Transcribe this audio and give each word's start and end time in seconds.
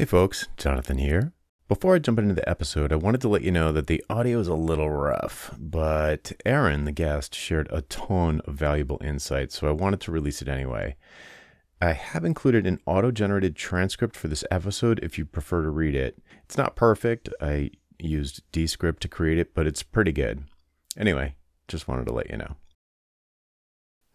Hey 0.00 0.06
folks, 0.06 0.48
Jonathan 0.56 0.96
here. 0.96 1.34
Before 1.68 1.94
I 1.94 1.98
jump 1.98 2.18
into 2.18 2.32
the 2.32 2.48
episode, 2.48 2.90
I 2.90 2.96
wanted 2.96 3.20
to 3.20 3.28
let 3.28 3.42
you 3.42 3.50
know 3.50 3.70
that 3.70 3.86
the 3.86 4.02
audio 4.08 4.40
is 4.40 4.48
a 4.48 4.54
little 4.54 4.88
rough, 4.88 5.54
but 5.58 6.32
Erin, 6.46 6.86
the 6.86 6.90
guest, 6.90 7.34
shared 7.34 7.68
a 7.70 7.82
ton 7.82 8.40
of 8.46 8.54
valuable 8.54 8.98
insights, 9.04 9.58
so 9.58 9.68
I 9.68 9.72
wanted 9.72 10.00
to 10.00 10.10
release 10.10 10.40
it 10.40 10.48
anyway. 10.48 10.96
I 11.82 11.92
have 11.92 12.24
included 12.24 12.66
an 12.66 12.80
auto 12.86 13.10
generated 13.10 13.56
transcript 13.56 14.16
for 14.16 14.28
this 14.28 14.42
episode 14.50 15.00
if 15.02 15.18
you 15.18 15.26
prefer 15.26 15.60
to 15.64 15.68
read 15.68 15.94
it. 15.94 16.16
It's 16.46 16.56
not 16.56 16.76
perfect, 16.76 17.28
I 17.38 17.70
used 17.98 18.40
Descript 18.52 19.02
to 19.02 19.08
create 19.08 19.36
it, 19.36 19.52
but 19.54 19.66
it's 19.66 19.82
pretty 19.82 20.12
good. 20.12 20.44
Anyway, 20.96 21.34
just 21.68 21.88
wanted 21.88 22.06
to 22.06 22.14
let 22.14 22.30
you 22.30 22.38
know. 22.38 22.56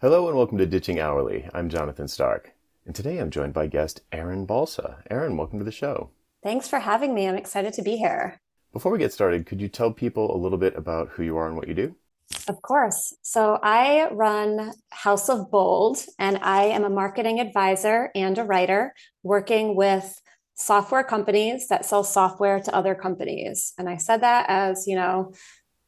Hello 0.02 0.28
and 0.30 0.36
welcome 0.36 0.58
to 0.58 0.66
Ditching 0.66 1.00
Hourly. 1.00 1.48
I'm 1.54 1.70
Jonathan 1.70 2.08
Stark, 2.08 2.55
and 2.86 2.96
today 2.96 3.18
I'm 3.18 3.32
joined 3.32 3.54
by 3.54 3.68
guest 3.68 4.02
Erin 4.12 4.46
Balsa. 4.46 5.04
Aaron, 5.10 5.38
welcome 5.38 5.60
to 5.60 5.66
the 5.66 5.72
show. 5.72 6.12
Thanks 6.44 6.68
for 6.68 6.80
having 6.80 7.14
me. 7.14 7.28
I'm 7.28 7.36
excited 7.36 7.74
to 7.74 7.82
be 7.82 7.98
here. 7.98 8.40
Before 8.72 8.92
we 8.92 9.00
get 9.00 9.14
started, 9.14 9.46
could 9.46 9.60
you 9.60 9.68
tell 9.68 9.92
people 9.92 10.36
a 10.36 10.38
little 10.38 10.58
bit 10.58 10.76
about 10.76 11.10
who 11.10 11.24
you 11.24 11.38
are 11.38 11.48
and 11.48 11.56
what 11.56 11.68
you 11.68 11.74
do? 11.74 11.96
Of 12.48 12.62
course. 12.62 13.16
So 13.22 13.60
I 13.64 14.10
run 14.12 14.74
House 14.92 15.30
of 15.30 15.50
Bold, 15.50 15.98
and 16.20 16.38
I 16.42 16.66
am 16.66 16.84
a 16.84 16.90
marketing 16.90 17.40
advisor 17.40 18.12
and 18.14 18.38
a 18.38 18.44
writer 18.44 18.94
working 19.24 19.76
with 19.76 20.22
software 20.56 21.04
companies 21.04 21.68
that 21.70 21.86
sell 21.86 22.04
software 22.04 22.60
to 22.60 22.76
other 22.76 22.96
companies. 22.96 23.74
And 23.78 23.90
I 23.90 23.98
said 23.98 24.22
that 24.22 24.46
as, 24.50 24.86
you 24.88 24.96
know, 24.96 25.34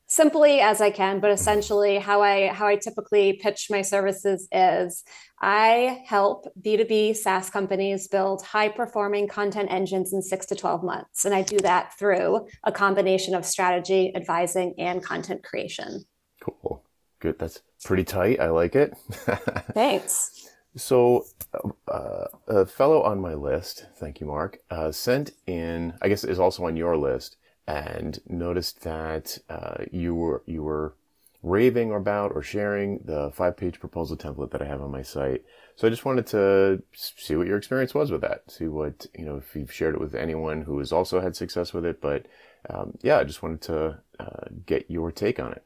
simply 0.08 0.62
as 0.62 0.82
I 0.82 0.90
can, 0.90 1.20
but 1.20 1.32
essentially 1.32 2.00
how 2.00 2.22
I 2.22 2.48
how 2.48 2.66
I 2.66 2.78
typically 2.78 3.34
pitch 3.34 3.68
my 3.70 3.82
services 3.82 4.48
is 4.52 5.04
I 5.40 6.04
help 6.06 6.46
B2B 6.62 7.16
SaaS 7.16 7.50
companies 7.50 8.08
build 8.08 8.42
high 8.42 8.70
performing 8.70 9.28
content 9.28 9.70
engines 9.72 10.14
in 10.14 10.22
6 10.22 10.46
to 10.48 10.56
12 10.56 10.84
months 10.84 11.26
and 11.26 11.36
I 11.36 11.44
do 11.44 11.60
that 11.60 11.98
through 12.00 12.48
a 12.64 12.72
combination 12.72 13.36
of 13.36 13.46
strategy, 13.46 14.16
advising 14.16 14.74
and 14.80 15.04
content 15.04 15.44
creation. 15.44 16.06
Cool. 16.42 16.84
Good. 17.20 17.38
That's 17.40 17.62
pretty 17.84 18.04
tight. 18.04 18.40
I 18.40 18.50
like 18.50 18.76
it. 18.76 18.98
Thanks. 19.74 20.50
So, 20.76 21.26
uh, 21.88 22.26
a 22.48 22.66
fellow 22.66 23.02
on 23.02 23.20
my 23.20 23.34
list, 23.34 23.88
thank 23.96 24.20
you, 24.20 24.28
Mark, 24.28 24.60
uh, 24.70 24.92
sent 24.92 25.32
in, 25.48 25.94
I 26.04 26.08
guess 26.08 26.24
is 26.24 26.40
also 26.40 26.66
on 26.66 26.78
your 26.78 26.96
list, 26.96 27.38
and 27.68 28.20
noticed 28.28 28.82
that 28.82 29.38
uh, 29.50 29.84
you 29.92 30.16
were 30.16 30.42
you 30.46 30.64
were 30.64 30.96
raving 31.44 31.94
about 31.94 32.32
or 32.34 32.42
sharing 32.42 33.00
the 33.06 33.32
five 33.34 33.56
page 33.58 33.80
proposal 33.80 34.18
template 34.18 34.52
that 34.52 34.62
I 34.62 34.66
have 34.66 34.82
on 34.82 34.92
my 34.92 35.02
site. 35.02 35.44
So 35.76 35.86
I 35.86 35.90
just 35.92 36.06
wanted 36.06 36.26
to 36.28 36.82
see 36.94 37.36
what 37.36 37.48
your 37.48 37.58
experience 37.58 37.94
was 37.94 38.12
with 38.12 38.22
that. 38.22 38.50
See 38.50 38.68
what 38.68 39.06
you 39.18 39.26
know 39.26 39.38
if 39.38 39.56
you've 39.56 39.72
shared 39.72 39.96
it 39.96 40.02
with 40.02 40.16
anyone 40.16 40.62
who 40.62 40.80
has 40.80 40.92
also 40.92 41.20
had 41.20 41.36
success 41.36 41.74
with 41.74 41.86
it. 41.86 42.02
But 42.02 42.26
um, 42.70 42.98
yeah, 43.02 43.20
I 43.20 43.24
just 43.24 43.44
wanted 43.44 43.62
to 43.64 44.00
uh, 44.20 44.48
get 44.66 44.90
your 44.90 45.12
take 45.12 45.40
on 45.40 45.52
it. 45.52 45.64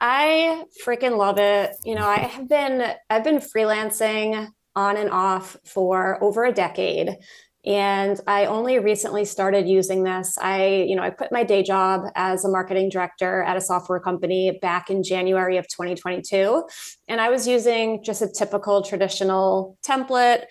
I 0.00 0.64
freaking 0.84 1.16
love 1.16 1.38
it. 1.38 1.76
You 1.84 1.94
know, 1.94 2.06
I 2.06 2.18
have 2.18 2.48
been 2.48 2.94
I've 3.08 3.24
been 3.24 3.38
freelancing 3.38 4.48
on 4.76 4.96
and 4.96 5.10
off 5.10 5.56
for 5.64 6.22
over 6.22 6.44
a 6.44 6.52
decade 6.52 7.16
and 7.64 8.20
i 8.26 8.46
only 8.46 8.78
recently 8.78 9.24
started 9.24 9.68
using 9.68 10.02
this. 10.02 10.38
I 10.40 10.84
you 10.88 10.96
know 10.96 11.02
i 11.02 11.10
quit 11.10 11.30
my 11.30 11.44
day 11.44 11.62
job 11.62 12.04
as 12.14 12.44
a 12.44 12.48
marketing 12.48 12.88
director 12.88 13.42
at 13.42 13.56
a 13.56 13.60
software 13.60 14.00
company 14.00 14.58
back 14.62 14.90
in 14.90 15.02
january 15.02 15.56
of 15.58 15.68
2022 15.68 16.64
and 17.08 17.20
i 17.20 17.28
was 17.28 17.46
using 17.46 18.02
just 18.02 18.22
a 18.22 18.28
typical 18.28 18.82
traditional 18.82 19.76
template. 19.86 20.44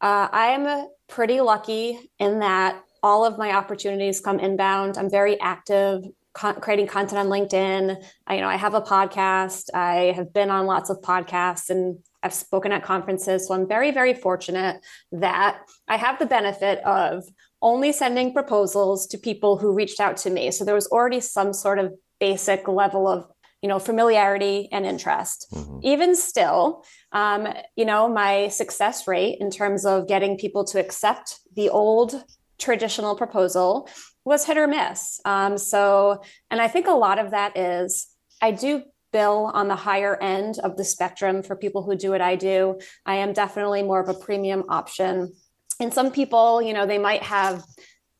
Uh, 0.00 0.28
i'm 0.32 0.86
pretty 1.08 1.40
lucky 1.40 1.98
in 2.18 2.40
that 2.40 2.82
all 3.02 3.24
of 3.24 3.36
my 3.36 3.52
opportunities 3.52 4.20
come 4.20 4.38
inbound. 4.38 4.96
I'm 4.96 5.10
very 5.10 5.40
active 5.40 6.04
con- 6.32 6.60
creating 6.60 6.86
content 6.86 7.18
on 7.18 7.26
linkedin. 7.26 8.02
I, 8.26 8.36
you 8.36 8.40
know 8.40 8.48
i 8.48 8.56
have 8.56 8.74
a 8.74 8.80
podcast. 8.80 9.64
I 9.74 10.12
have 10.16 10.32
been 10.32 10.50
on 10.50 10.66
lots 10.66 10.90
of 10.90 11.00
podcasts 11.00 11.70
and 11.70 11.98
I've 12.22 12.34
spoken 12.34 12.72
at 12.72 12.82
conferences. 12.82 13.48
So 13.48 13.54
I'm 13.54 13.66
very, 13.66 13.90
very 13.90 14.14
fortunate 14.14 14.80
that 15.12 15.62
I 15.88 15.96
have 15.96 16.18
the 16.18 16.26
benefit 16.26 16.78
of 16.84 17.24
only 17.60 17.92
sending 17.92 18.32
proposals 18.32 19.06
to 19.08 19.18
people 19.18 19.56
who 19.56 19.72
reached 19.72 20.00
out 20.00 20.16
to 20.18 20.30
me. 20.30 20.50
So 20.50 20.64
there 20.64 20.74
was 20.74 20.88
already 20.88 21.20
some 21.20 21.52
sort 21.52 21.78
of 21.78 21.92
basic 22.20 22.68
level 22.68 23.08
of 23.08 23.26
you 23.62 23.68
know 23.68 23.78
familiarity 23.78 24.68
and 24.72 24.84
interest 24.84 25.46
mm-hmm. 25.52 25.78
even 25.82 26.14
still 26.16 26.84
um, 27.12 27.48
you 27.76 27.84
know 27.84 28.08
my 28.08 28.48
success 28.48 29.06
rate 29.06 29.38
in 29.40 29.50
terms 29.50 29.86
of 29.86 30.08
getting 30.08 30.36
people 30.36 30.64
to 30.64 30.80
accept 30.80 31.40
the 31.54 31.68
old 31.68 32.24
traditional 32.58 33.16
proposal 33.16 33.88
was 34.24 34.44
hit 34.44 34.56
or 34.56 34.66
miss 34.66 35.20
um, 35.24 35.56
so 35.56 36.22
and 36.50 36.60
i 36.60 36.68
think 36.68 36.86
a 36.86 36.92
lot 36.92 37.18
of 37.18 37.30
that 37.30 37.56
is 37.56 38.08
i 38.40 38.50
do 38.50 38.82
bill 39.12 39.50
on 39.54 39.68
the 39.68 39.76
higher 39.76 40.16
end 40.20 40.58
of 40.58 40.76
the 40.76 40.84
spectrum 40.84 41.42
for 41.42 41.56
people 41.56 41.82
who 41.82 41.96
do 41.96 42.10
what 42.10 42.20
I 42.20 42.36
do. 42.36 42.78
I 43.06 43.16
am 43.16 43.32
definitely 43.32 43.82
more 43.82 44.00
of 44.00 44.08
a 44.08 44.18
premium 44.18 44.64
option. 44.68 45.32
And 45.80 45.92
some 45.92 46.10
people, 46.10 46.62
you 46.62 46.72
know, 46.72 46.86
they 46.86 46.98
might 46.98 47.22
have 47.22 47.64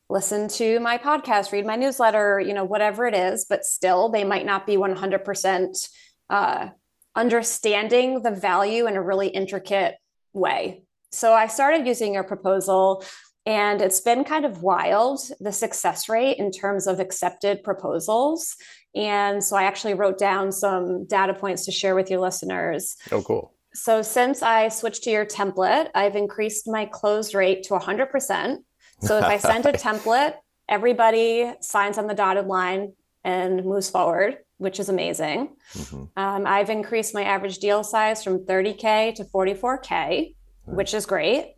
listened 0.08 0.50
to 0.50 0.78
my 0.80 0.98
podcast, 0.98 1.52
read 1.52 1.66
my 1.66 1.76
newsletter, 1.76 2.38
you 2.38 2.54
know, 2.54 2.64
whatever 2.64 3.06
it 3.06 3.14
is, 3.14 3.46
but 3.48 3.64
still 3.64 4.10
they 4.10 4.24
might 4.24 4.44
not 4.44 4.66
be 4.66 4.76
100% 4.76 5.88
uh, 6.28 6.68
understanding 7.16 8.22
the 8.22 8.30
value 8.30 8.86
in 8.86 8.96
a 8.96 9.02
really 9.02 9.28
intricate 9.28 9.96
way. 10.32 10.82
So 11.12 11.32
I 11.32 11.46
started 11.46 11.86
using 11.86 12.14
your 12.14 12.24
proposal 12.24 13.04
and 13.44 13.82
it's 13.82 14.00
been 14.00 14.24
kind 14.24 14.44
of 14.44 14.62
wild 14.62 15.20
the 15.40 15.52
success 15.52 16.08
rate 16.08 16.38
in 16.38 16.50
terms 16.50 16.86
of 16.86 17.00
accepted 17.00 17.62
proposals. 17.64 18.56
And 18.94 19.42
so 19.42 19.56
I 19.56 19.64
actually 19.64 19.94
wrote 19.94 20.18
down 20.18 20.52
some 20.52 21.06
data 21.06 21.34
points 21.34 21.64
to 21.64 21.72
share 21.72 21.94
with 21.94 22.10
your 22.10 22.20
listeners. 22.20 22.96
Oh, 23.10 23.22
cool. 23.22 23.54
So 23.74 24.02
since 24.02 24.42
I 24.42 24.68
switched 24.68 25.04
to 25.04 25.10
your 25.10 25.24
template, 25.24 25.88
I've 25.94 26.16
increased 26.16 26.68
my 26.68 26.84
close 26.86 27.34
rate 27.34 27.62
to 27.64 27.74
100%. 27.74 28.58
So 29.00 29.18
if 29.18 29.24
I 29.24 29.36
send 29.38 29.66
a 29.66 29.72
template, 29.72 30.34
everybody 30.68 31.52
signs 31.60 31.98
on 31.98 32.06
the 32.06 32.14
dotted 32.14 32.46
line 32.46 32.92
and 33.24 33.64
moves 33.64 33.88
forward, 33.88 34.38
which 34.58 34.78
is 34.78 34.88
amazing. 34.88 35.56
Mm-hmm. 35.74 36.04
Um, 36.16 36.46
I've 36.46 36.70
increased 36.70 37.14
my 37.14 37.24
average 37.24 37.58
deal 37.58 37.82
size 37.82 38.22
from 38.22 38.44
30K 38.44 39.14
to 39.14 39.24
44K, 39.24 39.88
nice. 39.88 40.34
which 40.64 40.94
is 40.94 41.06
great. 41.06 41.54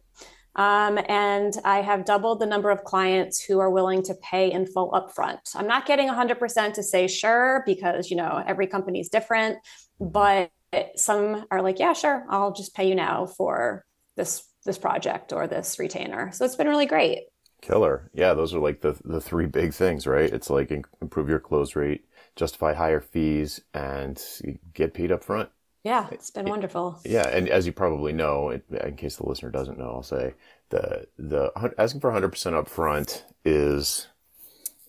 Um, 0.56 0.98
and 1.08 1.54
I 1.64 1.80
have 1.80 2.04
doubled 2.04 2.40
the 2.40 2.46
number 2.46 2.70
of 2.70 2.84
clients 2.84 3.42
who 3.42 3.58
are 3.58 3.70
willing 3.70 4.02
to 4.04 4.14
pay 4.14 4.52
in 4.52 4.66
full 4.66 4.90
upfront. 4.92 5.40
I'm 5.54 5.66
not 5.66 5.86
getting 5.86 6.08
100% 6.08 6.74
to 6.74 6.82
say 6.82 7.08
sure 7.08 7.62
because 7.66 8.10
you 8.10 8.16
know 8.16 8.42
every 8.46 8.66
company 8.66 9.00
is 9.00 9.08
different, 9.08 9.58
but 10.00 10.50
some 10.96 11.46
are 11.50 11.62
like, 11.62 11.78
yeah, 11.78 11.92
sure, 11.92 12.24
I'll 12.28 12.52
just 12.52 12.74
pay 12.74 12.88
you 12.88 12.94
now 12.94 13.26
for 13.26 13.84
this 14.16 14.44
this 14.64 14.78
project 14.78 15.32
or 15.32 15.46
this 15.46 15.78
retainer. 15.78 16.32
So 16.32 16.44
it's 16.44 16.56
been 16.56 16.68
really 16.68 16.86
great. 16.86 17.24
Killer. 17.60 18.10
Yeah, 18.14 18.34
those 18.34 18.54
are 18.54 18.60
like 18.60 18.80
the 18.80 18.96
the 19.04 19.20
three 19.20 19.46
big 19.46 19.74
things, 19.74 20.06
right? 20.06 20.32
It's 20.32 20.50
like 20.50 20.70
improve 21.00 21.28
your 21.28 21.40
close 21.40 21.74
rate, 21.74 22.04
justify 22.36 22.74
higher 22.74 23.00
fees, 23.00 23.60
and 23.72 24.22
get 24.72 24.94
paid 24.94 25.10
up 25.10 25.24
front. 25.24 25.50
Yeah, 25.84 26.08
it's 26.10 26.30
been 26.30 26.46
wonderful. 26.46 26.98
Yeah, 27.04 27.28
and 27.28 27.48
as 27.48 27.66
you 27.66 27.72
probably 27.72 28.14
know, 28.14 28.50
in 28.50 28.96
case 28.96 29.16
the 29.16 29.28
listener 29.28 29.50
doesn't 29.50 29.78
know, 29.78 29.90
I'll 29.90 30.02
say 30.02 30.34
the 30.70 31.06
the 31.18 31.52
asking 31.78 32.00
for 32.00 32.10
100% 32.10 32.30
upfront 32.30 33.22
is 33.44 34.08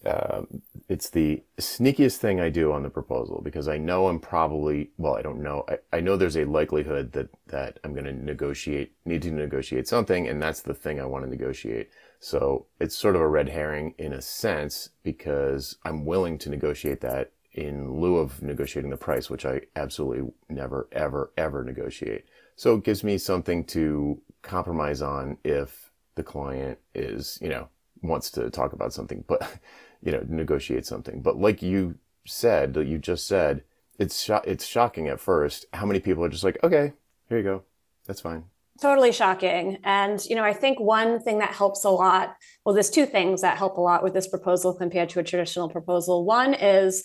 um, 0.06 0.62
it's 0.88 1.10
the 1.10 1.44
sneakiest 1.60 2.18
thing 2.18 2.40
I 2.40 2.50
do 2.50 2.72
on 2.72 2.84
the 2.84 2.90
proposal 2.90 3.42
because 3.44 3.68
I 3.68 3.78
know 3.78 4.08
I'm 4.08 4.20
probably 4.20 4.92
well 4.98 5.16
I 5.16 5.22
don't 5.22 5.42
know 5.42 5.66
I, 5.68 5.80
I 5.98 6.00
know 6.00 6.16
there's 6.16 6.38
a 6.38 6.46
likelihood 6.46 7.12
that 7.14 7.30
that 7.48 7.80
I'm 7.84 7.94
going 7.94 8.06
to 8.06 8.14
negotiate 8.14 8.94
need 9.04 9.24
to 9.24 9.32
negotiate 9.32 9.88
something 9.88 10.28
and 10.28 10.42
that's 10.42 10.62
the 10.62 10.76
thing 10.76 11.00
I 11.00 11.06
want 11.06 11.26
to 11.26 11.30
negotiate 11.30 11.90
so 12.20 12.68
it's 12.80 12.96
sort 12.96 13.16
of 13.16 13.22
a 13.22 13.28
red 13.28 13.50
herring 13.50 13.96
in 13.98 14.14
a 14.14 14.22
sense 14.22 14.90
because 15.04 15.78
I'm 15.84 16.06
willing 16.06 16.38
to 16.40 16.50
negotiate 16.50 17.02
that 17.02 17.32
in 17.56 18.00
lieu 18.00 18.18
of 18.18 18.42
negotiating 18.44 18.92
the 18.92 18.98
price, 18.98 19.30
which 19.30 19.46
I 19.46 19.62
absolutely 19.76 20.32
never, 20.50 20.88
ever, 20.92 21.32
ever 21.38 21.64
negotiate. 21.64 22.26
So 22.56 22.76
it 22.76 22.84
gives 22.84 23.04
me 23.04 23.18
something 23.18 23.64
to 23.66 24.22
compromise 24.42 25.02
on 25.02 25.38
if 25.44 25.92
the 26.16 26.24
client 26.24 26.78
is, 26.94 27.40
you 27.42 27.50
know, 27.50 27.70
wants 28.02 28.30
to 28.32 28.50
talk 28.50 28.74
about 28.74 28.94
something, 28.94 29.24
but, 29.28 29.60
you 30.02 30.12
know, 30.12 30.24
negotiate 30.28 30.86
something. 30.86 31.22
But 31.22 31.38
like 31.38 31.62
you 31.62 31.96
said, 32.26 32.74
that 32.74 32.88
you 32.88 32.98
just 32.98 33.28
said, 33.28 33.64
it's 33.98 34.22
sho- 34.22 34.42
it's 34.44 34.66
shocking 34.66 35.08
at 35.08 35.22
first 35.22 35.66
how 35.72 35.86
many 35.86 36.02
people 36.02 36.24
are 36.26 36.30
just 36.30 36.44
like, 36.44 36.62
okay, 36.64 36.92
here 37.30 37.38
you 37.38 37.44
go, 37.44 37.64
that's 38.06 38.22
fine. 38.22 38.44
Totally 38.82 39.14
shocking. 39.14 39.78
And, 39.86 40.24
you 40.26 40.36
know, 40.36 40.44
I 40.44 40.52
think 40.52 40.82
one 40.82 41.22
thing 41.22 41.40
that 41.40 41.52
helps 41.52 41.86
a 41.86 41.90
lot, 41.90 42.36
well, 42.66 42.76
there's 42.76 42.90
two 42.90 43.06
things 43.06 43.42
that 43.42 43.58
help 43.58 43.78
a 43.78 43.82
lot 43.82 44.04
with 44.04 44.14
this 44.14 44.28
proposal 44.28 44.74
compared 44.74 45.08
to 45.10 45.22
a 45.22 45.24
traditional 45.24 45.70
proposal. 45.70 46.26
One 46.26 46.54
is 46.54 47.02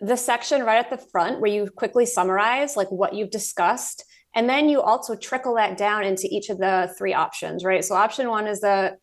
the 0.00 0.16
section 0.16 0.62
right 0.62 0.78
at 0.78 0.90
the 0.90 1.04
front 1.10 1.40
where 1.40 1.50
you 1.50 1.68
quickly 1.76 2.06
summarize 2.06 2.76
like 2.76 2.90
what 2.90 3.14
you've 3.14 3.30
discussed 3.30 4.04
and 4.34 4.48
then 4.48 4.68
you 4.68 4.80
also 4.80 5.16
trickle 5.16 5.54
that 5.54 5.76
down 5.76 6.04
into 6.04 6.28
each 6.30 6.50
of 6.50 6.58
the 6.58 6.92
three 6.96 7.14
options 7.14 7.64
right 7.64 7.84
so 7.84 7.94
option 7.94 8.28
one 8.28 8.46
is 8.46 8.60
the 8.60 8.96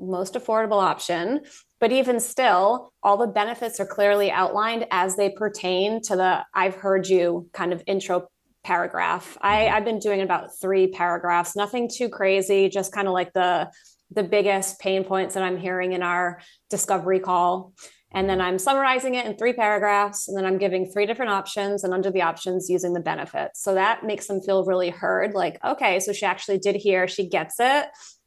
most 0.00 0.34
affordable 0.34 0.82
option. 0.82 1.40
But 1.80 1.92
even 1.92 2.20
still, 2.20 2.92
all 3.02 3.16
the 3.16 3.26
benefits 3.26 3.78
are 3.78 3.86
clearly 3.86 4.30
outlined 4.30 4.86
as 4.90 5.16
they 5.16 5.30
pertain 5.30 6.02
to 6.02 6.16
the 6.16 6.44
I've 6.54 6.74
heard 6.74 7.06
you 7.06 7.48
kind 7.52 7.72
of 7.72 7.82
intro 7.86 8.28
paragraph. 8.64 9.38
I, 9.40 9.56
mm-hmm. 9.56 9.74
I've 9.74 9.84
been 9.84 10.00
doing 10.00 10.20
about 10.20 10.58
three 10.60 10.88
paragraphs, 10.88 11.54
nothing 11.54 11.88
too 11.88 12.08
crazy, 12.08 12.68
just 12.68 12.92
kind 12.92 13.06
of 13.06 13.14
like 13.14 13.32
the 13.32 13.70
the 14.10 14.22
biggest 14.22 14.80
pain 14.80 15.04
points 15.04 15.34
that 15.34 15.42
I'm 15.42 15.58
hearing 15.58 15.92
in 15.92 16.02
our 16.02 16.40
discovery 16.70 17.20
call. 17.20 17.74
And 18.12 18.28
then 18.28 18.40
I'm 18.40 18.58
summarizing 18.58 19.14
it 19.14 19.26
in 19.26 19.36
three 19.36 19.52
paragraphs, 19.52 20.28
and 20.28 20.36
then 20.36 20.46
I'm 20.46 20.56
giving 20.56 20.86
three 20.86 21.04
different 21.04 21.30
options, 21.30 21.84
and 21.84 21.92
under 21.92 22.10
the 22.10 22.22
options, 22.22 22.70
using 22.70 22.94
the 22.94 23.00
benefits. 23.00 23.62
So 23.62 23.74
that 23.74 24.04
makes 24.04 24.26
them 24.26 24.40
feel 24.40 24.64
really 24.64 24.90
heard 24.90 25.34
like, 25.34 25.62
okay, 25.62 26.00
so 26.00 26.12
she 26.12 26.24
actually 26.24 26.58
did 26.58 26.76
hear, 26.76 27.06
she 27.06 27.28
gets 27.28 27.56
it. 27.58 27.86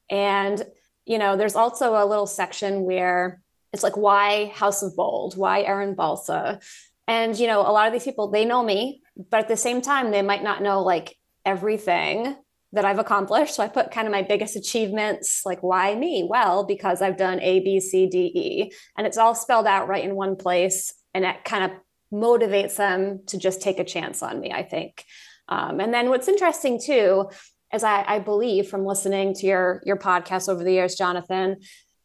And, 0.10 0.64
you 1.06 1.18
know, 1.18 1.36
there's 1.36 1.56
also 1.56 1.96
a 1.96 2.06
little 2.06 2.28
section 2.28 2.84
where 2.84 3.42
it's 3.74 3.84
like, 3.84 3.98
why 3.98 4.52
House 4.54 4.84
of 4.84 4.96
Bold? 4.96 5.36
Why 5.36 5.62
Erin 5.62 5.96
Balsa? 5.96 6.60
And, 7.08 7.38
you 7.38 7.48
know, 7.48 7.62
a 7.62 7.72
lot 7.72 7.88
of 7.88 7.94
these 7.94 8.04
people, 8.04 8.30
they 8.30 8.46
know 8.46 8.62
me, 8.64 9.02
but 9.30 9.40
at 9.40 9.48
the 9.48 9.58
same 9.58 9.82
time, 9.82 10.12
they 10.12 10.22
might 10.22 10.44
not 10.44 10.62
know 10.62 10.84
like 10.84 11.18
everything 11.44 12.36
that 12.74 12.86
I've 12.86 13.00
accomplished. 13.00 13.56
So 13.56 13.64
I 13.64 13.68
put 13.68 13.92
kind 13.92 14.08
of 14.08 14.12
my 14.12 14.22
biggest 14.22 14.56
achievements, 14.56 15.42
like 15.46 15.62
why 15.62 15.94
me? 15.96 16.26
Well, 16.30 16.64
because 16.64 17.02
I've 17.02 17.18
done 17.18 17.42
A, 17.42 17.60
B, 17.60 17.80
C, 17.80 18.08
D, 18.08 18.32
E, 18.34 18.72
and 18.98 19.06
it's 19.06 19.18
all 19.18 19.36
spelled 19.36 19.68
out 19.68 19.88
right 19.88 20.04
in 20.04 20.16
one 20.16 20.36
place. 20.36 20.94
And 21.14 21.26
it 21.26 21.44
kind 21.44 21.66
of 21.66 21.72
motivates 22.14 22.76
them 22.76 23.22
to 23.28 23.38
just 23.38 23.62
take 23.62 23.80
a 23.80 23.84
chance 23.84 24.24
on 24.24 24.40
me, 24.40 24.52
I 24.52 24.64
think. 24.64 25.04
Um, 25.50 25.82
and 25.82 25.94
then 25.94 26.10
what's 26.10 26.30
interesting 26.30 26.80
too, 26.82 27.30
as 27.72 27.84
I, 27.84 28.04
I 28.08 28.20
believe 28.20 28.68
from 28.68 28.86
listening 28.86 29.34
to 29.36 29.46
your 29.46 29.82
your 29.86 29.98
podcast 29.98 30.50
over 30.50 30.64
the 30.64 30.72
years, 30.72 30.96
Jonathan, 30.96 31.58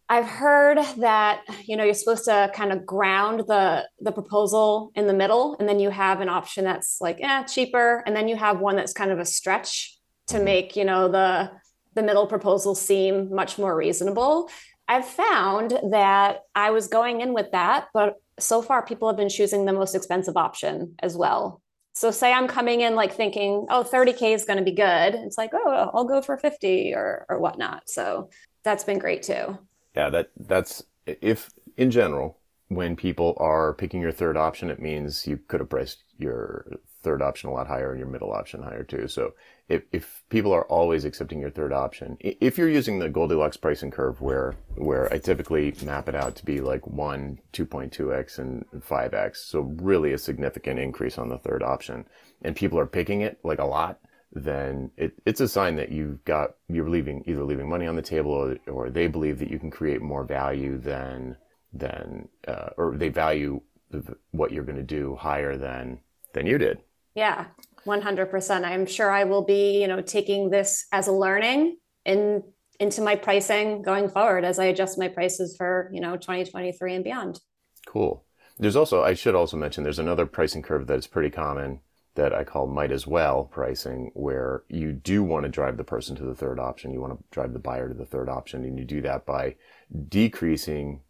I've 0.08 0.26
heard 0.26 0.78
that 0.98 1.42
you 1.64 1.76
know 1.76 1.84
you're 1.84 1.94
supposed 1.94 2.24
to 2.26 2.50
kind 2.54 2.72
of 2.72 2.86
ground 2.86 3.44
the 3.46 3.88
the 4.00 4.12
proposal 4.12 4.92
in 4.94 5.06
the 5.06 5.14
middle, 5.14 5.56
and 5.58 5.68
then 5.68 5.80
you 5.80 5.90
have 5.90 6.20
an 6.20 6.28
option 6.28 6.64
that's 6.64 7.00
like 7.00 7.18
eh, 7.20 7.44
cheaper, 7.44 8.02
and 8.06 8.14
then 8.14 8.28
you 8.28 8.36
have 8.36 8.60
one 8.60 8.76
that's 8.76 8.92
kind 8.92 9.10
of 9.10 9.18
a 9.18 9.24
stretch 9.24 9.95
to 10.28 10.40
make 10.40 10.76
you 10.76 10.84
know 10.84 11.08
the 11.08 11.50
the 11.94 12.02
middle 12.02 12.26
proposal 12.26 12.74
seem 12.74 13.34
much 13.34 13.58
more 13.58 13.74
reasonable. 13.74 14.50
I've 14.88 15.06
found 15.06 15.78
that 15.90 16.42
I 16.54 16.70
was 16.70 16.86
going 16.86 17.20
in 17.20 17.32
with 17.32 17.50
that, 17.52 17.88
but 17.92 18.16
so 18.38 18.62
far 18.62 18.84
people 18.84 19.08
have 19.08 19.16
been 19.16 19.28
choosing 19.28 19.64
the 19.64 19.72
most 19.72 19.94
expensive 19.94 20.36
option 20.36 20.94
as 21.02 21.16
well. 21.16 21.60
So 21.94 22.10
say 22.10 22.32
I'm 22.32 22.46
coming 22.46 22.82
in 22.82 22.94
like 22.94 23.14
thinking, 23.14 23.66
oh, 23.70 23.82
30K 23.82 24.34
is 24.34 24.44
going 24.44 24.58
to 24.58 24.64
be 24.64 24.72
good. 24.72 25.14
It's 25.14 25.38
like, 25.38 25.52
oh, 25.54 25.90
I'll 25.94 26.04
go 26.04 26.20
for 26.20 26.36
50 26.36 26.92
or 26.94 27.24
or 27.28 27.40
whatnot. 27.40 27.88
So 27.88 28.28
that's 28.62 28.84
been 28.84 28.98
great 28.98 29.22
too. 29.22 29.58
Yeah, 29.94 30.10
that 30.10 30.30
that's 30.36 30.84
if 31.06 31.50
in 31.76 31.90
general, 31.90 32.38
when 32.68 32.96
people 32.96 33.34
are 33.38 33.72
picking 33.74 34.00
your 34.02 34.12
third 34.12 34.36
option, 34.36 34.70
it 34.70 34.80
means 34.80 35.26
you 35.26 35.38
could 35.48 35.60
have 35.60 35.70
priced 35.70 36.04
your 36.18 36.66
third 37.02 37.22
option 37.22 37.48
a 37.48 37.52
lot 37.52 37.66
higher 37.66 37.92
and 37.92 37.98
your 37.98 38.08
middle 38.08 38.32
option 38.32 38.62
higher 38.62 38.82
too. 38.82 39.08
So 39.08 39.32
if, 39.68 39.82
if 39.90 40.22
people 40.28 40.52
are 40.52 40.64
always 40.66 41.04
accepting 41.04 41.40
your 41.40 41.50
third 41.50 41.72
option, 41.72 42.16
if 42.20 42.56
you're 42.56 42.68
using 42.68 42.98
the 42.98 43.08
Goldilocks 43.08 43.56
pricing 43.56 43.90
curve 43.90 44.20
where, 44.20 44.54
where 44.76 45.12
I 45.12 45.18
typically 45.18 45.74
map 45.82 46.08
it 46.08 46.14
out 46.14 46.36
to 46.36 46.44
be 46.44 46.60
like 46.60 46.86
one, 46.86 47.40
2.2x 47.52 48.38
and 48.38 48.64
5x. 48.74 49.36
So 49.36 49.60
really 49.60 50.12
a 50.12 50.18
significant 50.18 50.78
increase 50.78 51.18
on 51.18 51.28
the 51.28 51.38
third 51.38 51.62
option 51.62 52.06
and 52.42 52.54
people 52.54 52.78
are 52.78 52.86
picking 52.86 53.22
it 53.22 53.38
like 53.42 53.58
a 53.58 53.64
lot, 53.64 53.98
then 54.32 54.90
it, 54.96 55.14
it's 55.24 55.40
a 55.40 55.48
sign 55.48 55.76
that 55.76 55.90
you've 55.90 56.24
got, 56.24 56.54
you're 56.68 56.90
leaving, 56.90 57.24
either 57.26 57.42
leaving 57.42 57.68
money 57.68 57.86
on 57.86 57.96
the 57.96 58.02
table 58.02 58.30
or, 58.30 58.56
or 58.68 58.90
they 58.90 59.08
believe 59.08 59.40
that 59.40 59.50
you 59.50 59.58
can 59.58 59.70
create 59.70 60.00
more 60.00 60.24
value 60.24 60.78
than, 60.78 61.36
than, 61.72 62.28
uh, 62.46 62.70
or 62.76 62.96
they 62.96 63.08
value 63.08 63.60
what 64.30 64.52
you're 64.52 64.64
going 64.64 64.76
to 64.76 64.82
do 64.82 65.16
higher 65.16 65.56
than, 65.56 65.98
than 66.34 66.46
you 66.46 66.58
did. 66.58 66.78
Yeah, 67.14 67.46
100%. 67.86 68.64
I'm 68.64 68.86
sure 68.86 69.10
I 69.10 69.24
will 69.24 69.44
be, 69.44 69.80
you 69.80 69.88
know, 69.88 70.02
taking 70.02 70.50
this 70.50 70.86
as 70.92 71.08
a 71.08 71.12
learning 71.12 71.76
in 72.04 72.42
into 72.78 73.00
my 73.00 73.16
pricing 73.16 73.80
going 73.80 74.10
forward 74.10 74.44
as 74.44 74.58
I 74.58 74.66
adjust 74.66 74.98
my 74.98 75.08
prices 75.08 75.56
for, 75.56 75.90
you 75.94 76.00
know, 76.00 76.16
2023 76.16 76.96
and 76.96 77.04
beyond. 77.04 77.40
Cool. 77.86 78.24
There's 78.58 78.76
also 78.76 79.02
I 79.02 79.14
should 79.14 79.34
also 79.34 79.56
mention 79.56 79.82
there's 79.82 79.98
another 79.98 80.26
pricing 80.26 80.62
curve 80.62 80.86
that's 80.86 81.06
pretty 81.06 81.30
common 81.30 81.80
that 82.16 82.34
I 82.34 82.44
call 82.44 82.66
might 82.66 82.90
as 82.90 83.06
well 83.06 83.44
pricing, 83.44 84.10
where 84.14 84.64
you 84.68 84.92
do 84.92 85.22
want 85.22 85.44
to 85.44 85.50
drive 85.50 85.76
the 85.76 85.84
person 85.84 86.16
to 86.16 86.24
the 86.24 86.34
third 86.34 86.58
option. 86.58 86.92
You 86.92 87.00
want 87.00 87.18
to 87.18 87.24
drive 87.30 87.52
the 87.52 87.58
buyer 87.58 87.88
to 87.88 87.94
the 87.94 88.06
third 88.06 88.28
option, 88.28 88.64
and 88.64 88.78
you 88.78 88.84
do 88.84 89.02
that 89.02 89.24
by 89.24 89.56
decreasing 90.08 91.02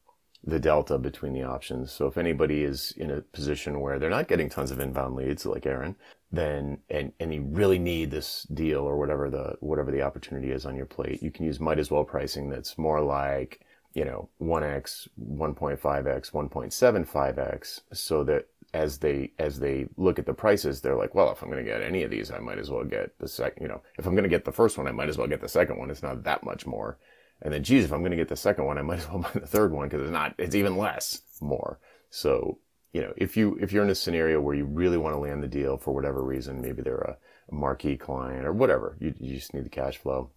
the 0.45 0.61
delta 0.61 0.99
between 0.99 1.33
the 1.33 1.43
options. 1.43 1.91
So 1.91 2.07
if 2.07 2.17
anybody 2.17 2.63
is 2.63 2.93
in 2.97 3.11
a 3.11 3.21
position 3.21 3.81
where 3.81 3.99
they're 3.99 4.11
not 4.11 4.29
getting 4.29 4.49
tons 4.49 4.71
of 4.71 4.81
inbound 4.81 5.17
leads, 5.17 5.47
like 5.47 5.67
Erin, 5.67 5.97
then 6.33 6.79
and 6.91 7.13
and 7.21 7.33
you 7.33 7.43
really 7.43 7.79
need 7.79 8.11
this 8.11 8.45
deal 8.53 8.81
or 8.81 8.97
whatever 8.99 9.31
the 9.31 9.57
whatever 9.61 9.91
the 9.91 10.03
opportunity 10.03 10.51
is 10.51 10.67
on 10.67 10.77
your 10.77 10.87
plate, 10.87 11.23
you 11.23 11.31
can 11.31 11.47
use 11.47 11.61
might 11.61 11.79
as 11.79 11.91
well 11.91 12.05
pricing 12.05 12.51
that's 12.51 12.77
more 12.79 13.01
like 13.01 13.61
you 13.95 14.05
know 14.05 14.29
1x, 14.41 15.09
1.5x, 15.21 16.33
1.75x, 16.33 17.81
so 17.93 18.25
that 18.25 18.47
as 18.75 18.99
they 18.99 19.33
as 19.39 19.59
they 19.59 19.87
look 19.97 20.19
at 20.19 20.27
the 20.27 20.35
prices, 20.35 20.81
they're 20.81 20.97
like, 20.97 21.15
well, 21.15 21.33
if 21.33 21.43
I'm 21.43 21.51
going 21.51 21.65
to 21.65 21.71
get 21.71 21.83
any 21.83 22.03
of 22.03 22.11
these, 22.11 22.31
I 22.31 22.39
might 22.39 22.59
as 22.59 22.71
well 22.71 22.85
get 22.85 23.19
the 23.19 23.29
second. 23.29 23.63
You 23.63 23.69
know, 23.69 23.83
if 23.99 24.07
I'm 24.07 24.13
going 24.13 24.25
to 24.25 24.29
get 24.29 24.45
the 24.45 24.53
first 24.53 24.77
one, 24.77 24.87
I 24.87 24.93
might 24.93 25.09
as 25.09 25.19
well 25.19 25.27
get 25.27 25.41
the 25.41 25.49
second 25.49 25.79
one. 25.79 25.91
It's 25.91 26.03
not 26.03 26.25
that 26.25 26.45
much 26.45 26.67
more. 26.67 26.99
And 27.43 27.53
then, 27.53 27.63
geez, 27.63 27.85
if 27.85 27.93
I'm 27.93 28.01
going 28.01 28.13
to 28.13 28.17
get 28.17 28.29
the 28.29 28.37
second 28.37 28.65
one, 28.65 28.79
I 28.79 28.83
might 28.83 28.99
as 28.99 29.09
well 29.09 29.19
buy 29.35 29.41
the 29.41 29.47
third 29.47 29.73
one 29.73 29.89
because 29.89 30.03
it's 30.03 30.13
not, 30.13 30.35
it's 30.39 30.55
even 30.55 30.77
less 30.77 31.23
more. 31.41 31.79
So, 32.11 32.59
you 32.97 33.03
know, 33.03 33.13
if 33.19 33.37
you, 33.37 33.59
if 33.61 33.73
you're 33.73 33.85
in 33.85 33.91
a 33.91 33.95
scenario 33.95 34.41
where 34.41 34.55
you 34.55 34.65
really 34.65 34.97
want 34.97 35.15
to 35.15 35.19
land 35.19 35.43
the 35.43 35.49
deal 35.49 35.77
for 35.77 35.93
whatever 35.93 36.23
reason, 36.23 36.63
maybe 36.63 36.81
they're 36.81 36.97
a, 36.97 37.19
a 37.51 37.55
marquee 37.55 37.99
client 37.99 38.47
or 38.47 38.55
whatever, 38.55 38.97
you, 38.99 39.13
you 39.21 39.35
just 39.35 39.53
need 39.53 39.67
the 39.67 39.69
cash 39.69 39.99
flow, 39.99 40.31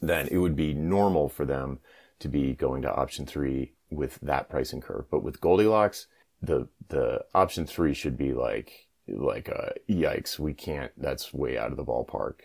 then 0.00 0.26
it 0.28 0.38
would 0.38 0.56
be 0.56 0.72
normal 0.72 1.28
for 1.28 1.44
them 1.44 1.80
to 2.20 2.28
be 2.28 2.54
going 2.54 2.80
to 2.80 2.94
option 2.94 3.26
three 3.26 3.72
with 3.90 4.18
that 4.22 4.48
pricing 4.48 4.80
curve. 4.80 5.04
But 5.10 5.22
with 5.22 5.42
Goldilocks, 5.42 6.06
the, 6.40 6.68
the 6.88 7.26
option 7.34 7.66
three 7.66 7.92
should 7.92 8.16
be 8.16 8.32
like, 8.32 8.88
like, 9.06 9.50
uh, 9.50 9.72
yikes, 9.86 10.38
we 10.38 10.54
can't, 10.54 10.90
that's 10.96 11.34
way 11.34 11.58
out 11.58 11.70
of 11.70 11.76
the 11.76 11.84
ballpark 11.84 12.36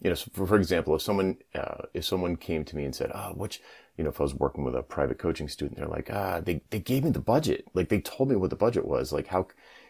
you 0.00 0.10
know, 0.10 0.16
for, 0.16 0.46
for 0.46 0.56
example, 0.56 0.94
if 0.94 1.02
someone, 1.02 1.38
uh, 1.54 1.82
if 1.92 2.04
someone 2.04 2.36
came 2.36 2.64
to 2.64 2.76
me 2.76 2.84
and 2.84 2.94
said, 2.94 3.10
oh, 3.14 3.32
which, 3.34 3.60
you 3.98 4.04
know, 4.04 4.10
if 4.10 4.20
I 4.20 4.22
was 4.22 4.34
working 4.34 4.64
with 4.64 4.76
a 4.76 4.82
private 4.82 5.18
coaching 5.18 5.48
student, 5.48 5.76
they're 5.76 5.88
like, 5.88 6.08
ah, 6.10 6.40
they, 6.40 6.62
they 6.70 6.78
gave 6.78 7.02
me 7.04 7.10
the 7.10 7.20
budget. 7.20 7.66
Like 7.74 7.88
they 7.88 8.00
told 8.00 8.30
me 8.30 8.36
what 8.36 8.50
the 8.50 8.56
budget 8.56 8.86
was. 8.86 9.12
Like 9.12 9.26
how, 9.26 9.48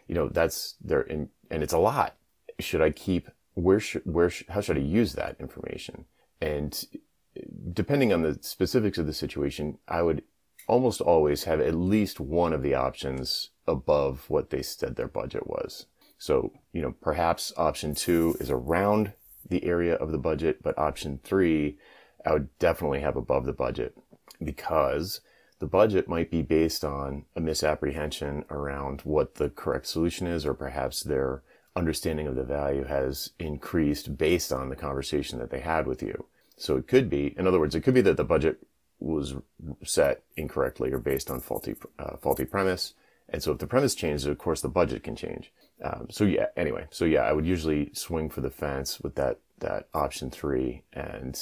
you 0.09 0.15
know, 0.15 0.29
that's 0.29 0.75
there 0.81 1.03
and, 1.03 1.29
and 1.51 1.63
it's 1.63 1.75
a 1.75 1.79
lot. 1.79 2.17
Should 2.59 2.81
I 2.81 2.91
keep, 2.91 3.29
where 3.53 3.79
should, 3.79 4.03
where, 4.07 4.31
sh- 4.31 4.45
how 4.49 4.63
should 4.63 4.79
I 4.79 4.81
use 4.81 5.13
that 5.13 5.37
information? 5.39 6.07
And 6.41 6.83
depending 7.73 8.13
on 8.13 8.23
the 8.23 8.39
specifics 8.41 8.97
of 8.97 9.07
the 9.07 9.13
situation, 9.13 9.79
I 9.87 10.03
would 10.03 10.23
almost 10.67 11.01
always 11.03 11.45
have 11.45 11.61
at 11.61 11.75
least 11.75 12.19
one 12.19 12.53
of 12.55 12.63
the 12.63 12.75
options 12.75 13.51
above 13.67 14.25
what 14.29 14.51
they 14.51 14.63
said 14.63 14.97
their 14.97 15.09
budget 15.09 15.47
was. 15.47 15.87
So, 16.17 16.53
you 16.73 16.81
know, 16.81 16.95
perhaps 17.01 17.53
option 17.57 17.95
two 17.95 18.37
is 18.41 18.51
around 18.51 19.13
the 19.49 19.65
area 19.65 19.95
of 19.95 20.13
the 20.13 20.19
budget, 20.19 20.63
but 20.63 20.79
option 20.79 21.21
three, 21.23 21.79
I 22.27 22.33
would 22.33 22.57
definitely 22.59 23.01
have 23.01 23.17
above 23.17 23.47
the 23.47 23.53
budget 23.53 23.97
because 24.43 25.21
the 25.59 25.67
budget 25.67 26.09
might 26.09 26.31
be 26.31 26.43
based 26.43 26.85
on 26.85 27.25
a 27.35 27.41
misapprehension 27.41 28.45
around 28.51 29.01
what 29.03 29.37
the 29.37 29.51
correct 29.51 29.87
solution 29.87 30.27
is, 30.27 30.47
or 30.47 30.55
perhaps 30.55 31.03
their 31.03 31.43
understanding 31.75 32.27
of 32.27 32.37
the 32.37 32.45
value 32.45 32.85
has 32.85 33.31
increased 33.39 34.17
based 34.17 34.53
on 34.53 34.69
the 34.69 34.77
conversation 34.77 35.39
that 35.39 35.51
they 35.51 35.61
had 35.61 35.87
with 35.87 36.03
you. 36.03 36.27
So 36.57 36.77
it 36.77 36.89
could 36.89 37.09
be, 37.09 37.35
in 37.39 37.47
other 37.47 37.61
words, 37.61 37.75
it 37.75 37.83
could 37.83 37.95
be 37.95 38.01
that 38.03 38.17
the 38.17 38.25
budget 38.25 38.59
was 39.01 39.37
set 39.85 40.23
incorrectly 40.37 40.93
or 40.93 40.99
based 40.99 41.31
on 41.31 41.41
faulty, 41.41 41.77
uh, 41.99 42.17
faulty 42.17 42.45
premise. 42.45 42.95
And 43.29 43.43
so 43.43 43.53
if 43.53 43.59
the 43.59 43.67
premise 43.67 43.95
changes, 43.95 44.27
of 44.27 44.39
course, 44.39 44.61
the 44.61 44.69
budget 44.69 45.05
can 45.05 45.15
change. 45.15 45.53
Um, 45.85 46.09
so 46.11 46.25
yeah, 46.25 46.47
anyway, 46.57 46.87
so 46.91 47.05
yeah, 47.05 47.21
I 47.21 47.33
would 47.33 47.47
usually 47.47 47.91
swing 47.93 48.29
for 48.29 48.41
the 48.41 48.51
fence 48.51 49.01
with 49.01 49.15
that, 49.15 49.39
that 49.59 49.89
option 49.95 50.31
three. 50.31 50.83
And 50.93 51.41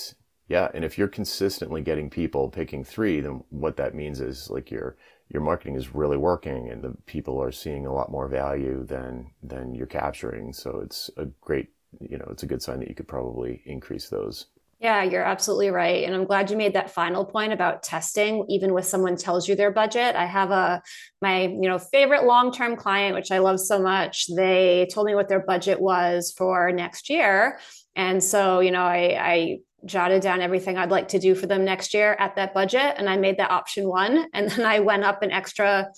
yeah, 0.49 0.69
and 0.75 0.85
if 0.85 0.97
you're 0.97 1.09
consistently 1.09 1.83
getting 1.83 2.09
people 2.11 2.49
picking 2.49 2.85
three, 2.85 3.21
then 3.21 3.43
what 3.51 3.77
that 3.77 3.95
means 3.95 4.21
is 4.21 4.49
like 4.51 4.71
your, 4.71 4.97
your 5.29 5.43
marketing 5.43 5.75
is 5.75 5.95
really 5.95 6.17
working 6.17 6.71
and 6.71 6.83
the 6.83 6.95
people 7.07 7.43
are 7.43 7.53
seeing 7.53 7.87
a 7.87 7.93
lot 7.93 8.11
more 8.11 8.29
value 8.29 8.85
than, 8.85 9.31
than 9.43 9.75
you're 9.75 9.87
capturing. 9.87 10.53
So 10.53 10.81
it's 10.85 11.11
a 11.17 11.27
great, 11.41 11.71
you 12.01 12.19
know, 12.19 12.29
it's 12.31 12.45
a 12.45 12.47
good 12.47 12.63
sign 12.63 12.79
that 12.81 12.89
you 12.89 12.95
could 12.95 13.09
probably 13.09 13.63
increase 13.67 14.09
those 14.09 14.47
yeah, 14.79 15.03
you're 15.05 15.23
absolutely 15.23 15.71
right. 15.71 16.05
And 16.05 16.15
I'm 16.15 16.27
glad 16.27 16.51
you 16.51 16.57
made 16.57 16.75
that 16.75 16.91
final 16.91 17.25
point 17.25 17.53
about 17.53 17.83
testing, 17.83 18.45
even 18.51 18.75
with 18.75 18.85
someone 18.85 19.17
tells 19.17 19.49
you 19.49 19.57
their 19.57 19.71
budget. 19.71 20.15
I 20.15 20.27
have 20.27 20.51
a 20.51 20.83
my, 21.23 21.45
you 21.45 21.69
know, 21.69 21.79
favorite 21.79 22.25
long-term 22.25 22.77
client, 22.77 23.15
which 23.15 23.31
I 23.31 23.39
love 23.39 23.59
so 23.59 23.81
much. 23.81 24.27
They 24.37 24.87
told 24.93 25.07
me 25.07 25.15
what 25.15 25.29
their 25.29 25.41
budget 25.41 25.81
was 25.81 26.35
for 26.37 26.73
next 26.73 27.09
year. 27.09 27.59
And 27.95 28.23
so, 28.23 28.61
you 28.61 28.71
know, 28.71 28.83
I, 28.83 29.17
I 29.19 29.59
jotted 29.87 30.23
down 30.23 30.41
everything 30.41 30.77
I'd 30.77 30.91
like 30.91 31.09
to 31.09 31.19
do 31.19 31.35
for 31.35 31.47
them 31.47 31.65
next 31.65 31.95
year 31.95 32.17
at 32.19 32.37
that 32.37 32.53
budget. 32.53 32.95
And 32.97 33.09
I 33.09 33.17
made 33.17 33.39
that 33.39 33.51
option 33.51 33.89
one. 33.89 34.27
And 34.35 34.51
then 34.51 34.67
I 34.67 34.81
went 34.81 35.05
up 35.05 35.23
an 35.23 35.31
extra 35.31 35.89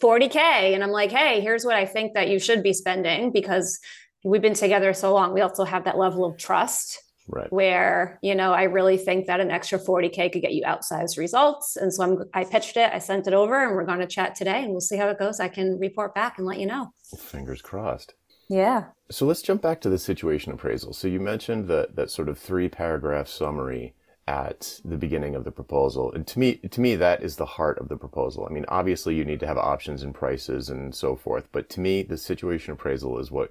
40K. 0.00 0.36
And 0.36 0.82
I'm 0.82 0.90
like, 0.90 1.10
hey, 1.10 1.40
here's 1.40 1.64
what 1.64 1.74
I 1.74 1.86
think 1.86 2.14
that 2.14 2.28
you 2.28 2.38
should 2.38 2.62
be 2.62 2.72
spending 2.72 3.32
because 3.32 3.78
we've 4.24 4.42
been 4.42 4.54
together 4.54 4.92
so 4.92 5.12
long. 5.12 5.32
We 5.34 5.40
also 5.40 5.64
have 5.64 5.84
that 5.84 5.98
level 5.98 6.24
of 6.24 6.36
trust. 6.36 7.02
Right. 7.30 7.52
Where, 7.52 8.18
you 8.22 8.34
know, 8.34 8.54
I 8.54 8.62
really 8.62 8.96
think 8.96 9.26
that 9.26 9.38
an 9.38 9.50
extra 9.50 9.78
40K 9.78 10.32
could 10.32 10.40
get 10.40 10.54
you 10.54 10.62
outsized 10.64 11.18
results. 11.18 11.76
And 11.76 11.92
so 11.92 12.02
I'm, 12.02 12.18
I 12.32 12.44
pitched 12.44 12.78
it, 12.78 12.90
I 12.90 13.00
sent 13.00 13.26
it 13.26 13.34
over, 13.34 13.62
and 13.62 13.76
we're 13.76 13.84
going 13.84 13.98
to 13.98 14.06
chat 14.06 14.34
today 14.34 14.62
and 14.62 14.70
we'll 14.70 14.80
see 14.80 14.96
how 14.96 15.08
it 15.08 15.18
goes. 15.18 15.38
I 15.38 15.48
can 15.48 15.78
report 15.78 16.14
back 16.14 16.38
and 16.38 16.46
let 16.46 16.58
you 16.58 16.64
know. 16.64 16.88
Fingers 17.18 17.60
crossed. 17.60 18.14
Yeah. 18.48 18.86
So 19.10 19.26
let's 19.26 19.42
jump 19.42 19.62
back 19.62 19.80
to 19.82 19.88
the 19.88 19.98
situation 19.98 20.52
appraisal. 20.52 20.92
So 20.92 21.08
you 21.08 21.20
mentioned 21.20 21.68
that 21.68 21.96
that 21.96 22.10
sort 22.10 22.28
of 22.28 22.38
three 22.38 22.68
paragraph 22.68 23.28
summary 23.28 23.94
at 24.26 24.80
the 24.84 24.98
beginning 24.98 25.34
of 25.34 25.44
the 25.44 25.50
proposal. 25.50 26.12
And 26.12 26.26
to 26.26 26.38
me, 26.38 26.56
to 26.56 26.80
me, 26.80 26.96
that 26.96 27.22
is 27.22 27.36
the 27.36 27.46
heart 27.46 27.78
of 27.78 27.88
the 27.88 27.96
proposal. 27.96 28.46
I 28.48 28.52
mean, 28.52 28.66
obviously 28.68 29.14
you 29.14 29.24
need 29.24 29.40
to 29.40 29.46
have 29.46 29.56
options 29.56 30.02
and 30.02 30.14
prices 30.14 30.68
and 30.68 30.94
so 30.94 31.16
forth, 31.16 31.48
but 31.50 31.70
to 31.70 31.80
me, 31.80 32.02
the 32.02 32.18
situation 32.18 32.74
appraisal 32.74 33.18
is 33.18 33.30
what 33.30 33.50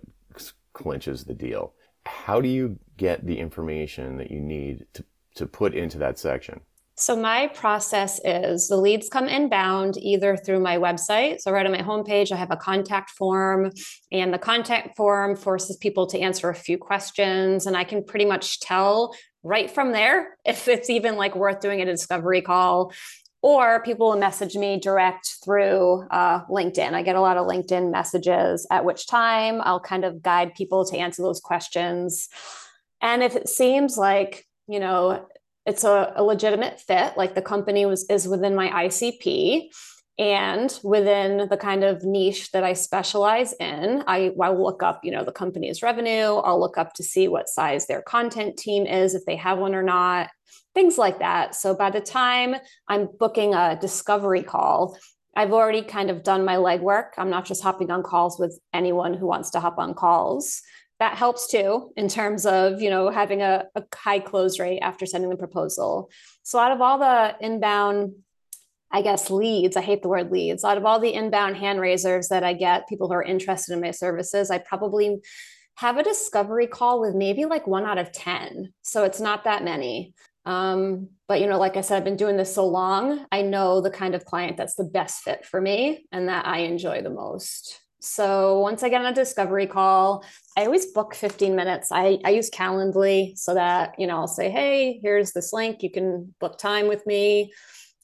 clinches 0.74 1.26
the 1.26 1.34
deal. 1.34 1.74
How 2.06 2.40
do 2.40 2.48
you 2.48 2.78
get 2.96 3.26
the 3.26 3.40
information 3.40 4.18
that 4.18 4.30
you 4.30 4.40
need 4.40 4.86
to, 4.94 5.04
to 5.36 5.48
put 5.48 5.74
into 5.74 5.98
that 5.98 6.20
section? 6.20 6.62
So 7.00 7.16
my 7.16 7.46
process 7.46 8.20
is 8.26 8.70
the 8.70 8.76
leads 8.76 9.08
come 9.08 9.28
inbound 9.28 9.98
either 9.98 10.36
through 10.36 10.62
my 10.62 10.78
website. 10.78 11.42
So 11.42 11.52
right 11.52 11.66
on 11.66 11.72
my 11.72 11.84
homepage, 11.84 12.32
I 12.32 12.38
have 12.38 12.50
a 12.50 12.58
contact 12.58 13.12
form, 13.12 13.72
and 14.12 14.34
the 14.34 14.40
contact 14.40 14.98
form 14.98 15.36
forces 15.36 15.78
people 15.78 16.08
to 16.08 16.20
answer 16.20 16.50
a 16.50 16.56
few 16.56 16.80
questions, 16.80 17.68
and 17.68 17.78
I 17.78 17.84
can 17.84 18.04
pretty 18.04 18.26
much 18.26 18.62
tell 18.62 19.16
right 19.44 19.70
from 19.70 19.92
there 19.92 20.38
if 20.46 20.68
it's 20.68 20.90
even 20.90 21.18
like 21.18 21.36
worth 21.36 21.60
doing 21.60 21.82
a 21.82 21.86
discovery 21.86 22.42
call. 22.42 22.92
Or 23.44 23.84
people 23.84 24.10
will 24.10 24.18
message 24.18 24.56
me 24.56 24.80
direct 24.80 25.36
through 25.46 26.04
uh, 26.10 26.46
LinkedIn. 26.46 26.94
I 26.94 27.04
get 27.04 27.16
a 27.16 27.22
lot 27.22 27.38
of 27.38 27.46
LinkedIn 27.46 27.92
messages, 27.92 28.66
at 28.72 28.84
which 28.84 29.06
time 29.06 29.62
I'll 29.62 29.80
kind 29.80 30.04
of 30.04 30.24
guide 30.24 30.56
people 30.56 30.84
to 30.86 30.98
answer 30.98 31.22
those 31.22 31.40
questions. 31.40 32.28
And 33.00 33.22
if 33.22 33.36
it 33.36 33.48
seems 33.48 33.96
like, 33.96 34.48
you 34.68 34.80
know, 34.80 35.28
it's 35.68 35.84
a, 35.84 36.14
a 36.16 36.24
legitimate 36.24 36.80
fit 36.80 37.16
like 37.18 37.36
the 37.36 37.42
company 37.42 37.86
was 37.86 38.06
is 38.10 38.28
within 38.28 38.56
my 38.56 38.70
icp 38.86 39.70
and 40.18 40.80
within 40.84 41.48
the 41.50 41.58
kind 41.58 41.84
of 41.84 42.04
niche 42.04 42.52
that 42.52 42.64
i 42.64 42.74
specialize 42.74 43.54
in 43.60 44.04
i 44.08 44.32
will 44.36 44.64
look 44.64 44.82
up 44.82 45.02
you 45.04 45.12
know 45.12 45.24
the 45.24 45.32
company's 45.32 45.84
revenue 45.84 46.38
i'll 46.38 46.60
look 46.60 46.78
up 46.78 46.94
to 46.94 47.04
see 47.04 47.28
what 47.28 47.50
size 47.50 47.86
their 47.86 48.02
content 48.02 48.58
team 48.58 48.88
is 48.88 49.14
if 49.14 49.24
they 49.26 49.36
have 49.36 49.60
one 49.60 49.76
or 49.76 49.84
not 49.84 50.30
things 50.74 51.00
like 51.00 51.18
that. 51.18 51.56
So 51.56 51.76
by 51.76 51.90
the 51.90 52.02
time 52.02 52.56
i'm 52.88 53.10
booking 53.20 53.54
a 53.56 53.78
discovery 53.80 54.44
call 54.44 54.98
i've 55.36 55.52
already 55.52 55.82
kind 55.82 56.10
of 56.10 56.24
done 56.24 56.46
my 56.46 56.56
legwork. 56.56 57.10
I'm 57.18 57.30
not 57.30 57.46
just 57.46 57.64
hopping 57.64 57.92
on 57.92 58.04
calls 58.04 58.40
with 58.40 58.60
anyone 58.74 59.14
who 59.14 59.28
wants 59.28 59.50
to 59.52 59.60
hop 59.60 59.78
on 59.80 59.94
calls 59.94 60.62
that 61.00 61.16
helps 61.16 61.48
too 61.48 61.92
in 61.96 62.08
terms 62.08 62.46
of 62.46 62.82
you 62.82 62.90
know 62.90 63.10
having 63.10 63.42
a, 63.42 63.66
a 63.76 63.84
high 63.94 64.20
close 64.20 64.60
rate 64.60 64.80
after 64.80 65.06
sending 65.06 65.30
the 65.30 65.38
proposal 65.38 66.10
so 66.44 66.60
out 66.60 66.72
of 66.72 66.82
all 66.82 66.98
the 66.98 67.36
inbound 67.42 68.14
I 68.92 69.02
guess 69.02 69.30
leads, 69.30 69.76
I 69.76 69.82
hate 69.82 70.02
the 70.02 70.10
word 70.10 70.32
leads. 70.32 70.64
Out 70.64 70.78
of 70.78 70.86
all 70.86 71.00
the 71.00 71.14
inbound 71.14 71.58
hand 71.58 71.82
raisers 71.82 72.30
that 72.30 72.44
I 72.44 72.54
get, 72.54 72.88
people 72.88 73.08
who 73.08 73.14
are 73.16 73.24
interested 73.24 73.74
in 73.74 73.82
my 73.82 73.92
services, 73.92 74.50
I 74.50 74.60
probably 74.60 75.20
have 75.76 75.98
a 75.98 76.04
discovery 76.04 76.68
call 76.68 77.02
with 77.02 77.14
maybe 77.14 77.46
like 77.46 77.68
one 77.68 77.86
out 77.86 77.98
of 77.98 78.12
10. 78.12 78.74
So 78.82 79.04
it's 79.04 79.20
not 79.20 79.44
that 79.44 79.64
many. 79.64 80.14
Um, 80.46 81.10
but, 81.28 81.42
you 81.42 81.48
know, 81.48 81.60
like 81.60 81.76
I 81.76 81.82
said, 81.82 81.98
I've 81.98 82.06
been 82.06 82.16
doing 82.16 82.38
this 82.38 82.56
so 82.56 82.66
long, 82.66 83.26
I 83.32 83.42
know 83.42 83.82
the 83.82 83.92
kind 83.92 84.16
of 84.16 84.24
client 84.24 84.56
that's 84.56 84.76
the 84.76 84.86
best 84.86 85.22
fit 85.22 85.46
for 85.46 85.60
me 85.60 86.08
and 86.12 86.30
that 86.30 86.48
I 86.48 86.60
enjoy 86.60 87.02
the 87.02 87.10
most. 87.10 87.82
So 88.08 88.60
once 88.60 88.84
I 88.84 88.90
get 88.90 89.02
on 89.02 89.08
a 89.08 89.14
discovery 89.14 89.68
call, 89.68 90.24
I 90.58 90.66
always 90.66 90.88
book 90.88 91.14
15 91.14 91.56
minutes. 91.56 91.90
I, 91.92 92.20
I 92.24 92.32
use 92.32 92.50
Calendly 92.50 93.38
so 93.38 93.54
that, 93.54 93.96
you 94.00 94.08
know, 94.08 94.18
I'll 94.18 94.28
say, 94.28 94.50
hey, 94.50 95.00
here's 95.04 95.34
this 95.34 95.54
link. 95.54 95.84
You 95.84 95.92
can 95.92 96.34
book 96.40 96.58
time 96.58 96.88
with 96.88 97.06
me. 97.06 97.54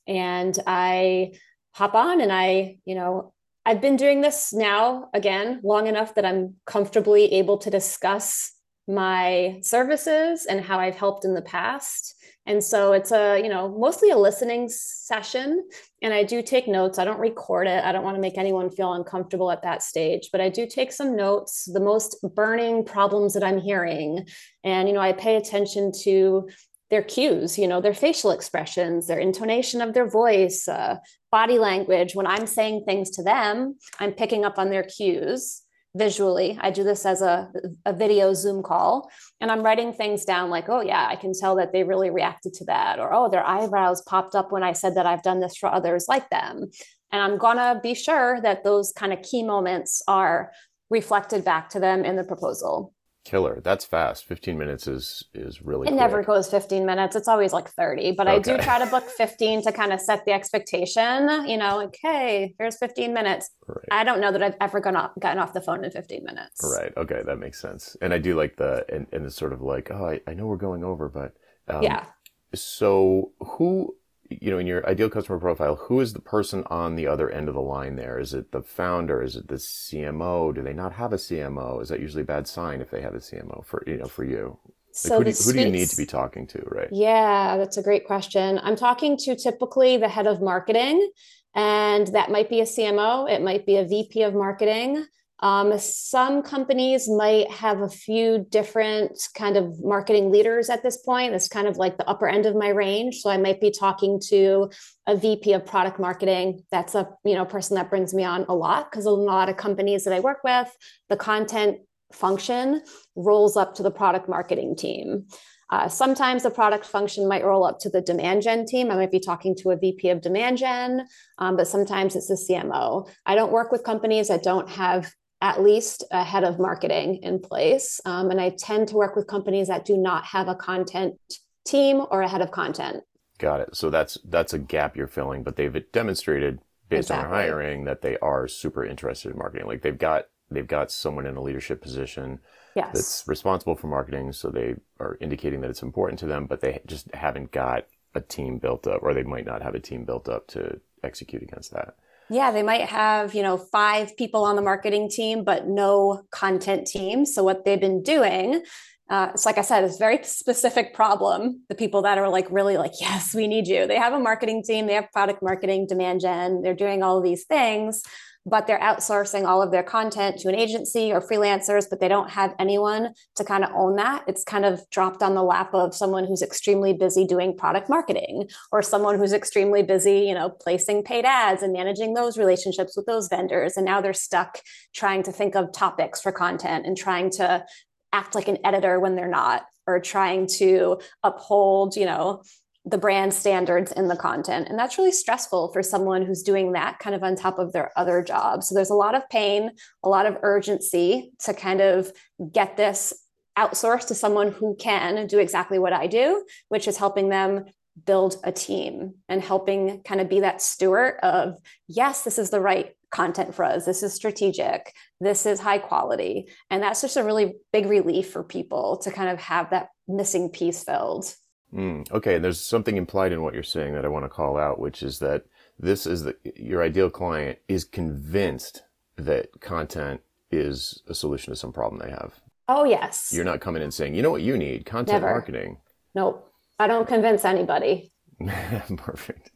And 0.07 0.57
I 0.67 1.33
hop 1.71 1.95
on 1.95 2.21
and 2.21 2.31
I, 2.31 2.77
you 2.85 2.95
know, 2.95 3.33
I've 3.65 3.81
been 3.81 3.95
doing 3.95 4.21
this 4.21 4.51
now 4.53 5.09
again 5.13 5.61
long 5.63 5.87
enough 5.87 6.15
that 6.15 6.25
I'm 6.25 6.55
comfortably 6.65 7.33
able 7.33 7.57
to 7.59 7.69
discuss 7.69 8.52
my 8.87 9.59
services 9.61 10.45
and 10.45 10.61
how 10.61 10.79
I've 10.79 10.95
helped 10.95 11.25
in 11.25 11.33
the 11.33 11.41
past. 11.41 12.15
And 12.45 12.61
so 12.61 12.91
it's 12.91 13.11
a, 13.11 13.41
you 13.41 13.47
know, 13.47 13.69
mostly 13.69 14.09
a 14.09 14.17
listening 14.17 14.67
session. 14.67 15.63
And 16.01 16.13
I 16.13 16.23
do 16.23 16.41
take 16.41 16.67
notes. 16.67 16.99
I 16.99 17.05
don't 17.05 17.19
record 17.19 17.67
it. 17.67 17.83
I 17.85 17.93
don't 17.93 18.03
want 18.03 18.15
to 18.15 18.21
make 18.21 18.37
anyone 18.37 18.69
feel 18.69 18.93
uncomfortable 18.93 19.49
at 19.49 19.61
that 19.61 19.81
stage, 19.81 20.29
but 20.31 20.41
I 20.41 20.49
do 20.49 20.67
take 20.67 20.91
some 20.91 21.15
notes, 21.15 21.69
the 21.71 21.79
most 21.79 22.17
burning 22.35 22.83
problems 22.83 23.33
that 23.33 23.43
I'm 23.43 23.61
hearing. 23.61 24.27
And, 24.65 24.89
you 24.89 24.93
know, 24.93 24.99
I 24.99 25.13
pay 25.13 25.37
attention 25.37 25.93
to 26.01 26.49
their 26.89 27.01
cues, 27.01 27.57
you 27.57 27.67
know, 27.67 27.79
their 27.79 27.93
facial 27.93 28.31
expressions, 28.31 29.07
their 29.07 29.19
intonation 29.19 29.81
of 29.81 29.93
their 29.93 30.07
voice, 30.07 30.67
uh, 30.67 30.97
body 31.31 31.57
language. 31.57 32.13
When 32.13 32.27
I'm 32.27 32.45
saying 32.45 32.83
things 32.85 33.09
to 33.11 33.23
them, 33.23 33.77
I'm 33.99 34.11
picking 34.11 34.43
up 34.43 34.59
on 34.59 34.69
their 34.69 34.83
cues 34.83 35.62
visually. 35.95 36.57
I 36.59 36.71
do 36.71 36.83
this 36.83 37.05
as 37.05 37.21
a, 37.21 37.51
a 37.85 37.93
video 37.93 38.33
Zoom 38.33 38.63
call 38.63 39.11
and 39.39 39.51
I'm 39.51 39.61
writing 39.61 39.93
things 39.93 40.25
down 40.25 40.49
like, 40.49 40.69
oh, 40.69 40.81
yeah, 40.81 41.07
I 41.07 41.15
can 41.15 41.33
tell 41.39 41.55
that 41.57 41.71
they 41.71 41.83
really 41.83 42.09
reacted 42.09 42.53
to 42.55 42.65
that. 42.65 42.99
Or, 42.99 43.13
oh, 43.13 43.29
their 43.29 43.45
eyebrows 43.45 44.01
popped 44.01 44.35
up 44.35 44.51
when 44.51 44.63
I 44.63 44.73
said 44.73 44.95
that 44.95 45.05
I've 45.05 45.23
done 45.23 45.39
this 45.39 45.55
for 45.55 45.67
others 45.67 46.05
like 46.07 46.29
them. 46.29 46.71
And 47.11 47.21
I'm 47.21 47.37
going 47.37 47.57
to 47.57 47.79
be 47.81 47.93
sure 47.93 48.41
that 48.41 48.63
those 48.63 48.91
kind 48.91 49.13
of 49.13 49.21
key 49.21 49.43
moments 49.43 50.01
are 50.07 50.51
reflected 50.89 51.45
back 51.45 51.69
to 51.69 51.79
them 51.79 52.05
in 52.05 52.15
the 52.15 52.23
proposal 52.23 52.93
killer. 53.23 53.61
That's 53.63 53.85
fast. 53.85 54.25
15 54.25 54.57
minutes 54.57 54.87
is 54.87 55.23
is 55.33 55.61
really 55.61 55.87
it 55.87 55.91
quick. 55.91 55.99
never 55.99 56.23
goes 56.23 56.49
15 56.49 56.85
minutes. 56.85 57.15
It's 57.15 57.27
always 57.27 57.53
like 57.53 57.69
30 57.69 58.11
but 58.11 58.27
okay. 58.27 58.35
i 58.35 58.39
do 58.39 58.61
try 58.61 58.79
to 58.79 58.85
book 58.85 59.03
15 59.17 59.63
to 59.63 59.71
kind 59.71 59.93
of 59.93 59.99
set 59.99 60.25
the 60.25 60.31
expectation 60.31 61.47
you 61.47 61.57
know 61.57 61.77
like 61.77 61.97
hey 62.01 62.55
here's 62.57 62.77
15 62.77 63.13
minutes. 63.13 63.49
Right. 63.67 63.85
i 63.91 64.03
don't 64.03 64.19
know 64.19 64.31
that 64.31 64.43
i've 64.43 64.55
ever 64.59 64.79
gone 64.79 64.95
off, 64.95 65.11
gotten 65.19 65.39
off 65.39 65.53
the 65.53 65.61
phone 65.61 65.83
in 65.83 65.91
15 65.91 66.23
minutes. 66.23 66.61
Right. 66.63 66.93
Okay. 66.97 67.21
That 67.25 67.37
makes 67.37 67.59
sense. 67.59 67.95
And 68.01 68.13
i 68.13 68.17
do 68.17 68.35
like 68.35 68.57
the 68.57 68.85
and, 68.93 69.07
and 69.11 69.25
it's 69.25 69.35
sort 69.35 69.53
of 69.53 69.61
like 69.61 69.89
oh 69.91 70.05
I, 70.05 70.21
I 70.27 70.33
know 70.33 70.45
we're 70.47 70.57
going 70.57 70.83
over 70.83 71.09
but 71.09 71.33
um, 71.67 71.81
yeah. 71.81 72.05
so 72.53 73.31
who 73.39 73.95
you 74.41 74.51
know, 74.51 74.57
in 74.57 74.67
your 74.67 74.87
ideal 74.87 75.09
customer 75.09 75.39
profile, 75.39 75.75
who 75.75 75.99
is 75.99 76.13
the 76.13 76.21
person 76.21 76.63
on 76.67 76.95
the 76.95 77.07
other 77.07 77.29
end 77.29 77.47
of 77.47 77.55
the 77.55 77.61
line 77.61 77.95
there? 77.95 78.19
Is 78.19 78.33
it 78.33 78.51
the 78.51 78.61
founder? 78.61 79.21
Is 79.21 79.35
it 79.35 79.47
the 79.47 79.55
CMO? 79.55 80.53
Do 80.53 80.61
they 80.61 80.73
not 80.73 80.93
have 80.93 81.13
a 81.13 81.17
CMO? 81.17 81.81
Is 81.81 81.89
that 81.89 81.99
usually 81.99 82.23
a 82.23 82.25
bad 82.25 82.47
sign 82.47 82.81
if 82.81 82.89
they 82.89 83.01
have 83.01 83.15
a 83.15 83.19
CMO 83.19 83.65
for, 83.65 83.83
you 83.87 83.97
know, 83.97 84.07
for 84.07 84.23
you? 84.23 84.57
So 84.91 85.17
like 85.17 85.27
who, 85.27 85.33
do 85.33 85.43
who 85.43 85.53
do 85.53 85.59
you 85.59 85.71
need 85.71 85.89
to 85.89 85.97
be 85.97 86.05
talking 86.05 86.45
to, 86.47 86.61
right? 86.67 86.89
Yeah, 86.91 87.57
that's 87.57 87.77
a 87.77 87.83
great 87.83 88.05
question. 88.05 88.59
I'm 88.61 88.75
talking 88.75 89.17
to 89.17 89.35
typically 89.35 89.97
the 89.97 90.07
head 90.07 90.27
of 90.27 90.41
marketing, 90.41 91.11
and 91.55 92.07
that 92.07 92.29
might 92.29 92.49
be 92.49 92.61
a 92.61 92.65
CMO, 92.65 93.29
it 93.29 93.41
might 93.41 93.65
be 93.65 93.77
a 93.77 93.85
VP 93.85 94.21
of 94.21 94.35
marketing. 94.35 95.05
Um, 95.43 95.77
some 95.77 96.41
companies 96.41 97.09
might 97.09 97.51
have 97.51 97.81
a 97.81 97.89
few 97.89 98.45
different 98.49 99.21
kind 99.35 99.57
of 99.57 99.83
marketing 99.83 100.31
leaders 100.31 100.69
at 100.69 100.83
this 100.83 100.95
point. 100.95 101.33
It's 101.33 101.49
kind 101.49 101.67
of 101.67 101.75
like 101.75 101.97
the 101.97 102.07
upper 102.07 102.29
end 102.29 102.45
of 102.45 102.55
my 102.55 102.69
range. 102.69 103.17
So 103.17 103.29
I 103.29 103.35
might 103.35 103.59
be 103.59 103.69
talking 103.69 104.21
to 104.29 104.71
a 105.05 105.17
VP 105.17 105.51
of 105.51 105.65
product 105.65 105.99
marketing. 105.99 106.63
That's 106.71 106.95
a 106.95 107.09
you 107.25 107.35
know 107.35 107.43
person 107.43 107.75
that 107.75 107.89
brings 107.89 108.13
me 108.13 108.23
on 108.23 108.45
a 108.47 108.55
lot 108.55 108.89
because 108.89 109.05
a 109.05 109.11
lot 109.11 109.49
of 109.49 109.57
companies 109.57 110.05
that 110.05 110.13
I 110.13 110.21
work 110.21 110.45
with, 110.45 110.73
the 111.09 111.17
content 111.17 111.79
function 112.13 112.81
rolls 113.17 113.57
up 113.57 113.75
to 113.75 113.83
the 113.83 113.91
product 113.91 114.29
marketing 114.29 114.77
team. 114.77 115.25
Uh, 115.69 115.89
sometimes 115.89 116.43
the 116.43 116.51
product 116.51 116.85
function 116.85 117.27
might 117.27 117.43
roll 117.43 117.65
up 117.65 117.79
to 117.79 117.89
the 117.89 117.99
demand 117.99 118.43
gen 118.43 118.65
team. 118.65 118.91
I 118.91 118.95
might 118.95 119.11
be 119.11 119.19
talking 119.19 119.55
to 119.57 119.71
a 119.71 119.75
VP 119.75 120.07
of 120.09 120.21
demand 120.21 120.57
gen, 120.59 121.05
um, 121.39 121.57
but 121.57 121.67
sometimes 121.67 122.15
it's 122.15 122.29
a 122.29 122.35
CMO. 122.35 123.09
I 123.25 123.35
don't 123.35 123.51
work 123.51 123.73
with 123.73 123.83
companies 123.83 124.29
that 124.29 124.43
don't 124.43 124.69
have 124.69 125.11
at 125.43 125.61
least 125.61 126.05
a 126.09 126.23
head 126.23 126.45
of 126.45 126.57
marketing 126.57 127.17
in 127.17 127.37
place. 127.37 127.99
Um, 128.05 128.31
and 128.31 128.39
I 128.39 128.51
tend 128.57 128.87
to 128.87 128.95
work 128.95 129.15
with 129.15 129.27
companies 129.27 129.67
that 129.67 129.83
do 129.83 129.97
not 129.97 130.23
have 130.23 130.47
a 130.47 130.55
content 130.55 131.19
team 131.65 132.01
or 132.09 132.21
a 132.21 132.29
head 132.29 132.41
of 132.41 132.51
content. 132.51 133.03
Got 133.39 133.59
it. 133.59 133.75
So 133.75 133.89
that's 133.89 134.17
that's 134.23 134.53
a 134.53 134.59
gap 134.59 134.95
you're 134.95 135.05
filling, 135.05 135.43
but 135.43 135.57
they've 135.57 135.83
demonstrated 135.91 136.59
based 136.87 137.09
exactly. 137.09 137.25
on 137.25 137.33
hiring 137.33 137.83
that 137.83 138.01
they 138.01 138.17
are 138.19 138.47
super 138.47 138.85
interested 138.85 139.33
in 139.33 139.37
marketing. 139.37 139.67
Like 139.67 139.81
they've 139.81 139.97
got 139.97 140.27
they've 140.49 140.67
got 140.67 140.91
someone 140.91 141.25
in 141.25 141.35
a 141.35 141.41
leadership 141.41 141.81
position 141.81 142.39
yes. 142.73 142.91
that's 142.93 143.23
responsible 143.27 143.75
for 143.75 143.87
marketing, 143.87 144.31
so 144.31 144.49
they 144.49 144.75
are 145.01 145.17
indicating 145.19 145.59
that 145.61 145.69
it's 145.69 145.83
important 145.83 146.19
to 146.19 146.25
them, 146.25 146.45
but 146.45 146.61
they 146.61 146.79
just 146.85 147.13
haven't 147.13 147.51
got 147.51 147.87
a 148.15 148.21
team 148.21 148.59
built 148.59 148.87
up, 148.87 149.03
or 149.03 149.13
they 149.13 149.23
might 149.23 149.45
not 149.45 149.61
have 149.61 149.75
a 149.75 149.79
team 149.79 150.05
built 150.05 150.29
up 150.29 150.47
to 150.47 150.79
execute 151.03 151.43
against 151.43 151.71
that. 151.73 151.95
Yeah, 152.33 152.51
they 152.51 152.63
might 152.63 152.81
have, 152.89 153.35
you 153.35 153.43
know, 153.43 153.57
five 153.57 154.17
people 154.17 154.43
on 154.43 154.55
the 154.55 154.61
marketing 154.61 155.09
team, 155.09 155.43
but 155.43 155.67
no 155.67 156.23
content 156.31 156.87
team. 156.87 157.25
So 157.25 157.43
what 157.43 157.63
they've 157.63 157.79
been 157.79 158.01
doing 158.01 158.63
uh, 159.09 159.29
it's 159.33 159.45
like 159.45 159.57
I 159.57 159.61
said, 159.61 159.83
it's 159.83 159.97
a 159.97 159.99
very 159.99 160.23
specific 160.23 160.93
problem. 160.93 161.61
The 161.69 161.75
people 161.75 162.01
that 162.03 162.17
are 162.17 162.29
like 162.29 162.47
really 162.49 162.77
like, 162.77 162.93
yes, 162.99 163.35
we 163.35 163.47
need 163.47 163.67
you. 163.67 163.85
They 163.85 163.97
have 163.97 164.13
a 164.13 164.19
marketing 164.19 164.63
team, 164.63 164.87
they 164.87 164.93
have 164.93 165.11
product 165.11 165.43
marketing, 165.43 165.87
demand 165.87 166.21
gen, 166.21 166.61
they're 166.61 166.73
doing 166.73 167.03
all 167.03 167.21
these 167.21 167.43
things, 167.43 168.01
but 168.45 168.67
they're 168.67 168.79
outsourcing 168.79 169.45
all 169.45 169.61
of 169.61 169.71
their 169.71 169.83
content 169.83 170.39
to 170.39 170.49
an 170.49 170.55
agency 170.55 171.11
or 171.13 171.21
freelancers, 171.21 171.89
but 171.89 171.99
they 171.99 172.07
don't 172.07 172.29
have 172.29 172.53
anyone 172.59 173.13
to 173.35 173.43
kind 173.43 173.63
of 173.63 173.71
own 173.73 173.95
that. 173.95 174.23
It's 174.27 174.43
kind 174.43 174.65
of 174.65 174.81
dropped 174.89 175.23
on 175.23 175.33
the 175.33 175.43
lap 175.43 175.73
of 175.73 175.95
someone 175.95 176.25
who's 176.25 176.41
extremely 176.41 176.93
busy 176.93 177.25
doing 177.25 177.55
product 177.55 177.89
marketing 177.89 178.49
or 178.71 178.81
someone 178.81 179.17
who's 179.17 179.33
extremely 179.33 179.81
busy, 179.81 180.19
you 180.19 180.33
know, 180.33 180.49
placing 180.49 181.03
paid 181.03 181.25
ads 181.25 181.63
and 181.63 181.71
managing 181.71 182.13
those 182.13 182.37
relationships 182.37 182.97
with 182.97 183.05
those 183.05 183.29
vendors. 183.29 183.77
And 183.77 183.85
now 183.85 184.01
they're 184.01 184.13
stuck 184.13 184.59
trying 184.93 185.23
to 185.23 185.31
think 185.31 185.55
of 185.55 185.71
topics 185.71 186.19
for 186.21 186.31
content 186.31 186.85
and 186.85 186.97
trying 186.97 187.29
to 187.31 187.65
act 188.11 188.35
like 188.35 188.47
an 188.47 188.57
editor 188.63 188.99
when 188.99 189.15
they're 189.15 189.27
not 189.27 189.63
or 189.87 189.99
trying 189.99 190.47
to 190.47 190.99
uphold 191.23 191.95
you 191.95 192.05
know 192.05 192.41
the 192.85 192.97
brand 192.97 193.33
standards 193.33 193.91
in 193.93 194.07
the 194.07 194.15
content 194.15 194.67
and 194.67 194.77
that's 194.77 194.97
really 194.97 195.11
stressful 195.11 195.71
for 195.71 195.81
someone 195.81 196.25
who's 196.25 196.43
doing 196.43 196.73
that 196.73 196.99
kind 196.99 197.15
of 197.15 197.23
on 197.23 197.35
top 197.35 197.57
of 197.57 197.71
their 197.71 197.91
other 197.97 198.21
job 198.21 198.63
so 198.63 198.75
there's 198.75 198.89
a 198.89 198.95
lot 198.95 199.15
of 199.15 199.27
pain 199.29 199.71
a 200.03 200.09
lot 200.09 200.25
of 200.25 200.37
urgency 200.41 201.31
to 201.39 201.53
kind 201.53 201.81
of 201.81 202.11
get 202.51 202.75
this 202.75 203.13
outsourced 203.57 204.07
to 204.07 204.15
someone 204.15 204.51
who 204.51 204.75
can 204.79 205.27
do 205.27 205.39
exactly 205.39 205.79
what 205.79 205.93
i 205.93 206.07
do 206.07 206.43
which 206.69 206.87
is 206.87 206.97
helping 206.97 207.29
them 207.29 207.65
build 208.05 208.37
a 208.43 208.51
team 208.51 209.13
and 209.29 209.41
helping 209.41 210.01
kind 210.01 210.19
of 210.19 210.27
be 210.27 210.41
that 210.41 210.61
steward 210.61 211.15
of 211.23 211.55
yes 211.87 212.23
this 212.23 212.37
is 212.37 212.49
the 212.49 212.59
right 212.59 212.95
content 213.13 213.53
for 213.53 213.63
us. 213.63 213.85
This 213.85 214.03
is 214.03 214.13
strategic. 214.13 214.93
This 215.21 215.45
is 215.45 215.59
high 215.59 215.77
quality. 215.77 216.49
And 216.69 216.81
that's 216.83 216.99
just 216.99 217.15
a 217.15 217.23
really 217.23 217.53
big 217.71 217.85
relief 217.85 218.31
for 218.31 218.43
people 218.43 218.97
to 219.03 219.11
kind 219.11 219.29
of 219.29 219.39
have 219.39 219.69
that 219.69 219.89
missing 220.07 220.49
piece 220.49 220.83
filled. 220.83 221.33
Mm, 221.73 222.11
okay. 222.11 222.35
And 222.35 222.45
there's 222.45 222.59
something 222.59 222.97
implied 222.97 223.31
in 223.31 223.41
what 223.41 223.53
you're 223.53 223.63
saying 223.63 223.93
that 223.93 224.05
I 224.05 224.09
want 224.09 224.25
to 224.25 224.29
call 224.29 224.57
out, 224.57 224.79
which 224.79 225.01
is 225.01 225.19
that 225.19 225.45
this 225.79 226.05
is 226.05 226.23
the, 226.23 226.35
your 226.55 226.83
ideal 226.83 227.09
client 227.09 227.59
is 227.67 227.83
convinced 227.83 228.83
that 229.17 229.59
content 229.59 230.21
is 230.51 231.01
a 231.07 231.15
solution 231.15 231.51
to 231.51 231.57
some 231.57 231.73
problem 231.73 232.01
they 232.01 232.11
have. 232.11 232.39
Oh, 232.69 232.83
yes. 232.83 233.31
You're 233.33 233.45
not 233.45 233.59
coming 233.59 233.81
in 233.81 233.91
saying, 233.91 234.15
you 234.15 234.21
know 234.21 234.31
what 234.31 234.41
you 234.41 234.57
need? 234.57 234.85
Content 234.85 235.21
Never. 235.21 235.33
marketing. 235.33 235.77
Nope. 236.15 236.49
I 236.79 236.87
don't 236.87 237.07
convince 237.07 237.43
anybody. 237.45 238.11
Perfect. 238.97 239.51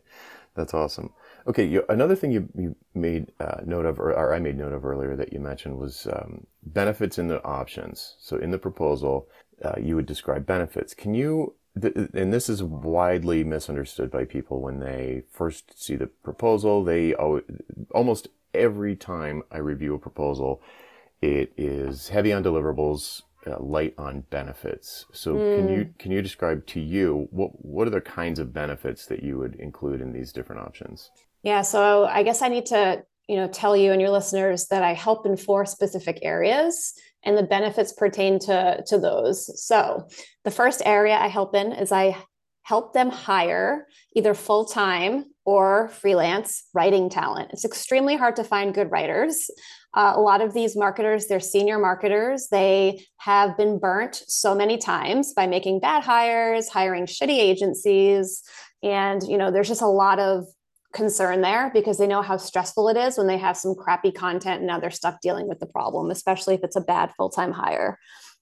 That's 0.56 0.74
awesome. 0.74 1.14
Okay, 1.48 1.66
you, 1.66 1.84
another 1.88 2.16
thing 2.16 2.32
you, 2.32 2.50
you 2.56 2.76
made 2.94 3.32
uh, 3.40 3.62
note 3.66 3.86
of, 3.86 4.00
or, 4.00 4.12
or, 4.12 4.34
I 4.34 4.40
made 4.40 4.58
note 4.58 4.74
of 4.74 4.86
earlier 4.86 5.16
that 5.16 5.32
you 5.32 5.40
mentioned 5.40 5.78
was 5.78 6.08
um, 6.12 6.46
benefits 6.64 7.18
in 7.18 7.28
the 7.28 7.42
options. 7.44 8.16
So 8.20 8.38
in 8.38 8.52
the 8.52 8.58
proposal, 8.58 9.30
uh, 9.64 9.76
you 9.80 9.96
would 9.96 10.08
describe 10.08 10.46
benefits. 10.46 10.94
Can 10.94 11.14
you, 11.14 11.54
th- 11.82 12.10
and 12.14 12.34
this 12.34 12.50
is 12.50 12.64
widely 12.64 13.44
misunderstood 13.44 14.12
by 14.12 14.26
people 14.26 14.62
when 14.62 14.80
they 14.80 15.24
first 15.32 15.82
see 15.82 15.96
the 15.96 16.08
proposal. 16.08 16.84
They 16.84 17.14
almost 17.14 18.30
every 18.54 18.96
time 18.96 19.44
I 19.52 19.58
review 19.58 19.94
a 19.96 20.00
proposal, 20.00 20.62
it 21.22 21.54
is 21.58 22.10
heavy 22.10 22.34
on 22.34 22.44
deliverables, 22.44 23.24
uh, 23.46 23.60
light 23.60 23.94
on 23.98 24.22
benefits. 24.30 25.06
So 25.12 25.36
mm. 25.36 25.56
can 25.56 25.70
you 25.74 25.94
can 25.98 26.12
you 26.12 26.22
describe 26.22 26.66
to 26.68 26.80
you 26.80 27.28
what 27.32 27.64
what 27.64 27.88
are 27.88 27.92
the 27.92 28.02
kinds 28.02 28.40
of 28.40 28.54
benefits 28.54 29.06
that 29.08 29.24
you 29.24 29.38
would 29.38 29.56
include 29.56 30.02
in 30.02 30.14
these 30.14 30.32
different 30.32 30.62
options? 30.62 31.12
Yeah, 31.44 31.62
so 31.62 32.06
I 32.06 32.24
guess 32.24 32.42
I 32.42 32.50
need 32.50 32.66
to, 32.68 33.04
you 33.28 33.38
know, 33.38 33.48
tell 33.48 33.78
you 33.78 33.92
and 33.92 34.02
your 34.02 34.10
listeners 34.10 34.68
that 34.68 34.84
I 34.84 34.94
help 34.94 35.26
in 35.26 35.38
four 35.38 35.66
specific 35.66 36.20
areas 36.22 36.94
and 37.28 37.38
the 37.38 37.44
benefits 37.44 37.94
pertain 37.94 38.40
to 38.40 38.82
to 38.88 38.98
those. 38.98 39.62
So, 39.64 40.08
the 40.46 40.52
first 40.52 40.82
area 40.86 41.16
I 41.16 41.28
help 41.28 41.54
in 41.54 41.74
is 41.74 41.92
I 41.92 42.18
help 42.64 42.94
them 42.94 43.10
hire 43.10 43.88
either 44.14 44.34
full-time 44.34 45.24
or 45.46 45.88
freelance 45.90 46.64
writing 46.74 47.10
talent. 47.10 47.50
It's 47.54 47.64
extremely 47.64 48.18
hard 48.18 48.36
to 48.38 48.44
find 48.44 48.74
good 48.74 48.92
writers. 48.92 49.50
Uh, 49.94 50.14
a 50.16 50.20
lot 50.20 50.42
of 50.42 50.54
these 50.54 50.76
marketers, 50.76 51.28
they're 51.28 51.40
senior 51.40 51.80
marketers. 51.80 52.50
They 52.52 53.06
have 53.20 53.56
been 53.56 53.80
burnt 53.80 54.22
so 54.28 54.54
many 54.54 54.78
times 54.78 55.34
by 55.34 55.48
making 55.48 55.80
bad 55.80 56.04
hires, 56.04 56.68
hiring 56.68 57.06
shitty 57.06 57.40
agencies, 57.40 58.44
and 58.84 59.24
you 59.24 59.38
know, 59.38 59.52
there's 59.52 59.70
just 59.70 59.82
a 59.82 59.88
lot 59.88 60.20
of 60.20 60.46
concern 60.94 61.42
there 61.42 61.70
because 61.74 61.98
they 61.98 62.08
know 62.08 62.22
how 62.22 62.38
stressful 62.38 62.90
it 62.90 62.98
is 62.98 63.18
when 63.18 63.28
they 63.28 63.38
have 63.38 63.58
some 63.58 63.76
crappy 63.76 64.12
content 64.12 64.60
and 64.60 64.68
now 64.68 64.80
they're 64.80 64.90
stuck 64.90 65.22
dealing 65.22 65.48
with 65.48 65.60
the 65.60 65.66
problem, 65.66 66.10
especially 66.10 66.56
if 66.56 66.64
it's 66.64 66.76
a 66.76 66.82
bad 66.82 67.12
full 67.16 67.30
time 67.30 67.52
hire. 67.52 67.98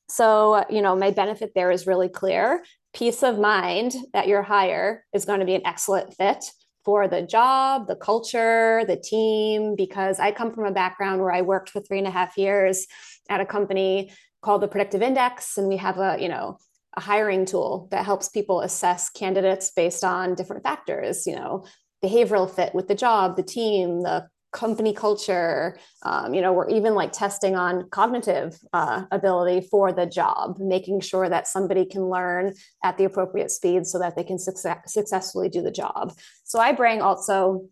So, 0.08 0.64
you 0.70 0.82
know, 0.82 0.96
my 0.96 1.12
benefit 1.12 1.52
there 1.56 1.72
is 1.72 1.88
really 1.88 2.10
clear. 2.10 2.64
Peace 2.94 3.24
of 3.24 3.40
mind 3.40 3.96
that 4.14 4.28
your 4.28 4.44
hire 4.44 5.04
is 5.14 5.26
going 5.26 5.40
to 5.40 5.46
be 5.46 5.56
an 5.56 5.66
excellent 5.66 6.14
fit 6.14 6.46
for 6.86 7.08
the 7.08 7.24
job, 7.24 7.88
the 7.88 7.96
culture, 7.96 8.84
the 8.88 8.96
team, 8.96 9.76
because 9.76 10.20
I 10.20 10.32
come 10.32 10.54
from 10.54 10.66
a 10.66 10.72
background 10.72 11.20
where 11.20 11.32
I 11.32 11.42
worked 11.42 11.72
for 11.72 11.82
three 11.82 11.98
and 11.98 12.08
a 12.08 12.12
half 12.12 12.38
years 12.38 12.86
at 13.28 13.42
a 13.42 13.46
company 13.46 14.12
called 14.44 14.62
the 14.62 14.68
Predictive 14.68 15.02
Index. 15.02 15.58
And 15.58 15.68
we 15.68 15.78
have 15.78 15.98
a, 15.98 16.18
you 16.20 16.30
know, 16.30 16.60
a 16.96 17.02
hiring 17.02 17.46
tool 17.46 17.88
that 17.90 18.06
helps 18.06 18.30
people 18.30 18.62
assess 18.62 19.10
candidates 19.10 19.72
based 19.76 20.04
on 20.04 20.36
different 20.36 20.64
factors, 20.64 21.26
you 21.26 21.36
know, 21.36 21.66
behavioral 22.06 22.50
fit 22.50 22.74
with 22.76 22.88
the 22.88 22.96
job, 22.96 23.36
the 23.36 23.44
team, 23.44 24.04
the 24.04 24.28
company 24.56 24.94
culture. 24.94 25.78
Um, 26.04 26.34
you 26.34 26.41
know, 26.41 26.54
we're 26.54 26.70
even 26.70 26.96
like 26.96 27.12
testing 27.12 27.56
on 27.56 27.89
cognitive 27.89 28.58
uh, 28.72 29.04
ability 29.12 29.68
for 29.70 29.91
the 29.91 30.06
job, 30.06 30.58
making 30.60 31.02
sure 31.02 31.28
that 31.28 31.48
somebody 31.48 31.86
can 31.86 32.04
learn 32.10 32.54
at 32.84 32.98
the 32.98 33.04
appropriate 33.04 33.52
speed 33.52 33.86
so 33.86 34.00
that 34.00 34.15
they 34.15 34.24
can 34.24 34.39
success- 34.39 34.94
successfully 34.94 35.50
do 35.50 35.62
the 35.62 35.72
job. 35.72 36.13
So 36.46 36.60
I 36.60 36.72
bring 36.72 37.02
also 37.02 37.65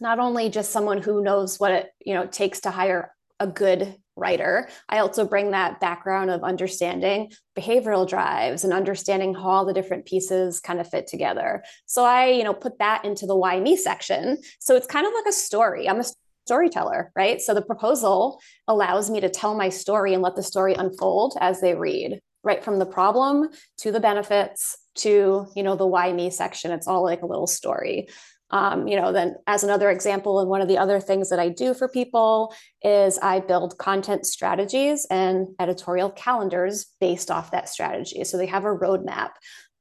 not 0.00 0.20
only 0.20 0.48
just 0.48 0.70
someone 0.70 1.02
who 1.02 1.22
knows 1.22 1.58
what 1.58 1.72
it 1.72 1.90
you 2.04 2.14
know 2.14 2.26
takes 2.26 2.60
to 2.60 2.70
hire 2.70 3.12
a 3.40 3.46
good 3.46 3.96
writer. 4.18 4.68
I 4.88 4.98
also 4.98 5.24
bring 5.26 5.50
that 5.52 5.80
background 5.80 6.30
of 6.30 6.42
understanding 6.42 7.32
behavioral 7.56 8.08
drives 8.08 8.64
and 8.64 8.72
understanding 8.72 9.34
how 9.34 9.48
all 9.48 9.64
the 9.64 9.72
different 9.72 10.04
pieces 10.06 10.60
kind 10.60 10.80
of 10.80 10.88
fit 10.88 11.06
together. 11.06 11.64
So 11.86 12.04
I, 12.04 12.26
you 12.26 12.44
know, 12.44 12.54
put 12.54 12.78
that 12.78 13.04
into 13.04 13.26
the 13.26 13.36
why 13.36 13.60
me 13.60 13.76
section. 13.76 14.38
So 14.60 14.76
it's 14.76 14.86
kind 14.86 15.06
of 15.06 15.12
like 15.14 15.26
a 15.26 15.32
story. 15.32 15.88
I'm 15.88 16.00
a 16.00 16.04
storyteller, 16.46 17.12
right? 17.14 17.40
So 17.40 17.52
the 17.52 17.62
proposal 17.62 18.40
allows 18.66 19.10
me 19.10 19.20
to 19.20 19.28
tell 19.28 19.54
my 19.54 19.68
story 19.68 20.14
and 20.14 20.22
let 20.22 20.34
the 20.34 20.42
story 20.42 20.74
unfold 20.74 21.36
as 21.40 21.60
they 21.60 21.74
read, 21.74 22.20
right 22.42 22.64
from 22.64 22.78
the 22.78 22.86
problem 22.86 23.50
to 23.78 23.92
the 23.92 24.00
benefits 24.00 24.78
to, 24.96 25.46
you 25.54 25.62
know, 25.62 25.76
the 25.76 25.86
why 25.86 26.12
me 26.12 26.30
section. 26.30 26.70
It's 26.70 26.88
all 26.88 27.04
like 27.04 27.22
a 27.22 27.26
little 27.26 27.46
story. 27.46 28.08
Um, 28.50 28.88
you 28.88 28.96
know, 28.96 29.12
then 29.12 29.36
as 29.46 29.62
another 29.62 29.90
example, 29.90 30.40
and 30.40 30.48
one 30.48 30.62
of 30.62 30.68
the 30.68 30.78
other 30.78 31.00
things 31.00 31.28
that 31.30 31.38
I 31.38 31.48
do 31.48 31.74
for 31.74 31.88
people 31.88 32.54
is 32.82 33.18
I 33.18 33.40
build 33.40 33.78
content 33.78 34.26
strategies 34.26 35.06
and 35.10 35.48
editorial 35.60 36.10
calendars 36.10 36.86
based 37.00 37.30
off 37.30 37.50
that 37.50 37.68
strategy. 37.68 38.24
So 38.24 38.38
they 38.38 38.46
have 38.46 38.64
a 38.64 38.74
roadmap. 38.74 39.30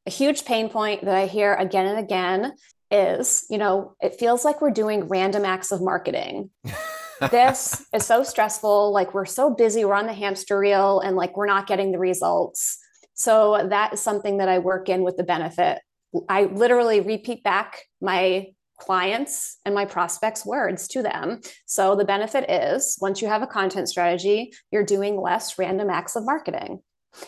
A 0.05 0.09
huge 0.09 0.45
pain 0.45 0.69
point 0.69 1.05
that 1.05 1.15
I 1.15 1.27
hear 1.27 1.53
again 1.53 1.87
and 1.87 1.99
again 1.99 2.53
is, 2.91 3.45
you 3.49 3.57
know, 3.57 3.95
it 4.01 4.19
feels 4.19 4.43
like 4.43 4.61
we're 4.61 4.71
doing 4.71 5.07
random 5.07 5.45
acts 5.45 5.71
of 5.71 5.81
marketing. 5.81 6.49
this 7.31 7.85
is 7.93 8.05
so 8.05 8.23
stressful. 8.23 8.91
Like 8.91 9.13
we're 9.13 9.25
so 9.25 9.49
busy, 9.49 9.85
we're 9.85 9.93
on 9.93 10.07
the 10.07 10.13
hamster 10.13 10.59
wheel, 10.59 10.99
and 10.99 11.15
like 11.15 11.35
we're 11.35 11.47
not 11.47 11.67
getting 11.67 11.91
the 11.91 11.99
results. 11.99 12.79
So 13.13 13.67
that 13.69 13.93
is 13.93 14.01
something 14.01 14.37
that 14.37 14.49
I 14.49 14.59
work 14.59 14.89
in 14.89 15.03
with 15.03 15.17
the 15.17 15.23
benefit 15.23 15.79
I 16.29 16.43
literally 16.43 17.01
repeat 17.01 17.43
back 17.43 17.83
my 18.01 18.47
clients 18.77 19.57
and 19.65 19.73
my 19.73 19.85
prospects 19.85 20.45
words 20.45 20.87
to 20.89 21.01
them. 21.01 21.41
So 21.65 21.95
the 21.95 22.05
benefit 22.05 22.49
is 22.49 22.97
once 23.01 23.21
you 23.21 23.27
have 23.27 23.41
a 23.41 23.47
content 23.47 23.89
strategy, 23.89 24.53
you're 24.71 24.83
doing 24.83 25.19
less 25.19 25.57
random 25.57 25.89
acts 25.89 26.15
of 26.15 26.25
marketing. 26.25 26.81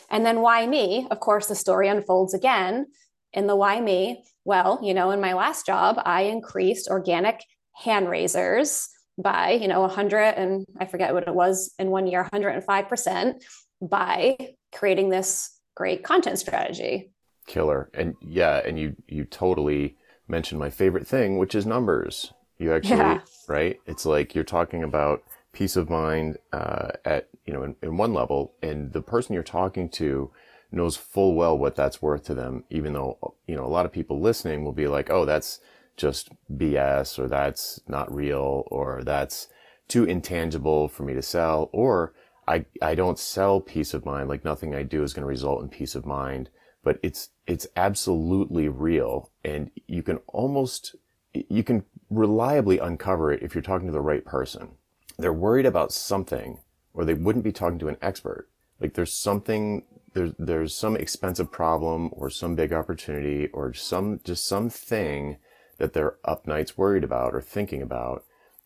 And 0.10 0.26
then 0.26 0.42
why 0.42 0.68
me? 0.68 1.08
Of 1.10 1.20
course, 1.20 1.48
the 1.48 1.56
story 1.56 1.88
unfolds 1.88 2.34
again 2.34 2.88
in 3.34 3.48
the 3.48 3.56
why 3.56 3.80
me. 3.82 4.24
Well, 4.46 4.80
you 4.84 4.94
know, 4.94 5.12
in 5.12 5.22
my 5.22 5.34
last 5.34 5.66
job, 5.66 6.02
I 6.06 6.24
increased 6.24 6.88
organic 6.90 7.44
hand 7.74 8.10
raisers 8.10 8.88
by, 9.18 9.52
you 9.52 9.68
know, 9.68 9.82
100 9.82 10.36
and 10.36 10.66
I 10.80 10.86
forget 10.86 11.14
what 11.14 11.28
it 11.28 11.36
was 11.36 11.74
in 11.80 11.90
one 11.90 12.08
year, 12.08 12.28
105% 12.32 13.44
by 13.82 14.38
creating 14.72 15.10
this 15.10 15.58
great 15.76 16.04
content 16.04 16.40
strategy. 16.40 17.12
Killer. 17.48 17.90
And 17.94 18.16
yeah, 18.22 18.62
and 18.66 18.78
you 18.78 18.96
you 19.08 19.26
totally 19.26 19.98
mentioned 20.30 20.60
my 20.60 20.70
favorite 20.70 21.08
thing, 21.08 21.38
which 21.38 21.56
is 21.56 21.66
numbers. 21.66 22.34
You 22.58 22.74
actually, 22.74 22.98
yeah. 22.98 23.22
right? 23.48 23.80
It's 23.86 24.06
like 24.06 24.36
you're 24.36 24.44
talking 24.44 24.84
about 24.84 25.24
peace 25.54 25.76
of 25.76 25.90
mind 25.90 26.38
uh, 26.54 26.90
at, 27.06 27.30
you 27.46 27.54
know, 27.54 27.64
in, 27.64 27.76
in 27.82 27.98
one 27.98 28.14
level, 28.14 28.54
and 28.62 28.92
the 28.94 29.02
person 29.02 29.34
you're 29.34 29.44
talking 29.44 29.90
to 29.90 30.32
knows 30.72 30.96
full 30.96 31.36
well 31.36 31.58
what 31.58 31.76
that's 31.76 32.02
worth 32.02 32.24
to 32.26 32.34
them, 32.34 32.64
even 32.70 32.94
though, 32.94 33.36
you 33.48 33.56
know, 33.56 33.66
a 33.66 33.68
lot 33.68 33.86
of 33.86 33.92
people 33.92 34.20
listening 34.20 34.64
will 34.64 34.74
be 34.74 34.88
like, 34.88 35.10
oh, 35.10 35.26
that's 35.26 35.60
just 35.98 36.30
BS, 36.54 37.18
or 37.18 37.28
that's 37.28 37.82
not 37.88 38.14
real, 38.14 38.64
or 38.68 39.04
that's 39.04 39.48
too 39.88 40.04
intangible 40.04 40.88
for 40.88 41.04
me 41.04 41.14
to 41.14 41.22
sell, 41.22 41.70
or 41.74 42.14
I, 42.48 42.66
I 42.82 42.96
don't 42.96 43.18
sell 43.18 43.60
peace 43.60 43.94
of 43.94 44.06
mind. 44.06 44.30
Like 44.30 44.46
nothing 44.46 44.76
I 44.76 44.84
do 44.84 45.04
is 45.04 45.14
going 45.14 45.24
to 45.24 45.28
result 45.28 45.62
in 45.62 45.70
peace 45.70 45.96
of 45.96 46.06
mind, 46.06 46.50
but 46.84 47.00
it's, 47.02 47.30
it's 47.50 47.66
absolutely 47.76 48.70
real. 48.70 49.32
And 49.44 49.72
you 49.88 50.04
can 50.04 50.20
almost, 50.28 50.96
you 51.34 51.64
can 51.64 51.84
reliably 52.12 52.78
uncover 52.78 53.34
it 53.34 53.42
if 53.42 53.56
you're 53.56 53.64
talking 53.64 53.88
to 53.88 53.92
the 53.92 54.02
right 54.02 54.24
person. 54.24 54.74
They're 55.18 55.34
worried 55.34 55.66
about 55.66 55.92
something 55.92 56.60
or 56.94 57.06
they 57.06 57.16
wouldn't 57.16 57.44
be 57.44 57.52
talking 57.52 57.80
to 57.80 57.88
an 57.88 57.98
expert. 58.04 58.48
Like 58.80 58.94
there's 58.94 59.14
something, 59.14 59.84
there's, 60.14 60.34
there's 60.38 60.76
some 60.76 60.96
expensive 60.96 61.52
problem 61.52 62.12
or 62.12 62.30
some 62.30 62.54
big 62.54 62.72
opportunity 62.72 63.48
or 63.48 63.74
some, 63.74 64.20
just 64.24 64.48
something 64.48 65.38
that 65.80 65.94
they're 65.94 66.18
up 66.24 66.46
nights 66.46 66.78
worried 66.78 67.04
about 67.04 67.34
or 67.34 67.42
thinking 67.42 67.82
about 67.82 68.26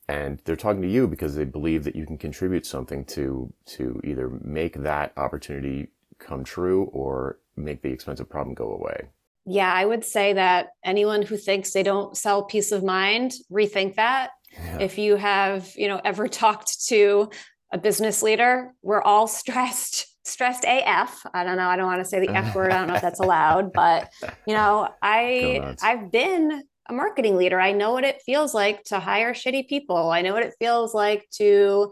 and 0.10 0.41
they're 0.43 0.58
talking 0.58 0.82
to 0.82 0.89
you 0.89 1.08
because 1.08 1.36
they 1.36 1.46
believe 1.46 1.86
that 1.86 1.96
you 1.96 2.06
can 2.06 2.17
contribute 2.17 2.65
something 2.65 3.06
to 3.06 3.54
to 3.65 4.02
either 4.04 4.30
make 4.41 4.74
that 4.84 5.13
opportunity 5.15 5.88
come 6.23 6.43
true 6.43 6.86
or 6.86 7.39
make 7.55 7.81
the 7.81 7.89
expensive 7.89 8.29
problem 8.29 8.55
go 8.55 8.71
away. 8.71 9.09
Yeah, 9.45 9.71
I 9.71 9.86
would 9.86 10.05
say 10.05 10.33
that 10.33 10.69
anyone 10.83 11.21
who 11.21 11.36
thinks 11.36 11.71
they 11.71 11.83
don't 11.83 12.15
sell 12.15 12.43
peace 12.43 12.71
of 12.71 12.83
mind, 12.83 13.33
rethink 13.51 13.95
that. 13.95 14.31
Yeah. 14.53 14.79
If 14.79 14.97
you 14.97 15.15
have, 15.17 15.69
you 15.75 15.88
know, 15.88 15.99
ever 16.03 16.27
talked 16.27 16.86
to 16.88 17.29
a 17.71 17.77
business 17.77 18.23
leader, 18.23 18.71
we're 18.81 19.01
all 19.01 19.27
stressed, 19.27 20.05
stressed 20.23 20.63
AF. 20.65 21.25
I 21.33 21.43
don't 21.43 21.57
know, 21.57 21.67
I 21.67 21.75
don't 21.75 21.88
want 21.88 22.01
to 22.01 22.05
say 22.05 22.25
the 22.25 22.33
F 22.33 22.55
word. 22.55 22.71
I 22.71 22.77
don't 22.77 22.88
know 22.88 22.95
if 22.95 23.01
that's 23.01 23.19
allowed, 23.19 23.73
but 23.73 24.09
you 24.47 24.53
know, 24.53 24.89
I 25.01 25.75
I've 25.81 26.12
been 26.12 26.63
a 26.88 26.93
marketing 26.93 27.36
leader. 27.36 27.59
I 27.59 27.71
know 27.71 27.91
what 27.91 28.03
it 28.03 28.21
feels 28.25 28.53
like 28.53 28.83
to 28.86 28.99
hire 28.99 29.33
shitty 29.33 29.67
people. 29.67 30.12
I 30.12 30.21
know 30.21 30.33
what 30.33 30.43
it 30.43 30.53
feels 30.59 30.93
like 30.93 31.27
to 31.33 31.91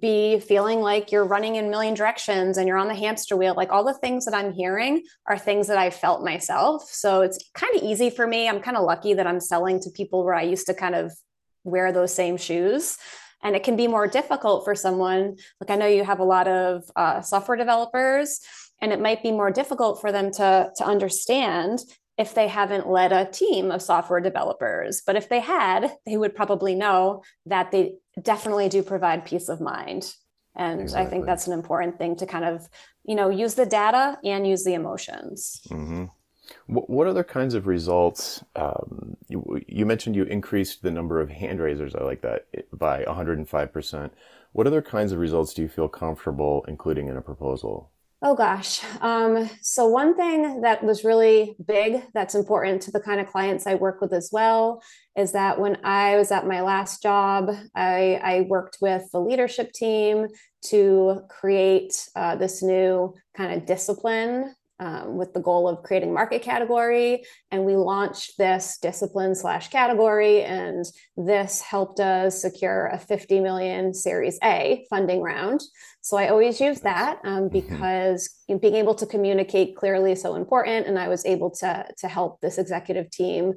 be 0.00 0.40
feeling 0.40 0.80
like 0.80 1.12
you're 1.12 1.24
running 1.24 1.56
in 1.56 1.66
a 1.66 1.70
million 1.70 1.94
directions 1.94 2.58
and 2.58 2.66
you're 2.66 2.76
on 2.76 2.88
the 2.88 2.94
hamster 2.94 3.36
wheel. 3.36 3.54
Like 3.56 3.70
all 3.70 3.84
the 3.84 3.94
things 3.94 4.24
that 4.24 4.34
I'm 4.34 4.52
hearing 4.52 5.02
are 5.26 5.38
things 5.38 5.68
that 5.68 5.78
I 5.78 5.90
felt 5.90 6.24
myself. 6.24 6.88
So 6.90 7.20
it's 7.22 7.38
kind 7.54 7.74
of 7.76 7.82
easy 7.82 8.10
for 8.10 8.26
me. 8.26 8.48
I'm 8.48 8.60
kind 8.60 8.76
of 8.76 8.84
lucky 8.84 9.14
that 9.14 9.26
I'm 9.26 9.40
selling 9.40 9.80
to 9.80 9.90
people 9.90 10.24
where 10.24 10.34
I 10.34 10.42
used 10.42 10.66
to 10.66 10.74
kind 10.74 10.94
of 10.94 11.12
wear 11.62 11.92
those 11.92 12.12
same 12.12 12.36
shoes. 12.36 12.98
And 13.42 13.54
it 13.54 13.62
can 13.62 13.76
be 13.76 13.86
more 13.86 14.08
difficult 14.08 14.64
for 14.64 14.74
someone. 14.74 15.36
Like 15.60 15.70
I 15.70 15.76
know 15.76 15.86
you 15.86 16.04
have 16.04 16.20
a 16.20 16.24
lot 16.24 16.48
of 16.48 16.82
uh, 16.96 17.20
software 17.20 17.56
developers, 17.56 18.40
and 18.80 18.92
it 18.92 19.00
might 19.00 19.22
be 19.22 19.30
more 19.30 19.50
difficult 19.50 20.00
for 20.00 20.10
them 20.10 20.32
to, 20.32 20.70
to 20.76 20.84
understand 20.84 21.80
if 22.18 22.34
they 22.34 22.48
haven't 22.48 22.88
led 22.88 23.12
a 23.12 23.26
team 23.26 23.70
of 23.70 23.82
software 23.82 24.20
developers. 24.20 25.02
But 25.06 25.16
if 25.16 25.28
they 25.28 25.40
had, 25.40 25.92
they 26.06 26.16
would 26.16 26.34
probably 26.34 26.74
know 26.74 27.22
that 27.44 27.70
they 27.70 27.96
definitely 28.20 28.68
do 28.68 28.82
provide 28.82 29.24
peace 29.24 29.48
of 29.48 29.60
mind. 29.60 30.14
And 30.54 30.80
exactly. 30.80 31.06
I 31.06 31.10
think 31.10 31.26
that's 31.26 31.46
an 31.46 31.52
important 31.52 31.98
thing 31.98 32.16
to 32.16 32.26
kind 32.26 32.44
of, 32.44 32.68
you 33.04 33.14
know, 33.14 33.28
use 33.28 33.54
the 33.54 33.66
data 33.66 34.18
and 34.24 34.46
use 34.46 34.64
the 34.64 34.74
emotions. 34.74 35.60
Mm-hmm. 35.68 36.04
What 36.68 37.08
other 37.08 37.24
kinds 37.24 37.54
of 37.54 37.66
results? 37.66 38.42
Um, 38.54 39.16
you, 39.28 39.60
you, 39.66 39.84
mentioned 39.84 40.16
you 40.16 40.24
increased 40.24 40.82
the 40.82 40.90
number 40.90 41.20
of 41.20 41.28
hand 41.28 41.60
raisers. 41.60 41.94
I 41.94 42.04
like 42.04 42.22
that 42.22 42.46
by 42.72 43.04
105%. 43.04 44.10
What 44.52 44.66
other 44.66 44.80
kinds 44.80 45.12
of 45.12 45.18
results 45.18 45.52
do 45.54 45.62
you 45.62 45.68
feel 45.68 45.88
comfortable 45.88 46.64
including 46.68 47.08
in 47.08 47.16
a 47.16 47.20
proposal? 47.20 47.90
Oh 48.28 48.34
gosh. 48.34 48.80
Um, 49.02 49.48
so, 49.62 49.86
one 49.86 50.16
thing 50.16 50.62
that 50.62 50.82
was 50.82 51.04
really 51.04 51.54
big 51.64 52.02
that's 52.12 52.34
important 52.34 52.82
to 52.82 52.90
the 52.90 52.98
kind 52.98 53.20
of 53.20 53.28
clients 53.28 53.68
I 53.68 53.76
work 53.76 54.00
with 54.00 54.12
as 54.12 54.30
well 54.32 54.82
is 55.16 55.30
that 55.30 55.60
when 55.60 55.78
I 55.84 56.16
was 56.16 56.32
at 56.32 56.44
my 56.44 56.60
last 56.60 57.04
job, 57.04 57.52
I, 57.76 58.20
I 58.20 58.40
worked 58.48 58.78
with 58.80 59.08
the 59.12 59.20
leadership 59.20 59.72
team 59.72 60.26
to 60.70 61.20
create 61.28 61.92
uh, 62.16 62.34
this 62.34 62.64
new 62.64 63.14
kind 63.36 63.52
of 63.52 63.64
discipline 63.64 64.56
um, 64.78 65.16
with 65.16 65.32
the 65.32 65.40
goal 65.40 65.68
of 65.68 65.82
creating 65.82 66.12
market 66.12 66.42
category. 66.42 67.24
And 67.50 67.64
we 67.64 67.76
launched 67.76 68.38
this 68.38 68.78
discipline 68.80 69.34
slash 69.34 69.68
category, 69.68 70.42
and 70.42 70.84
this 71.16 71.62
helped 71.62 72.00
us 72.00 72.42
secure 72.42 72.86
a 72.86 72.98
50 72.98 73.40
million 73.40 73.94
Series 73.94 74.38
A 74.44 74.84
funding 74.90 75.22
round. 75.22 75.62
So 76.02 76.16
I 76.16 76.28
always 76.28 76.60
use 76.60 76.80
that 76.80 77.20
um, 77.24 77.44
mm-hmm. 77.44 77.48
because 77.48 78.28
mm-hmm. 78.50 78.58
being 78.58 78.74
able 78.74 78.94
to 78.96 79.06
communicate 79.06 79.76
clearly 79.76 80.12
is 80.12 80.22
so 80.22 80.34
important. 80.34 80.86
And 80.86 80.98
I 80.98 81.08
was 81.08 81.24
able 81.24 81.50
to 81.56 81.86
to 81.98 82.08
help 82.08 82.40
this 82.40 82.58
executive 82.58 83.10
team, 83.10 83.54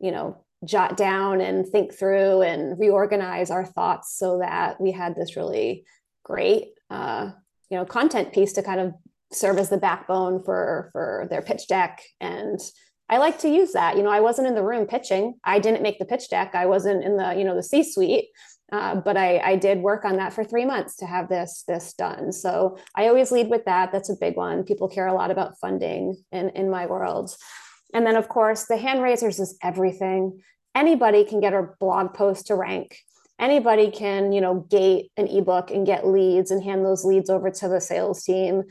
you 0.00 0.10
know, 0.10 0.44
jot 0.64 0.96
down 0.96 1.40
and 1.40 1.66
think 1.66 1.94
through 1.94 2.42
and 2.42 2.78
reorganize 2.78 3.50
our 3.50 3.64
thoughts 3.64 4.16
so 4.18 4.38
that 4.38 4.80
we 4.80 4.92
had 4.92 5.14
this 5.14 5.36
really 5.36 5.84
great 6.24 6.72
uh, 6.90 7.30
you 7.70 7.76
know 7.76 7.84
content 7.84 8.32
piece 8.32 8.52
to 8.54 8.62
kind 8.62 8.80
of 8.80 8.94
serve 9.32 9.58
as 9.58 9.68
the 9.68 9.76
backbone 9.76 10.42
for 10.42 10.90
for 10.92 11.26
their 11.30 11.42
pitch 11.42 11.68
deck 11.68 12.02
and 12.20 12.60
I 13.10 13.18
like 13.18 13.38
to 13.38 13.48
use 13.48 13.72
that. 13.72 13.96
You 13.96 14.02
know, 14.02 14.10
I 14.10 14.20
wasn't 14.20 14.48
in 14.48 14.54
the 14.54 14.62
room 14.62 14.86
pitching. 14.86 15.34
I 15.42 15.60
didn't 15.60 15.82
make 15.82 15.98
the 15.98 16.04
pitch 16.04 16.28
deck. 16.28 16.54
I 16.54 16.66
wasn't 16.66 17.02
in 17.02 17.16
the, 17.16 17.34
you 17.34 17.44
know, 17.44 17.54
the 17.54 17.62
C-suite. 17.62 18.26
Uh, 18.70 18.96
but 18.96 19.16
I, 19.16 19.38
I 19.38 19.56
did 19.56 19.78
work 19.78 20.04
on 20.04 20.16
that 20.16 20.34
for 20.34 20.44
three 20.44 20.66
months 20.66 20.96
to 20.96 21.06
have 21.06 21.30
this 21.30 21.64
this 21.66 21.94
done. 21.94 22.32
So 22.32 22.76
I 22.94 23.08
always 23.08 23.32
lead 23.32 23.48
with 23.48 23.64
that. 23.64 23.92
That's 23.92 24.10
a 24.10 24.16
big 24.16 24.36
one. 24.36 24.62
People 24.62 24.88
care 24.88 25.06
a 25.06 25.14
lot 25.14 25.30
about 25.30 25.58
funding 25.58 26.22
in, 26.32 26.50
in 26.50 26.68
my 26.68 26.84
world. 26.84 27.34
And 27.94 28.06
then 28.06 28.16
of 28.16 28.28
course 28.28 28.66
the 28.66 28.76
hand 28.76 29.02
raisers 29.02 29.40
is 29.40 29.56
everything. 29.62 30.42
Anybody 30.74 31.24
can 31.24 31.40
get 31.40 31.54
a 31.54 31.70
blog 31.80 32.12
post 32.12 32.48
to 32.48 32.56
rank. 32.56 32.98
Anybody 33.40 33.90
can, 33.90 34.32
you 34.32 34.42
know, 34.42 34.66
gate 34.68 35.12
an 35.16 35.28
ebook 35.28 35.70
and 35.70 35.86
get 35.86 36.06
leads 36.06 36.50
and 36.50 36.62
hand 36.62 36.84
those 36.84 37.04
leads 37.04 37.30
over 37.30 37.50
to 37.50 37.68
the 37.68 37.80
sales 37.80 38.22
team. 38.22 38.64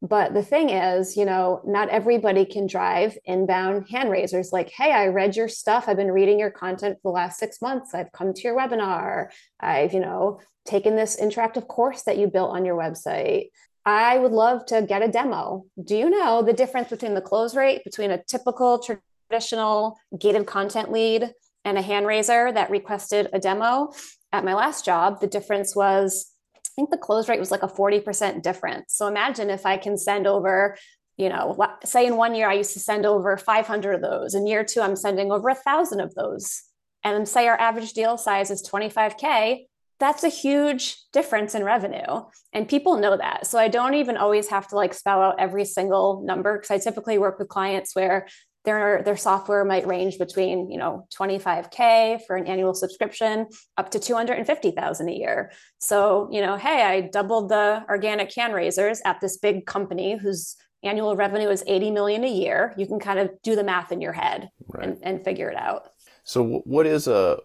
But 0.00 0.32
the 0.32 0.44
thing 0.44 0.70
is, 0.70 1.16
you 1.16 1.24
know, 1.24 1.60
not 1.66 1.88
everybody 1.88 2.44
can 2.44 2.68
drive 2.68 3.18
inbound 3.24 3.88
hand 3.90 4.10
raisers 4.10 4.52
like, 4.52 4.70
hey, 4.70 4.92
I 4.92 5.08
read 5.08 5.34
your 5.34 5.48
stuff. 5.48 5.84
I've 5.88 5.96
been 5.96 6.12
reading 6.12 6.38
your 6.38 6.50
content 6.52 6.98
for 7.02 7.10
the 7.10 7.16
last 7.16 7.38
six 7.38 7.60
months. 7.60 7.94
I've 7.94 8.12
come 8.12 8.32
to 8.32 8.42
your 8.42 8.56
webinar. 8.56 9.28
I've, 9.58 9.92
you 9.92 10.00
know, 10.00 10.40
taken 10.66 10.94
this 10.94 11.20
interactive 11.20 11.66
course 11.66 12.02
that 12.02 12.16
you 12.16 12.28
built 12.28 12.50
on 12.50 12.64
your 12.64 12.76
website. 12.76 13.48
I 13.84 14.18
would 14.18 14.32
love 14.32 14.66
to 14.66 14.82
get 14.82 15.02
a 15.02 15.08
demo. 15.08 15.64
Do 15.82 15.96
you 15.96 16.10
know 16.10 16.42
the 16.42 16.52
difference 16.52 16.90
between 16.90 17.14
the 17.14 17.20
close 17.20 17.56
rate 17.56 17.82
between 17.84 18.10
a 18.10 18.22
typical 18.22 18.78
traditional 18.78 19.98
gated 20.16 20.46
content 20.46 20.92
lead 20.92 21.32
and 21.64 21.76
a 21.76 21.82
hand 21.82 22.06
raiser 22.06 22.52
that 22.52 22.70
requested 22.70 23.30
a 23.32 23.40
demo? 23.40 23.92
At 24.30 24.44
my 24.44 24.54
last 24.54 24.84
job, 24.84 25.20
the 25.20 25.26
difference 25.26 25.74
was 25.74 26.30
think 26.78 26.90
the 26.90 26.96
close 26.96 27.28
rate 27.28 27.40
was 27.40 27.50
like 27.50 27.64
a 27.64 27.68
40% 27.68 28.40
difference. 28.42 28.94
So 28.94 29.08
imagine 29.08 29.50
if 29.50 29.66
I 29.66 29.76
can 29.76 29.98
send 29.98 30.28
over, 30.28 30.76
you 31.16 31.28
know, 31.28 31.56
say 31.84 32.06
in 32.06 32.16
one 32.16 32.36
year 32.36 32.48
I 32.48 32.54
used 32.54 32.72
to 32.74 32.78
send 32.78 33.04
over 33.04 33.36
500 33.36 33.94
of 33.96 34.00
those. 34.00 34.34
In 34.36 34.46
year 34.46 34.62
two, 34.62 34.80
I'm 34.80 34.94
sending 34.94 35.32
over 35.32 35.48
a 35.48 35.56
thousand 35.56 35.98
of 36.00 36.14
those. 36.14 36.62
And 37.02 37.28
say 37.28 37.48
our 37.48 37.58
average 37.60 37.94
deal 37.94 38.16
size 38.16 38.52
is 38.52 38.62
25K, 38.62 39.66
that's 39.98 40.22
a 40.22 40.28
huge 40.28 40.96
difference 41.12 41.56
in 41.56 41.64
revenue. 41.64 42.22
And 42.52 42.68
people 42.68 42.96
know 42.98 43.16
that. 43.16 43.48
So 43.48 43.58
I 43.58 43.66
don't 43.66 43.94
even 43.94 44.16
always 44.16 44.48
have 44.48 44.68
to 44.68 44.76
like 44.76 44.94
spell 44.94 45.20
out 45.20 45.40
every 45.40 45.64
single 45.64 46.22
number 46.24 46.56
because 46.56 46.70
I 46.70 46.78
typically 46.78 47.18
work 47.18 47.40
with 47.40 47.48
clients 47.48 47.96
where 47.96 48.28
their 48.68 49.02
their 49.02 49.16
software 49.16 49.64
might 49.64 49.86
range 49.86 50.18
between 50.18 50.70
you 50.70 50.78
know 50.78 51.06
25k 51.18 52.20
for 52.26 52.36
an 52.36 52.46
annual 52.46 52.74
subscription 52.74 53.46
up 53.78 53.90
to 53.90 53.98
250,000 53.98 55.08
a 55.08 55.12
year. 55.12 55.50
So 55.78 56.28
you 56.30 56.42
know, 56.42 56.56
hey, 56.56 56.82
I 56.82 57.00
doubled 57.00 57.48
the 57.48 57.82
organic 57.88 58.34
hand 58.34 58.52
raisers 58.52 59.00
at 59.06 59.20
this 59.22 59.38
big 59.38 59.64
company 59.64 60.18
whose 60.18 60.54
annual 60.82 61.16
revenue 61.16 61.48
is 61.48 61.64
80 61.66 61.90
million 61.92 62.24
a 62.24 62.30
year. 62.30 62.74
You 62.76 62.86
can 62.86 63.00
kind 63.00 63.18
of 63.18 63.30
do 63.42 63.56
the 63.56 63.64
math 63.64 63.90
in 63.90 64.02
your 64.02 64.12
head 64.12 64.50
right. 64.68 64.84
and, 64.86 64.98
and 65.02 65.24
figure 65.24 65.48
it 65.48 65.56
out. 65.56 65.88
So 66.24 66.60
what 66.64 66.86
is 66.86 67.08
a 67.08 67.38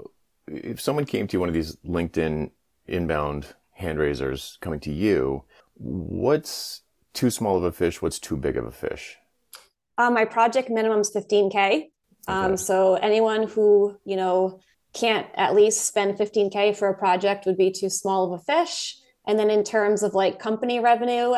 if 0.47 0.81
someone 0.81 1.05
came 1.05 1.27
to 1.27 1.37
you 1.37 1.39
one 1.39 1.49
of 1.49 1.55
these 1.55 1.77
LinkedIn 1.85 2.51
inbound 2.85 3.55
hand 3.71 3.97
raisers 3.97 4.57
coming 4.59 4.81
to 4.81 4.91
you, 4.91 5.45
what's 5.75 6.81
too 7.13 7.29
small 7.29 7.55
of 7.55 7.63
a 7.63 7.71
fish? 7.71 8.01
What's 8.01 8.19
too 8.19 8.35
big 8.35 8.57
of 8.57 8.65
a 8.65 8.71
fish? 8.71 9.17
Uh, 9.97 10.09
my 10.09 10.25
project 10.25 10.69
minimum 10.69 10.99
is 10.99 11.11
15K. 11.15 11.89
Um, 12.27 12.45
okay. 12.45 12.55
So 12.57 12.95
anyone 12.95 13.47
who, 13.47 13.97
you 14.05 14.15
know, 14.15 14.59
can't 14.93 15.27
at 15.35 15.55
least 15.55 15.85
spend 15.85 16.17
15K 16.17 16.75
for 16.75 16.87
a 16.87 16.97
project 16.97 17.45
would 17.45 17.57
be 17.57 17.71
too 17.71 17.89
small 17.89 18.33
of 18.33 18.39
a 18.39 18.43
fish. 18.43 18.97
And 19.27 19.39
then 19.39 19.49
in 19.49 19.63
terms 19.63 20.03
of 20.03 20.13
like 20.13 20.39
company 20.39 20.79
revenue, 20.79 21.33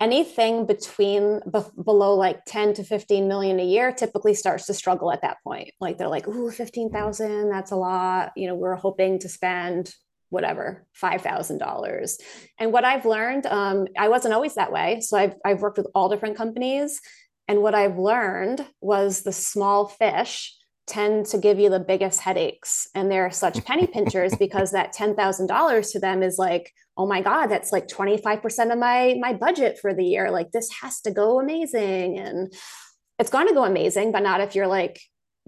anything 0.00 0.66
between 0.66 1.40
b- 1.50 1.60
below 1.82 2.14
like 2.14 2.44
10 2.46 2.74
to 2.74 2.84
15 2.84 3.28
million 3.28 3.60
a 3.60 3.64
year 3.64 3.92
typically 3.92 4.34
starts 4.34 4.66
to 4.66 4.74
struggle 4.74 5.12
at 5.12 5.22
that 5.22 5.38
point. 5.44 5.70
Like 5.80 5.98
they're 5.98 6.08
like, 6.08 6.28
ooh, 6.28 6.50
15,000, 6.50 7.50
that's 7.50 7.70
a 7.70 7.76
lot. 7.76 8.32
You 8.36 8.48
know, 8.48 8.54
we're 8.54 8.74
hoping 8.74 9.18
to 9.20 9.28
spend 9.28 9.94
whatever 10.28 10.84
$5000 11.00 12.16
and 12.58 12.72
what 12.72 12.84
i've 12.84 13.06
learned 13.06 13.46
um, 13.46 13.86
i 13.96 14.08
wasn't 14.08 14.34
always 14.34 14.56
that 14.56 14.72
way 14.72 15.00
so 15.00 15.16
I've, 15.16 15.34
I've 15.44 15.62
worked 15.62 15.78
with 15.78 15.86
all 15.94 16.08
different 16.08 16.36
companies 16.36 17.00
and 17.48 17.62
what 17.62 17.74
I've 17.74 17.98
learned 17.98 18.66
was 18.80 19.22
the 19.22 19.32
small 19.32 19.86
fish 19.86 20.56
tend 20.86 21.26
to 21.26 21.38
give 21.38 21.58
you 21.58 21.68
the 21.68 21.80
biggest 21.80 22.20
headaches. 22.20 22.88
And 22.94 23.10
they're 23.10 23.30
such 23.30 23.64
penny 23.64 23.86
pinchers 23.92 24.34
because 24.36 24.70
that 24.70 24.94
$10,000 24.94 25.92
to 25.92 26.00
them 26.00 26.22
is 26.22 26.38
like 26.38 26.72
oh 26.98 27.06
my 27.06 27.20
god 27.20 27.48
that's 27.48 27.72
like 27.72 27.88
25% 27.88 28.72
of 28.72 28.78
my 28.78 29.16
my 29.20 29.34
budget 29.34 29.78
for 29.80 29.92
the 29.92 30.04
year. 30.04 30.30
Like 30.30 30.50
this 30.52 30.70
has 30.80 31.00
to 31.02 31.10
go 31.10 31.40
amazing. 31.40 32.18
And 32.18 32.52
it's 33.18 33.30
going 33.30 33.48
to 33.48 33.54
go 33.54 33.64
amazing 33.64 34.12
but 34.12 34.22
not 34.22 34.40
if 34.40 34.54
you're 34.54 34.66
like 34.66 35.00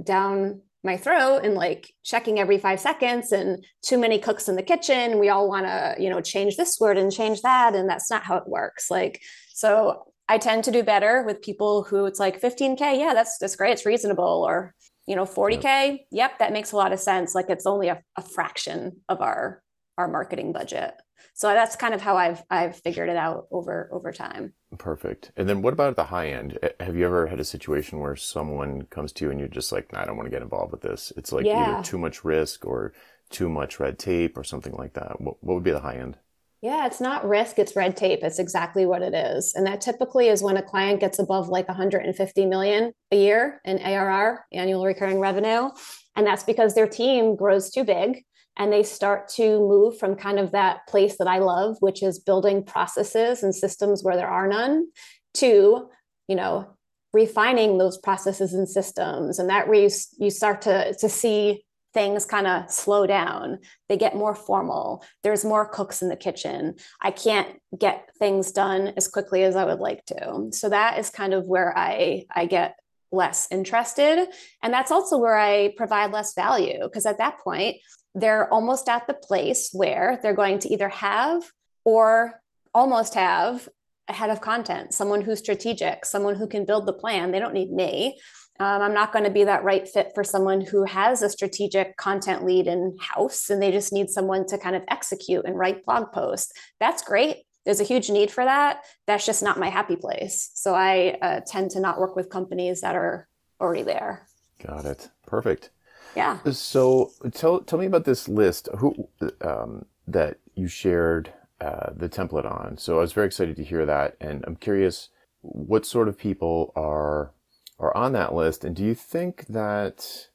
down 0.02 0.62
my 0.84 0.96
throat 0.96 1.40
and 1.44 1.54
like 1.54 1.92
checking 2.04 2.38
every 2.38 2.58
5 2.58 2.78
seconds 2.78 3.32
and 3.32 3.64
too 3.82 3.98
many 3.98 4.18
cooks 4.18 4.48
in 4.48 4.56
the 4.56 4.62
kitchen. 4.62 5.18
We 5.18 5.28
all 5.28 5.48
want 5.48 5.66
to 5.66 5.96
you 5.98 6.10
know 6.10 6.20
change 6.20 6.56
this 6.56 6.78
word 6.80 6.98
and 6.98 7.12
change 7.12 7.42
that 7.42 7.74
and 7.74 7.88
that's 7.88 8.10
not 8.10 8.24
how 8.24 8.36
it 8.36 8.48
works. 8.48 8.90
Like 8.90 9.20
so 9.54 10.04
I 10.28 10.38
tend 10.38 10.64
to 10.64 10.70
do 10.70 10.82
better 10.82 11.22
with 11.24 11.42
people 11.42 11.84
who 11.84 12.06
it's 12.06 12.20
like 12.20 12.40
15k 12.40 12.98
yeah 12.98 13.12
that's 13.14 13.38
that's 13.38 13.56
great 13.56 13.72
it's 13.72 13.86
reasonable 13.86 14.44
or 14.46 14.74
you 15.06 15.16
know 15.16 15.24
40k 15.24 15.62
yep, 15.62 16.00
yep 16.10 16.38
that 16.38 16.52
makes 16.52 16.72
a 16.72 16.76
lot 16.76 16.92
of 16.92 17.00
sense 17.00 17.34
like 17.34 17.46
it's 17.48 17.66
only 17.66 17.88
a, 17.88 18.02
a 18.16 18.22
fraction 18.22 19.00
of 19.08 19.20
our 19.20 19.62
our 19.98 20.08
marketing 20.08 20.52
budget. 20.52 20.94
So 21.34 21.48
that's 21.48 21.76
kind 21.76 21.92
of 21.92 22.00
how 22.00 22.16
i've 22.16 22.42
i've 22.50 22.76
figured 22.76 23.08
it 23.08 23.16
out 23.16 23.48
over 23.50 23.90
over 23.92 24.12
time. 24.12 24.54
Perfect. 24.78 25.32
And 25.36 25.48
then 25.48 25.60
what 25.60 25.72
about 25.72 25.96
the 25.96 26.04
high 26.04 26.28
end? 26.28 26.58
Have 26.80 26.96
you 26.96 27.04
ever 27.04 27.26
had 27.26 27.40
a 27.40 27.44
situation 27.44 27.98
where 27.98 28.16
someone 28.16 28.82
comes 28.82 29.12
to 29.14 29.24
you 29.24 29.30
and 29.30 29.40
you're 29.40 29.48
just 29.48 29.72
like 29.72 29.92
nah, 29.92 30.00
i 30.00 30.04
don't 30.06 30.16
want 30.16 30.26
to 30.26 30.30
get 30.30 30.42
involved 30.42 30.72
with 30.72 30.80
this 30.80 31.12
it's 31.16 31.32
like 31.32 31.44
yeah. 31.44 31.74
either 31.78 31.82
too 31.82 31.98
much 31.98 32.24
risk 32.24 32.64
or 32.64 32.92
too 33.30 33.48
much 33.48 33.80
red 33.80 33.98
tape 33.98 34.38
or 34.38 34.44
something 34.44 34.74
like 34.74 34.94
that? 34.94 35.20
What, 35.20 35.42
what 35.42 35.54
would 35.54 35.64
be 35.64 35.72
the 35.72 35.80
high 35.80 35.96
end 35.96 36.16
yeah, 36.60 36.86
it's 36.86 37.00
not 37.00 37.28
risk, 37.28 37.58
it's 37.58 37.76
red 37.76 37.96
tape. 37.96 38.20
It's 38.22 38.40
exactly 38.40 38.84
what 38.84 39.02
it 39.02 39.14
is. 39.14 39.54
And 39.54 39.66
that 39.66 39.80
typically 39.80 40.28
is 40.28 40.42
when 40.42 40.56
a 40.56 40.62
client 40.62 40.98
gets 40.98 41.20
above 41.20 41.48
like 41.48 41.68
150 41.68 42.46
million 42.46 42.92
a 43.12 43.16
year 43.16 43.60
in 43.64 43.78
ARR, 43.78 44.44
annual 44.52 44.84
recurring 44.84 45.20
revenue. 45.20 45.70
And 46.16 46.26
that's 46.26 46.42
because 46.42 46.74
their 46.74 46.88
team 46.88 47.36
grows 47.36 47.70
too 47.70 47.84
big 47.84 48.24
and 48.56 48.72
they 48.72 48.82
start 48.82 49.28
to 49.28 49.60
move 49.60 49.98
from 49.98 50.16
kind 50.16 50.40
of 50.40 50.50
that 50.50 50.80
place 50.88 51.16
that 51.18 51.28
I 51.28 51.38
love, 51.38 51.76
which 51.78 52.02
is 52.02 52.18
building 52.18 52.64
processes 52.64 53.44
and 53.44 53.54
systems 53.54 54.02
where 54.02 54.16
there 54.16 54.28
are 54.28 54.48
none, 54.48 54.88
to, 55.34 55.88
you 56.26 56.34
know, 56.34 56.66
refining 57.12 57.78
those 57.78 57.98
processes 57.98 58.52
and 58.52 58.68
systems. 58.68 59.38
And 59.38 59.48
that 59.48 59.68
where 59.68 59.82
you, 59.82 59.90
you 60.18 60.30
start 60.30 60.62
to, 60.62 60.92
to 60.98 61.08
see 61.08 61.64
things 61.94 62.24
kind 62.24 62.46
of 62.46 62.70
slow 62.70 63.06
down. 63.06 63.58
They 63.88 63.96
get 63.96 64.14
more 64.14 64.34
formal. 64.34 65.02
There's 65.22 65.44
more 65.44 65.66
cooks 65.66 66.02
in 66.02 66.08
the 66.08 66.16
kitchen. 66.16 66.76
I 67.00 67.10
can't 67.10 67.60
get 67.78 68.10
things 68.18 68.52
done 68.52 68.92
as 68.96 69.08
quickly 69.08 69.42
as 69.42 69.56
I 69.56 69.64
would 69.64 69.80
like 69.80 70.04
to. 70.06 70.48
So 70.52 70.68
that 70.68 70.98
is 70.98 71.10
kind 71.10 71.34
of 71.34 71.46
where 71.46 71.76
I 71.76 72.24
I 72.34 72.46
get 72.46 72.76
less 73.10 73.48
interested 73.50 74.28
and 74.62 74.70
that's 74.70 74.90
also 74.90 75.16
where 75.16 75.38
I 75.38 75.72
provide 75.78 76.12
less 76.12 76.34
value 76.34 76.80
because 76.82 77.06
at 77.06 77.16
that 77.16 77.38
point 77.38 77.76
they're 78.14 78.52
almost 78.52 78.86
at 78.88 79.06
the 79.06 79.14
place 79.14 79.70
where 79.72 80.18
they're 80.22 80.34
going 80.34 80.58
to 80.58 80.68
either 80.70 80.90
have 80.90 81.42
or 81.84 82.42
almost 82.74 83.14
have 83.14 83.66
a 84.08 84.12
head 84.12 84.30
of 84.30 84.40
content, 84.40 84.94
someone 84.94 85.20
who's 85.20 85.38
strategic, 85.38 86.04
someone 86.04 86.34
who 86.34 86.46
can 86.46 86.64
build 86.64 86.86
the 86.86 86.92
plan. 86.92 87.30
They 87.30 87.38
don't 87.38 87.54
need 87.54 87.70
me. 87.70 88.18
Um, 88.60 88.82
I'm 88.82 88.94
not 88.94 89.12
going 89.12 89.24
to 89.24 89.30
be 89.30 89.44
that 89.44 89.62
right 89.62 89.86
fit 89.86 90.10
for 90.14 90.24
someone 90.24 90.60
who 90.60 90.84
has 90.84 91.22
a 91.22 91.30
strategic 91.30 91.96
content 91.96 92.44
lead 92.44 92.66
in 92.66 92.96
house 93.00 93.50
and 93.50 93.62
they 93.62 93.70
just 93.70 93.92
need 93.92 94.10
someone 94.10 94.46
to 94.46 94.58
kind 94.58 94.74
of 94.74 94.82
execute 94.88 95.44
and 95.44 95.56
write 95.56 95.84
blog 95.84 96.10
posts. 96.12 96.52
That's 96.80 97.02
great. 97.02 97.44
There's 97.64 97.80
a 97.80 97.84
huge 97.84 98.10
need 98.10 98.30
for 98.30 98.44
that. 98.44 98.84
That's 99.06 99.26
just 99.26 99.42
not 99.42 99.60
my 99.60 99.68
happy 99.68 99.94
place. 99.94 100.50
So 100.54 100.74
I 100.74 101.18
uh, 101.22 101.40
tend 101.46 101.70
to 101.72 101.80
not 101.80 102.00
work 102.00 102.16
with 102.16 102.30
companies 102.30 102.80
that 102.80 102.96
are 102.96 103.28
already 103.60 103.82
there. 103.82 104.26
Got 104.66 104.86
it. 104.86 105.08
Perfect. 105.26 105.70
Yeah. 106.16 106.38
So 106.50 107.12
tell 107.32 107.60
tell 107.60 107.78
me 107.78 107.86
about 107.86 108.04
this 108.04 108.28
list 108.28 108.68
who 108.78 109.08
um, 109.42 109.84
that 110.06 110.38
you 110.54 110.66
shared 110.66 111.32
uh, 111.60 111.90
the 111.94 112.08
template 112.08 112.44
on. 112.44 112.78
So 112.78 112.98
I 112.98 113.00
was 113.00 113.12
very 113.12 113.26
excited 113.26 113.56
to 113.56 113.64
hear 113.64 113.84
that, 113.86 114.16
and 114.20 114.44
I'm 114.46 114.56
curious 114.56 115.08
what 115.40 115.86
sort 115.86 116.08
of 116.08 116.18
people 116.18 116.72
are 116.76 117.32
are 117.78 117.96
on 117.96 118.12
that 118.12 118.34
list. 118.34 118.64
And 118.64 118.74
do 118.74 118.84
you 118.84 118.94
think 118.94 119.46
that 119.46 120.28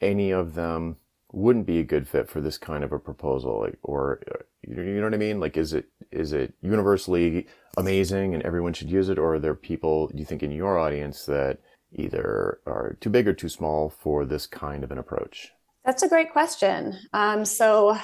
any 0.00 0.30
of 0.30 0.54
them 0.54 0.96
wouldn't 1.32 1.66
be 1.66 1.80
a 1.80 1.84
good 1.84 2.08
fit 2.08 2.28
for 2.28 2.40
this 2.40 2.58
kind 2.58 2.84
of 2.84 2.92
a 2.92 2.98
proposal? 2.98 3.60
Like, 3.60 3.78
or 3.82 4.22
you 4.62 4.74
know 4.74 5.04
what 5.04 5.14
I 5.14 5.18
mean? 5.18 5.40
Like, 5.40 5.56
is 5.56 5.72
it 5.72 5.86
is 6.10 6.32
it 6.32 6.54
universally 6.62 7.46
amazing 7.76 8.34
and 8.34 8.42
everyone 8.42 8.72
should 8.72 8.90
use 8.90 9.08
it, 9.08 9.18
or 9.18 9.34
are 9.34 9.38
there 9.38 9.54
people 9.54 10.10
you 10.14 10.24
think 10.24 10.42
in 10.42 10.50
your 10.50 10.78
audience 10.78 11.26
that 11.26 11.58
either 11.92 12.60
are 12.66 12.96
too 13.00 13.10
big 13.10 13.28
or 13.28 13.32
too 13.32 13.48
small 13.48 13.88
for 13.88 14.24
this 14.24 14.46
kind 14.46 14.84
of 14.84 14.90
an 14.90 14.98
approach? 14.98 15.52
That's 15.84 16.02
a 16.02 16.08
great 16.08 16.32
question. 16.32 16.98
Um, 17.12 17.44
so 17.44 17.96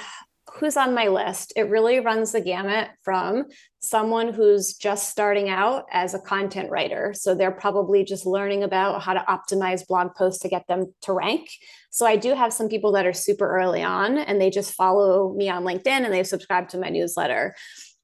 who's 0.55 0.77
on 0.77 0.95
my 0.95 1.09
list, 1.09 1.53
it 1.57 1.71
really 1.71 2.01
runs 2.01 2.33
the 2.33 2.41
gamut 2.41 2.89
from 3.03 3.47
someone 3.81 4.33
who's 4.33 4.75
just 4.75 5.11
starting 5.11 5.49
out 5.49 5.87
as 5.91 6.15
a 6.15 6.21
content 6.21 6.71
writer. 6.71 7.13
So 7.15 7.35
they're 7.35 7.51
probably 7.51 8.05
just 8.05 8.27
learning 8.27 8.63
about 8.63 9.03
how 9.03 9.15
to 9.15 9.25
optimize 9.29 9.87
blog 9.87 10.15
posts 10.15 10.43
to 10.43 10.49
get 10.49 10.67
them 10.69 10.95
to 11.03 11.13
rank. 11.13 11.49
So 11.91 12.07
I 12.07 12.17
do 12.17 12.35
have 12.35 12.53
some 12.53 12.69
people 12.69 12.93
that 12.93 13.07
are 13.07 13.13
super 13.13 13.49
early 13.59 13.83
on 13.83 14.19
and 14.19 14.41
they 14.41 14.51
just 14.51 14.75
follow 14.75 15.35
me 15.35 15.49
on 15.49 15.65
LinkedIn 15.65 15.87
and 15.87 16.13
they've 16.13 16.27
subscribed 16.27 16.71
to 16.71 16.79
my 16.79 16.91
newsletter. 16.91 17.55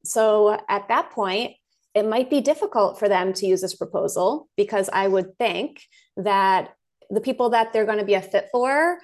So 0.04 0.58
at 0.68 0.88
that 0.88 1.10
point, 1.10 1.52
it 1.94 2.06
might 2.06 2.30
be 2.30 2.40
difficult 2.40 2.98
for 2.98 3.08
them 3.08 3.32
to 3.34 3.46
use 3.46 3.60
this 3.60 3.74
proposal 3.74 4.48
because 4.56 4.88
I 4.92 5.08
would 5.08 5.36
think 5.38 5.82
that 6.16 6.70
the 7.10 7.20
people 7.20 7.50
that 7.50 7.72
they're 7.72 7.86
going 7.86 7.98
to 7.98 8.04
be 8.04 8.14
a 8.14 8.22
fit 8.22 8.48
for 8.52 8.98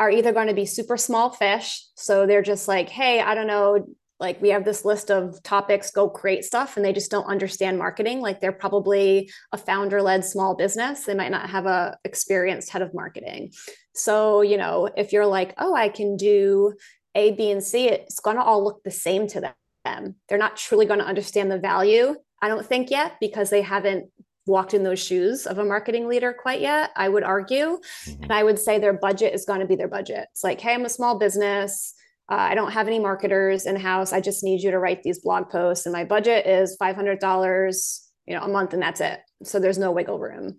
are 0.00 0.10
either 0.10 0.32
going 0.32 0.48
to 0.48 0.54
be 0.54 0.66
super 0.66 0.96
small 0.96 1.30
fish. 1.30 1.84
So 1.94 2.26
they're 2.26 2.42
just 2.42 2.66
like, 2.66 2.88
hey, 2.88 3.20
I 3.20 3.34
don't 3.34 3.46
know, 3.46 3.86
like 4.18 4.40
we 4.42 4.48
have 4.48 4.64
this 4.64 4.84
list 4.84 5.10
of 5.10 5.40
topics, 5.42 5.90
go 5.90 6.08
create 6.08 6.44
stuff. 6.44 6.76
And 6.76 6.84
they 6.84 6.92
just 6.92 7.10
don't 7.10 7.26
understand 7.26 7.78
marketing. 7.78 8.20
Like 8.20 8.40
they're 8.40 8.50
probably 8.50 9.30
a 9.52 9.58
founder 9.58 10.02
led 10.02 10.24
small 10.24 10.56
business. 10.56 11.04
They 11.04 11.14
might 11.14 11.30
not 11.30 11.50
have 11.50 11.66
a 11.66 11.98
experienced 12.04 12.70
head 12.70 12.82
of 12.82 12.94
marketing. 12.94 13.52
So, 13.94 14.40
you 14.40 14.56
know, 14.56 14.88
if 14.96 15.12
you're 15.12 15.26
like, 15.26 15.54
oh, 15.58 15.74
I 15.74 15.90
can 15.90 16.16
do 16.16 16.72
A, 17.14 17.32
B, 17.32 17.50
and 17.50 17.62
C, 17.62 17.88
it's 17.88 18.20
going 18.20 18.36
to 18.36 18.42
all 18.42 18.64
look 18.64 18.82
the 18.82 18.90
same 18.90 19.28
to 19.28 19.52
them. 19.84 20.14
They're 20.28 20.38
not 20.38 20.56
truly 20.56 20.86
going 20.86 21.00
to 21.00 21.06
understand 21.06 21.50
the 21.50 21.58
value 21.58 22.16
I 22.42 22.48
don't 22.48 22.66
think 22.66 22.90
yet 22.90 23.16
because 23.20 23.50
they 23.50 23.62
haven't 23.62 24.10
walked 24.46 24.74
in 24.74 24.82
those 24.82 24.98
shoes 24.98 25.46
of 25.46 25.58
a 25.58 25.64
marketing 25.64 26.08
leader 26.08 26.34
quite 26.40 26.60
yet, 26.60 26.90
I 26.96 27.08
would 27.08 27.22
argue. 27.22 27.78
Mm-hmm. 28.06 28.22
And 28.24 28.32
I 28.32 28.42
would 28.42 28.58
say 28.58 28.78
their 28.78 28.92
budget 28.92 29.34
is 29.34 29.44
going 29.44 29.60
to 29.60 29.66
be 29.66 29.76
their 29.76 29.88
budget. 29.88 30.26
It's 30.32 30.44
like, 30.44 30.60
hey, 30.60 30.74
I'm 30.74 30.84
a 30.84 30.88
small 30.88 31.18
business. 31.18 31.94
Uh, 32.30 32.36
I 32.36 32.54
don't 32.54 32.72
have 32.72 32.86
any 32.86 32.98
marketers 32.98 33.66
in 33.66 33.76
house. 33.76 34.12
I 34.12 34.20
just 34.20 34.44
need 34.44 34.62
you 34.62 34.70
to 34.70 34.78
write 34.78 35.02
these 35.02 35.20
blog 35.20 35.50
posts, 35.50 35.86
and 35.86 35.92
my 35.92 36.04
budget 36.04 36.46
is 36.46 36.76
five 36.78 36.94
hundred 36.94 37.18
dollars, 37.18 38.08
you 38.26 38.34
know, 38.34 38.42
a 38.42 38.48
month, 38.48 38.72
and 38.72 38.82
that's 38.82 39.00
it. 39.00 39.20
So 39.42 39.58
there's 39.58 39.78
no 39.78 39.90
wiggle 39.90 40.18
room. 40.18 40.58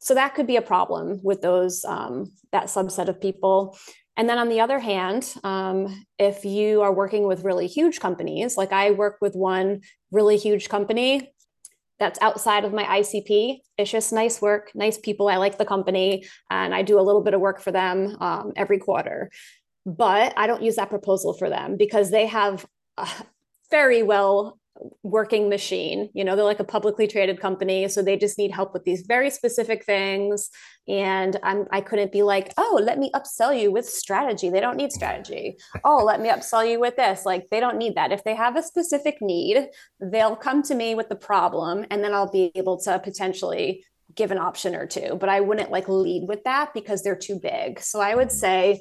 So 0.00 0.14
that 0.14 0.34
could 0.34 0.46
be 0.46 0.56
a 0.56 0.62
problem 0.62 1.20
with 1.22 1.40
those 1.40 1.84
um, 1.84 2.32
that 2.52 2.66
subset 2.66 3.08
of 3.08 3.20
people. 3.20 3.78
And 4.16 4.28
then 4.28 4.38
on 4.38 4.48
the 4.48 4.60
other 4.60 4.78
hand, 4.78 5.34
um, 5.42 6.04
if 6.18 6.44
you 6.44 6.82
are 6.82 6.92
working 6.92 7.26
with 7.26 7.44
really 7.44 7.66
huge 7.66 7.98
companies, 7.98 8.56
like 8.56 8.72
I 8.72 8.92
work 8.92 9.16
with 9.20 9.34
one 9.34 9.80
really 10.12 10.36
huge 10.36 10.68
company 10.68 11.33
that's 11.98 12.20
outside 12.20 12.64
of 12.64 12.72
my 12.72 12.84
ICP. 12.84 13.58
It's 13.78 13.90
just 13.90 14.12
nice 14.12 14.42
work, 14.42 14.72
nice 14.74 14.98
people. 14.98 15.28
I 15.28 15.36
like 15.36 15.58
the 15.58 15.64
company 15.64 16.26
and 16.50 16.74
I 16.74 16.82
do 16.82 16.98
a 16.98 17.02
little 17.02 17.22
bit 17.22 17.34
of 17.34 17.40
work 17.40 17.60
for 17.60 17.70
them 17.70 18.16
um, 18.20 18.52
every 18.56 18.78
quarter. 18.78 19.30
But 19.86 20.32
I 20.36 20.46
don't 20.46 20.62
use 20.62 20.76
that 20.76 20.90
proposal 20.90 21.34
for 21.34 21.48
them 21.48 21.76
because 21.76 22.10
they 22.10 22.26
have 22.26 22.66
a 22.96 23.08
very 23.70 24.02
well 24.02 24.58
working 25.02 25.48
machine. 25.48 26.10
You 26.14 26.24
know, 26.24 26.34
they're 26.34 26.44
like 26.44 26.60
a 26.60 26.64
publicly 26.64 27.06
traded 27.06 27.40
company. 27.40 27.88
So 27.88 28.02
they 28.02 28.16
just 28.16 28.38
need 28.38 28.50
help 28.50 28.72
with 28.72 28.84
these 28.84 29.02
very 29.02 29.30
specific 29.30 29.84
things. 29.84 30.50
And 30.88 31.38
I'm, 31.42 31.66
I 31.70 31.80
couldn't 31.80 32.12
be 32.12 32.22
like, 32.22 32.52
oh, 32.56 32.80
let 32.82 32.98
me 32.98 33.10
upsell 33.14 33.58
you 33.58 33.70
with 33.70 33.88
strategy. 33.88 34.50
They 34.50 34.60
don't 34.60 34.76
need 34.76 34.92
strategy. 34.92 35.56
oh, 35.84 36.04
let 36.04 36.20
me 36.20 36.28
upsell 36.28 36.68
you 36.68 36.80
with 36.80 36.96
this. 36.96 37.24
Like 37.24 37.48
they 37.50 37.60
don't 37.60 37.78
need 37.78 37.94
that. 37.94 38.12
If 38.12 38.24
they 38.24 38.34
have 38.34 38.56
a 38.56 38.62
specific 38.62 39.18
need, 39.20 39.68
they'll 40.00 40.36
come 40.36 40.62
to 40.64 40.74
me 40.74 40.94
with 40.94 41.08
the 41.08 41.16
problem 41.16 41.86
and 41.90 42.02
then 42.02 42.12
I'll 42.12 42.30
be 42.30 42.50
able 42.54 42.80
to 42.80 42.98
potentially 42.98 43.84
give 44.14 44.30
an 44.30 44.38
option 44.38 44.74
or 44.74 44.86
two. 44.86 45.16
But 45.18 45.28
I 45.28 45.40
wouldn't 45.40 45.70
like 45.70 45.88
lead 45.88 46.28
with 46.28 46.44
that 46.44 46.74
because 46.74 47.02
they're 47.02 47.16
too 47.16 47.38
big. 47.40 47.80
So 47.80 48.00
I 48.00 48.14
would 48.14 48.30
say 48.30 48.80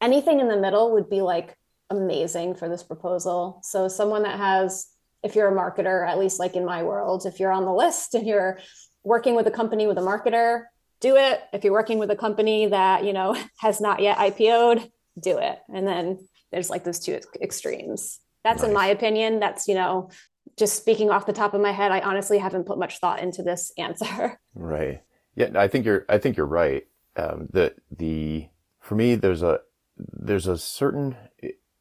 anything 0.00 0.40
in 0.40 0.48
the 0.48 0.56
middle 0.56 0.92
would 0.92 1.08
be 1.08 1.20
like 1.20 1.56
amazing 1.90 2.54
for 2.54 2.68
this 2.68 2.82
proposal. 2.82 3.60
So 3.62 3.88
someone 3.88 4.22
that 4.22 4.38
has 4.38 4.86
if 5.22 5.34
you're 5.34 5.48
a 5.48 5.56
marketer, 5.56 6.06
at 6.08 6.18
least 6.18 6.38
like 6.38 6.56
in 6.56 6.64
my 6.64 6.82
world, 6.82 7.26
if 7.26 7.38
you're 7.40 7.52
on 7.52 7.64
the 7.64 7.72
list 7.72 8.14
and 8.14 8.26
you're 8.26 8.58
working 9.04 9.34
with 9.34 9.46
a 9.46 9.50
company 9.50 9.86
with 9.86 9.98
a 9.98 10.02
marketer, 10.02 10.64
do 11.00 11.16
it. 11.16 11.42
If 11.52 11.64
you're 11.64 11.72
working 11.72 11.98
with 11.98 12.10
a 12.10 12.16
company 12.16 12.66
that, 12.66 13.04
you 13.04 13.12
know, 13.12 13.36
has 13.58 13.80
not 13.80 14.00
yet 14.00 14.18
IPO'd, 14.18 14.90
do 15.20 15.38
it. 15.38 15.58
And 15.72 15.86
then 15.86 16.28
there's 16.50 16.70
like 16.70 16.84
those 16.84 16.98
two 16.98 17.20
extremes. 17.40 18.20
That's 18.44 18.62
nice. 18.62 18.68
in 18.68 18.74
my 18.74 18.86
opinion. 18.86 19.40
That's, 19.40 19.68
you 19.68 19.74
know, 19.74 20.10
just 20.58 20.76
speaking 20.76 21.10
off 21.10 21.26
the 21.26 21.32
top 21.32 21.54
of 21.54 21.60
my 21.60 21.72
head, 21.72 21.92
I 21.92 22.00
honestly 22.00 22.38
haven't 22.38 22.64
put 22.64 22.78
much 22.78 22.98
thought 22.98 23.20
into 23.20 23.42
this 23.42 23.72
answer. 23.78 24.38
Right. 24.54 25.02
Yeah, 25.34 25.50
I 25.54 25.68
think 25.68 25.86
you're 25.86 26.04
I 26.08 26.18
think 26.18 26.36
you're 26.36 26.46
right. 26.46 26.86
um, 27.16 27.48
the 27.50 27.74
the 27.90 28.48
for 28.80 28.96
me 28.96 29.14
there's 29.14 29.42
a 29.42 29.60
there's 29.96 30.46
a 30.46 30.58
certain 30.58 31.16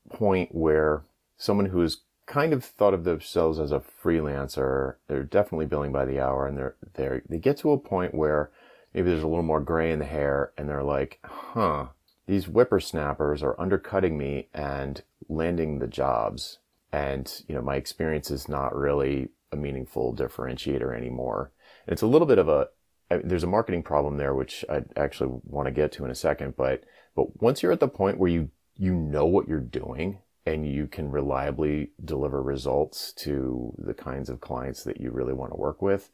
point 0.09 0.55
where 0.55 1.03
someone 1.37 1.65
who 1.65 1.81
has 1.81 1.97
kind 2.31 2.53
of 2.53 2.63
thought 2.63 2.93
of 2.93 3.03
themselves 3.03 3.59
as 3.59 3.73
a 3.73 3.83
freelancer, 4.01 4.95
they're 5.07 5.21
definitely 5.23 5.65
billing 5.65 5.91
by 5.91 6.05
the 6.05 6.19
hour, 6.19 6.47
and 6.47 6.57
they're 6.57 6.75
they 6.93 7.21
they 7.27 7.37
get 7.37 7.57
to 7.57 7.71
a 7.71 7.77
point 7.77 8.15
where 8.15 8.49
maybe 8.93 9.09
there's 9.09 9.21
a 9.21 9.27
little 9.27 9.43
more 9.43 9.59
gray 9.59 9.91
in 9.91 9.99
the 9.99 10.05
hair, 10.05 10.53
and 10.57 10.69
they're 10.69 10.81
like, 10.81 11.19
huh, 11.23 11.87
these 12.27 12.45
whippersnappers 12.45 13.43
are 13.43 13.59
undercutting 13.59 14.17
me 14.17 14.47
and 14.53 15.03
landing 15.27 15.79
the 15.79 15.87
jobs, 15.87 16.59
and 16.93 17.43
you 17.49 17.53
know 17.53 17.61
my 17.61 17.75
experience 17.75 18.31
is 18.31 18.47
not 18.47 18.73
really 18.73 19.27
a 19.51 19.57
meaningful 19.57 20.15
differentiator 20.15 20.95
anymore. 20.95 21.51
And 21.85 21.91
it's 21.91 22.01
a 22.01 22.07
little 22.07 22.27
bit 22.27 22.39
of 22.39 22.47
a 22.47 22.69
there's 23.09 23.43
a 23.43 23.47
marketing 23.47 23.83
problem 23.83 24.15
there, 24.15 24.33
which 24.33 24.63
I 24.69 24.83
actually 24.95 25.41
want 25.43 25.67
to 25.67 25.73
get 25.73 25.91
to 25.93 26.05
in 26.05 26.11
a 26.11 26.15
second. 26.15 26.55
But 26.55 26.85
but 27.13 27.41
once 27.41 27.61
you're 27.61 27.73
at 27.73 27.81
the 27.81 27.89
point 27.89 28.19
where 28.19 28.31
you 28.31 28.51
you 28.77 28.93
know 28.93 29.25
what 29.25 29.49
you're 29.49 29.59
doing 29.59 30.19
and 30.51 30.67
you 30.67 30.87
can 30.87 31.09
reliably 31.09 31.91
deliver 32.03 32.41
results 32.41 33.13
to 33.13 33.73
the 33.77 33.93
kinds 33.93 34.29
of 34.29 34.41
clients 34.41 34.83
that 34.83 34.99
you 34.99 35.11
really 35.11 35.33
want 35.33 35.51
to 35.51 35.57
work 35.57 35.81
with, 35.81 36.09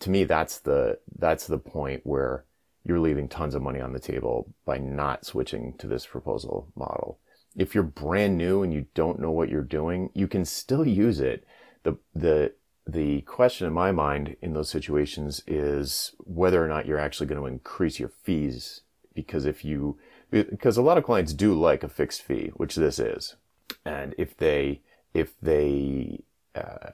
to 0.00 0.10
me 0.10 0.24
that's 0.24 0.58
the 0.60 0.98
that's 1.18 1.46
the 1.46 1.58
point 1.58 2.00
where 2.04 2.44
you're 2.84 3.00
leaving 3.00 3.28
tons 3.28 3.54
of 3.54 3.62
money 3.62 3.80
on 3.80 3.92
the 3.92 4.00
table 4.00 4.52
by 4.64 4.78
not 4.78 5.24
switching 5.24 5.74
to 5.78 5.86
this 5.86 6.06
proposal 6.06 6.68
model. 6.74 7.18
If 7.56 7.74
you're 7.74 7.84
brand 7.84 8.36
new 8.36 8.62
and 8.62 8.72
you 8.72 8.86
don't 8.94 9.20
know 9.20 9.30
what 9.30 9.48
you're 9.48 9.62
doing, 9.62 10.10
you 10.14 10.26
can 10.26 10.44
still 10.44 10.86
use 10.86 11.20
it. 11.20 11.44
The 11.84 11.96
the 12.14 12.52
the 12.86 13.20
question 13.22 13.66
in 13.66 13.72
my 13.72 13.92
mind 13.92 14.36
in 14.42 14.54
those 14.54 14.68
situations 14.68 15.42
is 15.46 16.14
whether 16.18 16.64
or 16.64 16.68
not 16.68 16.86
you're 16.86 16.98
actually 16.98 17.26
going 17.26 17.40
to 17.40 17.46
increase 17.46 18.00
your 18.00 18.08
fees. 18.08 18.80
Because 19.14 19.44
if 19.44 19.64
you, 19.64 19.98
because 20.30 20.76
a 20.76 20.82
lot 20.82 20.98
of 20.98 21.04
clients 21.04 21.34
do 21.34 21.54
like 21.54 21.84
a 21.84 21.88
fixed 21.88 22.22
fee, 22.22 22.50
which 22.54 22.76
this 22.76 22.98
is. 22.98 23.36
And 23.84 24.14
if 24.18 24.36
they, 24.36 24.80
if 25.14 25.38
they, 25.40 26.22
uh, 26.54 26.90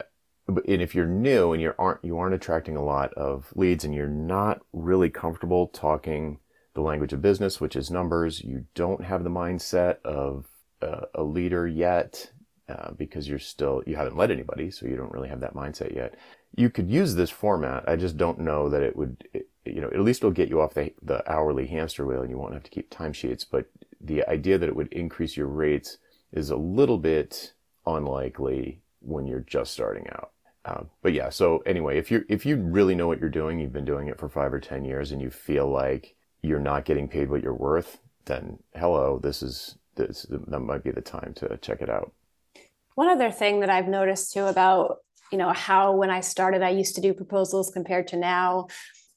and 0.46 0.83
if 0.83 0.94
you're 0.94 1.07
new 1.07 1.52
and 1.52 1.61
you 1.61 1.74
aren't, 1.78 2.04
you 2.04 2.18
aren't 2.18 2.35
attracting 2.35 2.76
a 2.76 2.85
lot 2.85 3.12
of 3.14 3.52
leads 3.54 3.85
and 3.85 3.94
you're 3.94 4.09
not 4.09 4.61
really 4.72 5.11
comfortable 5.11 5.66
talking 5.68 6.38
the 6.74 6.81
language 6.81 7.12
of 7.12 7.20
business, 7.20 7.61
which 7.61 7.76
is 7.76 7.90
numbers, 7.90 8.42
you 8.42 8.64
don't 8.74 9.04
have 9.04 9.24
the 9.24 9.31
mindset 9.31 10.00
of 10.04 10.46
uh, 10.81 11.07
a 11.14 11.22
leader 11.22 11.66
yet 11.66 12.31
uh, 12.68 12.92
because 12.92 13.28
you're 13.28 13.38
still 13.38 13.83
you 13.87 13.96
haven't 13.96 14.16
led 14.16 14.31
anybody, 14.31 14.70
so 14.70 14.87
you 14.87 14.96
don't 14.96 15.12
really 15.12 15.28
have 15.28 15.40
that 15.40 15.54
mindset 15.54 15.94
yet. 15.94 16.14
You 16.54 16.70
could 16.70 16.90
use 16.90 17.14
this 17.14 17.31
format. 17.31 17.88
I 17.88 17.96
just 17.96 18.16
don't 18.16 18.40
know 18.40 18.68
that 18.68 18.83
it 18.83 18.96
would. 18.96 19.24
It, 19.33 19.48
you 19.64 19.81
know, 19.81 19.88
at 19.88 20.00
least 20.00 20.20
it'll 20.20 20.31
get 20.31 20.48
you 20.48 20.61
off 20.61 20.74
the 20.74 20.92
the 21.02 21.28
hourly 21.31 21.66
hamster 21.66 22.07
wheel, 22.07 22.22
and 22.22 22.31
you 22.31 22.38
won't 22.38 22.54
have 22.54 22.62
to 22.64 22.70
keep 22.70 22.90
timesheets. 22.90 23.44
But 23.50 23.66
the 24.00 24.22
idea 24.28 24.59
that 24.59 24.68
it 24.68 24.76
would 24.76 24.92
increase 24.92 25.37
your 25.37 25.46
rates 25.46 25.98
is 26.32 26.50
a 26.50 26.56
little 26.56 26.98
bit 26.98 27.52
unlikely 27.86 28.80
when 29.00 29.26
you're 29.26 29.40
just 29.40 29.72
starting 29.72 30.06
out. 30.10 30.32
Uh, 30.64 30.84
but 31.02 31.12
yeah, 31.12 31.30
so 31.30 31.58
anyway, 31.64 31.98
if 31.98 32.10
you 32.10 32.24
if 32.28 32.44
you 32.44 32.56
really 32.56 32.94
know 32.94 33.06
what 33.06 33.20
you're 33.20 33.30
doing, 33.30 33.58
you've 33.58 33.72
been 33.72 33.84
doing 33.84 34.08
it 34.08 34.18
for 34.18 34.28
five 34.28 34.52
or 34.52 34.60
ten 34.60 34.84
years, 34.84 35.12
and 35.12 35.22
you 35.22 35.30
feel 35.30 35.70
like 35.70 36.14
you're 36.42 36.60
not 36.60 36.84
getting 36.84 37.08
paid 37.08 37.30
what 37.30 37.42
you're 37.42 37.54
worth, 37.54 37.98
then 38.26 38.58
hello, 38.74 39.18
this 39.22 39.42
is 39.42 39.76
this 39.94 40.26
that 40.28 40.60
might 40.60 40.84
be 40.84 40.90
the 40.90 41.00
time 41.00 41.32
to 41.36 41.56
check 41.58 41.80
it 41.80 41.88
out. 41.88 42.12
One 42.96 43.08
other 43.08 43.30
thing 43.30 43.60
that 43.60 43.70
I've 43.70 43.88
noticed 43.88 44.32
too 44.32 44.44
about, 44.44 44.98
you 45.32 45.38
know, 45.38 45.52
how 45.52 45.92
when 45.92 46.10
I 46.10 46.20
started, 46.20 46.62
I 46.62 46.70
used 46.70 46.96
to 46.96 47.00
do 47.00 47.14
proposals 47.14 47.70
compared 47.70 48.08
to 48.08 48.16
now, 48.16 48.66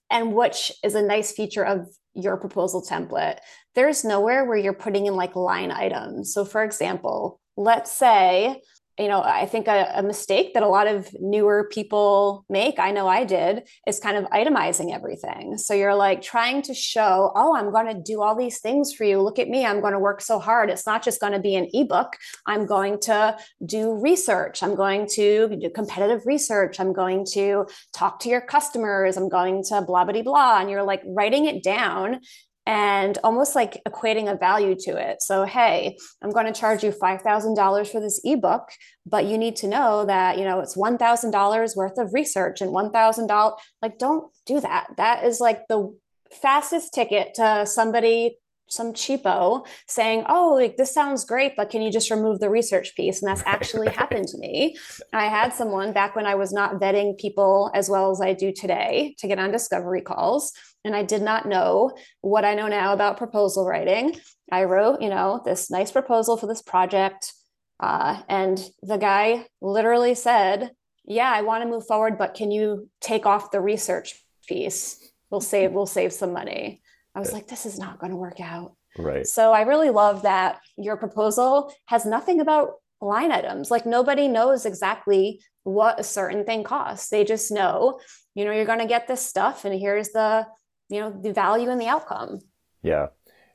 and 0.09 0.33
which 0.33 0.71
is 0.83 0.95
a 0.95 1.01
nice 1.01 1.31
feature 1.31 1.65
of 1.65 1.89
your 2.13 2.37
proposal 2.37 2.81
template. 2.81 3.39
There's 3.75 4.03
nowhere 4.03 4.45
where 4.45 4.57
you're 4.57 4.73
putting 4.73 5.05
in 5.05 5.15
like 5.15 5.35
line 5.35 5.71
items. 5.71 6.33
So, 6.33 6.45
for 6.45 6.63
example, 6.63 7.39
let's 7.55 7.91
say 7.91 8.61
you 9.01 9.07
know, 9.07 9.23
I 9.23 9.45
think 9.45 9.67
a, 9.67 9.91
a, 9.95 10.03
mistake 10.03 10.53
that 10.53 10.63
a 10.63 10.67
lot 10.67 10.85
of 10.85 11.09
newer 11.19 11.67
people 11.71 12.45
make, 12.49 12.77
I 12.77 12.91
know 12.91 13.07
I 13.07 13.23
did, 13.23 13.67
is 13.87 13.99
kind 13.99 14.15
of 14.15 14.25
itemizing 14.25 14.93
everything. 14.93 15.57
So 15.57 15.73
you're 15.73 15.95
like 15.95 16.21
trying 16.21 16.61
to 16.63 16.73
show, 16.73 17.31
oh, 17.35 17.55
I'm 17.55 17.71
going 17.71 17.87
to 17.87 17.99
do 17.99 18.21
all 18.21 18.35
these 18.35 18.59
things 18.59 18.93
for 18.93 19.05
you. 19.05 19.21
Look 19.21 19.39
at 19.39 19.49
me. 19.49 19.65
I'm 19.65 19.81
going 19.81 19.93
to 19.93 19.99
work 19.99 20.21
so 20.21 20.39
hard. 20.39 20.69
It's 20.69 20.85
not 20.85 21.03
just 21.03 21.19
going 21.19 21.33
to 21.33 21.39
be 21.39 21.55
an 21.55 21.69
ebook. 21.73 22.15
I'm 22.45 22.65
going 22.65 22.99
to 23.01 23.37
do 23.65 23.93
research. 23.93 24.61
I'm 24.61 24.75
going 24.75 25.07
to 25.13 25.55
do 25.55 25.69
competitive 25.69 26.21
research. 26.25 26.79
I'm 26.79 26.93
going 26.93 27.25
to 27.33 27.65
talk 27.93 28.19
to 28.19 28.29
your 28.29 28.41
customers. 28.41 29.17
I'm 29.17 29.29
going 29.29 29.63
to 29.69 29.81
blah, 29.81 30.03
blah, 30.03 30.21
blah. 30.21 30.59
And 30.59 30.69
you're 30.69 30.83
like 30.83 31.01
writing 31.07 31.45
it 31.45 31.63
down 31.63 32.19
and 32.65 33.17
almost 33.23 33.55
like 33.55 33.81
equating 33.87 34.31
a 34.31 34.37
value 34.37 34.75
to 34.75 34.91
it. 34.91 35.21
So, 35.21 35.45
hey, 35.45 35.97
I'm 36.21 36.31
going 36.31 36.45
to 36.45 36.59
charge 36.59 36.83
you 36.83 36.91
$5,000 36.91 37.87
for 37.91 37.99
this 37.99 38.21
ebook, 38.23 38.69
but 39.05 39.25
you 39.25 39.37
need 39.37 39.55
to 39.57 39.67
know 39.67 40.05
that, 40.05 40.37
you 40.37 40.45
know, 40.45 40.59
it's 40.59 40.77
$1,000 40.77 41.75
worth 41.75 41.97
of 41.97 42.13
research 42.13 42.61
and 42.61 42.71
$1,000. 42.71 43.57
Like, 43.81 43.97
don't 43.97 44.31
do 44.45 44.59
that. 44.59 44.87
That 44.97 45.25
is 45.25 45.39
like 45.39 45.67
the 45.69 45.95
fastest 46.31 46.93
ticket 46.93 47.33
to 47.35 47.65
somebody 47.65 48.37
some 48.71 48.93
cheapo 48.93 49.65
saying, 49.87 50.23
"Oh, 50.29 50.53
like, 50.53 50.77
this 50.77 50.93
sounds 50.93 51.25
great, 51.25 51.55
but 51.57 51.69
can 51.69 51.81
you 51.81 51.91
just 51.91 52.09
remove 52.09 52.39
the 52.39 52.49
research 52.49 52.95
piece?" 52.95 53.21
And 53.21 53.29
that's 53.29 53.43
actually 53.45 53.89
happened 54.01 54.27
to 54.29 54.37
me. 54.37 54.77
I 55.13 55.25
had 55.25 55.53
someone 55.53 55.91
back 55.91 56.15
when 56.15 56.25
I 56.25 56.35
was 56.35 56.53
not 56.53 56.75
vetting 56.75 57.17
people 57.17 57.69
as 57.73 57.89
well 57.89 58.11
as 58.11 58.21
I 58.21 58.33
do 58.33 58.51
today 58.53 59.15
to 59.19 59.27
get 59.27 59.39
on 59.39 59.51
discovery 59.51 60.01
calls, 60.01 60.53
and 60.83 60.95
I 60.95 61.03
did 61.03 61.21
not 61.21 61.47
know 61.47 61.91
what 62.21 62.45
I 62.45 62.55
know 62.55 62.67
now 62.67 62.93
about 62.93 63.17
proposal 63.17 63.65
writing. 63.65 64.15
I 64.51 64.63
wrote, 64.65 65.01
you 65.01 65.09
know, 65.09 65.41
this 65.45 65.69
nice 65.69 65.91
proposal 65.91 66.37
for 66.37 66.47
this 66.47 66.61
project, 66.61 67.33
uh, 67.79 68.21
and 68.27 68.63
the 68.81 68.97
guy 68.97 69.47
literally 69.61 70.15
said, 70.15 70.71
"Yeah, 71.05 71.31
I 71.31 71.41
want 71.41 71.63
to 71.63 71.69
move 71.69 71.85
forward, 71.87 72.17
but 72.17 72.33
can 72.33 72.51
you 72.51 72.89
take 72.99 73.25
off 73.25 73.51
the 73.51 73.61
research 73.61 74.21
piece? 74.47 74.97
We'll 75.29 75.41
save 75.41 75.71
we'll 75.71 75.85
save 75.85 76.13
some 76.13 76.33
money." 76.33 76.81
I 77.15 77.19
was 77.19 77.33
like, 77.33 77.47
this 77.47 77.65
is 77.65 77.77
not 77.77 77.99
going 77.99 78.11
to 78.11 78.17
work 78.17 78.39
out. 78.39 78.75
Right. 78.97 79.25
So 79.27 79.51
I 79.51 79.61
really 79.61 79.89
love 79.89 80.23
that 80.23 80.59
your 80.77 80.97
proposal 80.97 81.73
has 81.85 82.05
nothing 82.05 82.39
about 82.39 82.75
line 83.01 83.31
items. 83.31 83.71
Like 83.71 83.85
nobody 83.85 84.27
knows 84.27 84.65
exactly 84.65 85.41
what 85.63 85.99
a 85.99 86.03
certain 86.03 86.45
thing 86.45 86.63
costs. 86.63 87.09
They 87.09 87.23
just 87.23 87.51
know, 87.51 87.99
you 88.35 88.45
know, 88.45 88.51
you're 88.51 88.65
going 88.65 88.79
to 88.79 88.85
get 88.85 89.07
this 89.07 89.25
stuff 89.25 89.65
and 89.65 89.79
here's 89.79 90.09
the, 90.09 90.45
you 90.91 90.99
know, 90.99 91.11
the 91.11 91.33
value 91.33 91.69
and 91.69 91.79
the 91.79 91.87
outcome. 91.87 92.39
Yeah. 92.83 93.07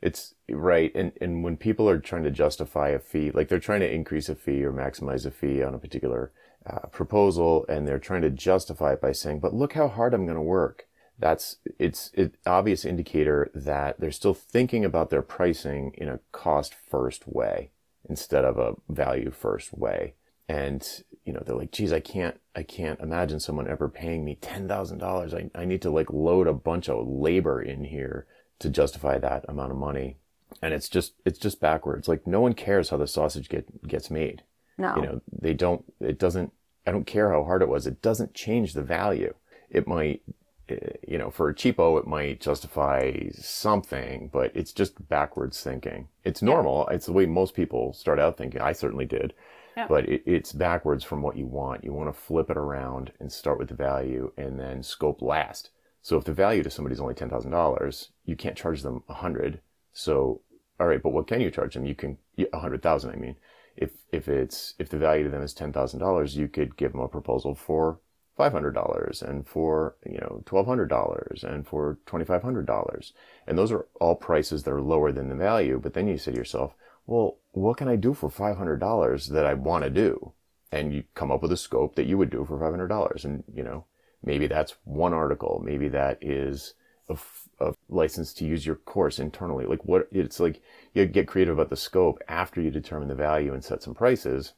It's 0.02 0.34
right. 0.48 0.92
And 0.94 1.12
and 1.20 1.42
when 1.42 1.56
people 1.56 1.88
are 1.88 1.98
trying 1.98 2.24
to 2.24 2.30
justify 2.30 2.90
a 2.90 2.98
fee, 2.98 3.30
like 3.30 3.48
they're 3.48 3.58
trying 3.58 3.80
to 3.80 3.92
increase 3.92 4.28
a 4.28 4.34
fee 4.34 4.64
or 4.64 4.72
maximize 4.72 5.26
a 5.26 5.30
fee 5.30 5.62
on 5.62 5.74
a 5.74 5.78
particular 5.78 6.32
uh, 6.66 6.86
proposal 6.88 7.64
and 7.68 7.86
they're 7.86 7.98
trying 7.98 8.22
to 8.22 8.30
justify 8.30 8.92
it 8.92 9.00
by 9.00 9.12
saying, 9.12 9.40
"But 9.40 9.54
look 9.54 9.72
how 9.72 9.88
hard 9.88 10.14
I'm 10.14 10.26
going 10.26 10.36
to 10.36 10.42
work." 10.42 10.86
that's 11.18 11.56
it's 11.78 12.10
an 12.16 12.32
obvious 12.44 12.84
indicator 12.84 13.50
that 13.54 13.98
they're 13.98 14.12
still 14.12 14.34
thinking 14.34 14.84
about 14.84 15.10
their 15.10 15.22
pricing 15.22 15.92
in 15.96 16.08
a 16.08 16.20
cost 16.32 16.74
first 16.74 17.26
way 17.26 17.70
instead 18.08 18.44
of 18.44 18.58
a 18.58 18.74
value 18.88 19.30
first 19.30 19.72
way. 19.72 20.14
And, 20.48 20.86
you 21.24 21.32
know, 21.32 21.42
they're 21.44 21.56
like, 21.56 21.72
geez, 21.72 21.92
I 21.92 21.98
can't, 21.98 22.38
I 22.56 22.62
can't 22.62 23.00
imagine 23.00 23.38
someone 23.38 23.68
ever 23.68 23.86
paying 23.86 24.24
me 24.24 24.38
$10,000. 24.40 25.34
I, 25.34 25.60
I 25.60 25.64
need 25.66 25.82
to 25.82 25.90
like 25.90 26.10
load 26.10 26.46
a 26.46 26.54
bunch 26.54 26.88
of 26.88 27.06
labor 27.06 27.60
in 27.60 27.84
here 27.84 28.26
to 28.60 28.70
justify 28.70 29.18
that 29.18 29.44
amount 29.46 29.72
of 29.72 29.78
money. 29.78 30.16
And 30.62 30.72
it's 30.72 30.88
just, 30.88 31.12
it's 31.26 31.38
just 31.38 31.60
backwards. 31.60 32.08
Like 32.08 32.26
no 32.26 32.40
one 32.40 32.54
cares 32.54 32.88
how 32.88 32.96
the 32.96 33.06
sausage 33.06 33.50
get, 33.50 33.86
gets 33.86 34.10
made. 34.10 34.42
No. 34.78 34.96
You 34.96 35.02
know, 35.02 35.20
they 35.30 35.52
don't, 35.52 35.84
it 36.00 36.18
doesn't, 36.18 36.50
I 36.86 36.92
don't 36.92 37.06
care 37.06 37.30
how 37.30 37.44
hard 37.44 37.60
it 37.60 37.68
was. 37.68 37.86
It 37.86 38.00
doesn't 38.00 38.32
change 38.32 38.72
the 38.72 38.82
value. 38.82 39.34
It 39.68 39.86
might 39.86 40.22
eh, 40.70 40.76
you 41.06 41.18
know, 41.18 41.30
for 41.30 41.50
a 41.50 41.54
cheapo, 41.54 42.00
it 42.00 42.06
might 42.06 42.40
justify 42.40 43.28
something, 43.32 44.30
but 44.32 44.50
it's 44.54 44.72
just 44.72 45.08
backwards 45.10 45.62
thinking. 45.62 46.08
It's 46.24 46.40
normal. 46.40 46.88
It's 46.88 47.06
the 47.06 47.12
way 47.12 47.26
most 47.26 47.54
people 47.54 47.92
start 47.92 48.18
out 48.18 48.38
thinking. 48.38 48.62
I 48.62 48.72
certainly 48.72 49.04
did, 49.04 49.34
yeah. 49.76 49.86
but 49.88 50.08
it, 50.08 50.22
it's 50.26 50.52
backwards 50.52 51.04
from 51.04 51.22
what 51.22 51.36
you 51.36 51.46
want. 51.46 51.84
You 51.84 51.92
want 51.92 52.12
to 52.12 52.20
flip 52.20 52.50
it 52.50 52.56
around 52.56 53.12
and 53.20 53.30
start 53.30 53.58
with 53.58 53.68
the 53.68 53.74
value 53.74 54.32
and 54.36 54.58
then 54.58 54.82
scope 54.82 55.22
last. 55.22 55.70
So 56.02 56.16
if 56.16 56.24
the 56.24 56.32
value 56.32 56.62
to 56.62 56.70
somebody 56.70 56.94
is 56.94 57.00
only 57.00 57.14
ten 57.14 57.30
thousand 57.30 57.50
dollars, 57.50 58.10
you 58.24 58.36
can't 58.36 58.56
charge 58.56 58.82
them 58.82 59.02
a 59.08 59.14
hundred. 59.14 59.60
So, 59.92 60.40
all 60.78 60.86
right, 60.86 61.02
but 61.02 61.12
what 61.12 61.26
can 61.26 61.40
you 61.40 61.50
charge 61.50 61.74
them? 61.74 61.86
You 61.86 61.94
can 61.94 62.18
a 62.52 62.58
hundred 62.58 62.82
thousand. 62.82 63.10
I 63.10 63.16
mean, 63.16 63.36
if 63.76 63.90
if 64.12 64.28
it's 64.28 64.74
if 64.78 64.88
the 64.88 64.98
value 64.98 65.24
to 65.24 65.30
them 65.30 65.42
is 65.42 65.52
ten 65.52 65.72
thousand 65.72 66.00
dollars, 66.00 66.36
you 66.36 66.48
could 66.48 66.76
give 66.76 66.92
them 66.92 67.00
a 67.00 67.08
proposal 67.08 67.54
for 67.54 68.00
$500 68.38 69.22
and 69.22 69.48
for, 69.48 69.96
you 70.04 70.18
know, 70.18 70.42
$1,200 70.44 71.44
and 71.44 71.66
for 71.66 71.98
$2,500. 72.06 73.12
And 73.46 73.56
those 73.56 73.72
are 73.72 73.86
all 73.98 74.14
prices 74.14 74.62
that 74.62 74.72
are 74.72 74.82
lower 74.82 75.10
than 75.10 75.28
the 75.28 75.34
value. 75.34 75.80
But 75.82 75.94
then 75.94 76.06
you 76.06 76.18
say 76.18 76.32
to 76.32 76.36
yourself, 76.36 76.74
well, 77.06 77.38
what 77.52 77.76
can 77.76 77.88
I 77.88 77.96
do 77.96 78.14
for 78.14 78.28
$500 78.28 79.30
that 79.30 79.46
I 79.46 79.54
want 79.54 79.84
to 79.84 79.90
do? 79.90 80.32
And 80.72 80.92
you 80.92 81.04
come 81.14 81.30
up 81.30 81.42
with 81.42 81.52
a 81.52 81.56
scope 81.56 81.94
that 81.94 82.06
you 82.06 82.18
would 82.18 82.30
do 82.30 82.44
for 82.44 82.58
$500. 82.58 83.24
And, 83.24 83.44
you 83.54 83.62
know, 83.62 83.84
maybe 84.22 84.46
that's 84.46 84.74
one 84.84 85.14
article. 85.14 85.62
Maybe 85.64 85.88
that 85.88 86.18
is 86.20 86.74
a, 87.08 87.16
a 87.60 87.74
license 87.88 88.34
to 88.34 88.44
use 88.44 88.66
your 88.66 88.76
course 88.76 89.18
internally. 89.18 89.64
Like 89.64 89.84
what 89.84 90.08
it's 90.10 90.40
like 90.40 90.60
you 90.92 91.06
get 91.06 91.28
creative 91.28 91.54
about 91.54 91.70
the 91.70 91.76
scope 91.76 92.20
after 92.28 92.60
you 92.60 92.70
determine 92.70 93.08
the 93.08 93.14
value 93.14 93.54
and 93.54 93.64
set 93.64 93.82
some 93.82 93.94
prices. 93.94 94.54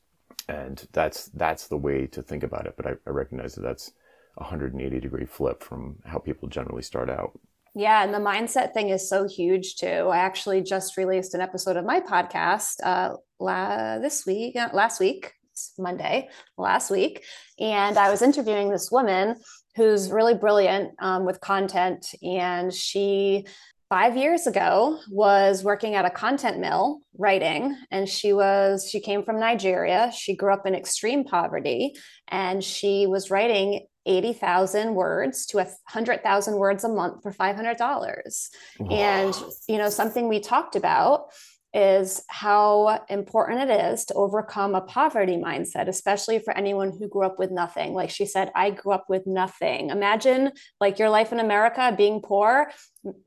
And 0.49 0.89
that's, 0.93 1.27
that's 1.27 1.69
the 1.69 1.77
way 1.77 2.07
to 2.07 2.23
think 2.23 2.43
about 2.43 2.67
it. 2.67 2.75
But 2.77 2.87
I, 2.87 2.91
I 3.07 3.11
recognize 3.11 3.55
that 3.55 3.63
that's 3.63 3.93
a 4.39 4.45
180 4.45 4.99
degree 4.99 5.27
flip 5.27 5.63
from 5.63 5.97
how 6.07 6.19
people 6.19 6.49
generally 6.49 6.83
start 6.83 7.11
out. 7.11 7.39
Yeah, 7.79 8.03
and 8.03 8.13
the 8.13 8.19
mindset 8.19 8.75
thing 8.75 8.89
is 8.89 9.09
so 9.09 9.29
huge 9.29 9.77
too. 9.77 9.87
I 9.87 10.19
actually 10.19 10.63
just 10.63 10.97
released 10.97 11.35
an 11.35 11.41
episode 11.41 11.77
of 11.77 11.85
my 11.85 12.01
podcast 12.01 12.75
uh, 12.83 13.11
la- 13.39 14.01
this 14.01 14.27
week, 14.27 14.57
uh, 14.57 14.71
last 14.73 14.99
week, 14.99 15.33
Monday, 15.79 16.29
last 16.57 16.91
week, 16.91 17.23
and 17.61 17.97
I 17.97 18.11
was 18.11 18.21
interviewing 18.21 18.69
this 18.69 18.91
woman 18.91 19.37
who's 19.77 20.11
really 20.11 20.35
brilliant 20.35 20.91
um, 20.99 21.25
with 21.25 21.41
content, 21.41 22.05
and 22.21 22.75
she 22.75 23.47
five 23.89 24.17
years 24.17 24.49
ago 24.49 24.99
was 25.09 25.63
working 25.63 25.95
at 25.95 26.05
a 26.05 26.11
content 26.11 26.59
mill 26.59 26.99
writing 27.17 27.75
and 27.91 28.07
she 28.07 28.35
was 28.35 28.87
she 28.87 29.01
came 29.01 29.23
from 29.23 29.41
nigeria 29.41 30.13
she 30.15 30.37
grew 30.37 30.53
up 30.53 30.67
in 30.67 30.75
extreme 30.75 31.25
poverty 31.25 31.95
and 32.29 32.63
she 32.63 33.07
was 33.07 33.31
writing 33.31 33.87
80,000 34.09 34.95
words 34.95 35.47
to 35.47 35.59
100,000 35.59 36.57
words 36.57 36.85
a 36.85 36.89
month 36.89 37.23
for 37.23 37.33
$500. 37.33 38.49
And, 38.91 39.35
you 39.69 39.79
know, 39.79 39.91
something 39.91 40.29
we 40.29 40.41
talked 40.41 40.75
about 40.75 41.27
is 41.75 42.23
how 42.29 43.05
important 43.11 43.71
it 43.71 43.93
is 43.93 44.07
to 44.07 44.15
overcome 44.15 44.75
a 44.75 44.81
poverty 44.81 45.37
mindset, 45.37 45.87
especially 45.87 46.39
for 46.39 46.57
anyone 46.57 46.91
who 46.91 47.09
grew 47.09 47.27
up 47.27 47.39
with 47.39 47.51
nothing. 47.51 47.93
Like 47.93 48.09
she 48.09 48.25
said, 48.25 48.51
I 48.55 48.71
grew 48.71 48.93
up 48.93 49.05
with 49.09 49.27
nothing. 49.27 49.91
Imagine 49.91 50.53
like 50.81 50.99
your 50.99 51.11
life 51.11 51.31
in 51.31 51.41
America 51.41 51.95
being 51.97 52.23
poor, 52.23 52.71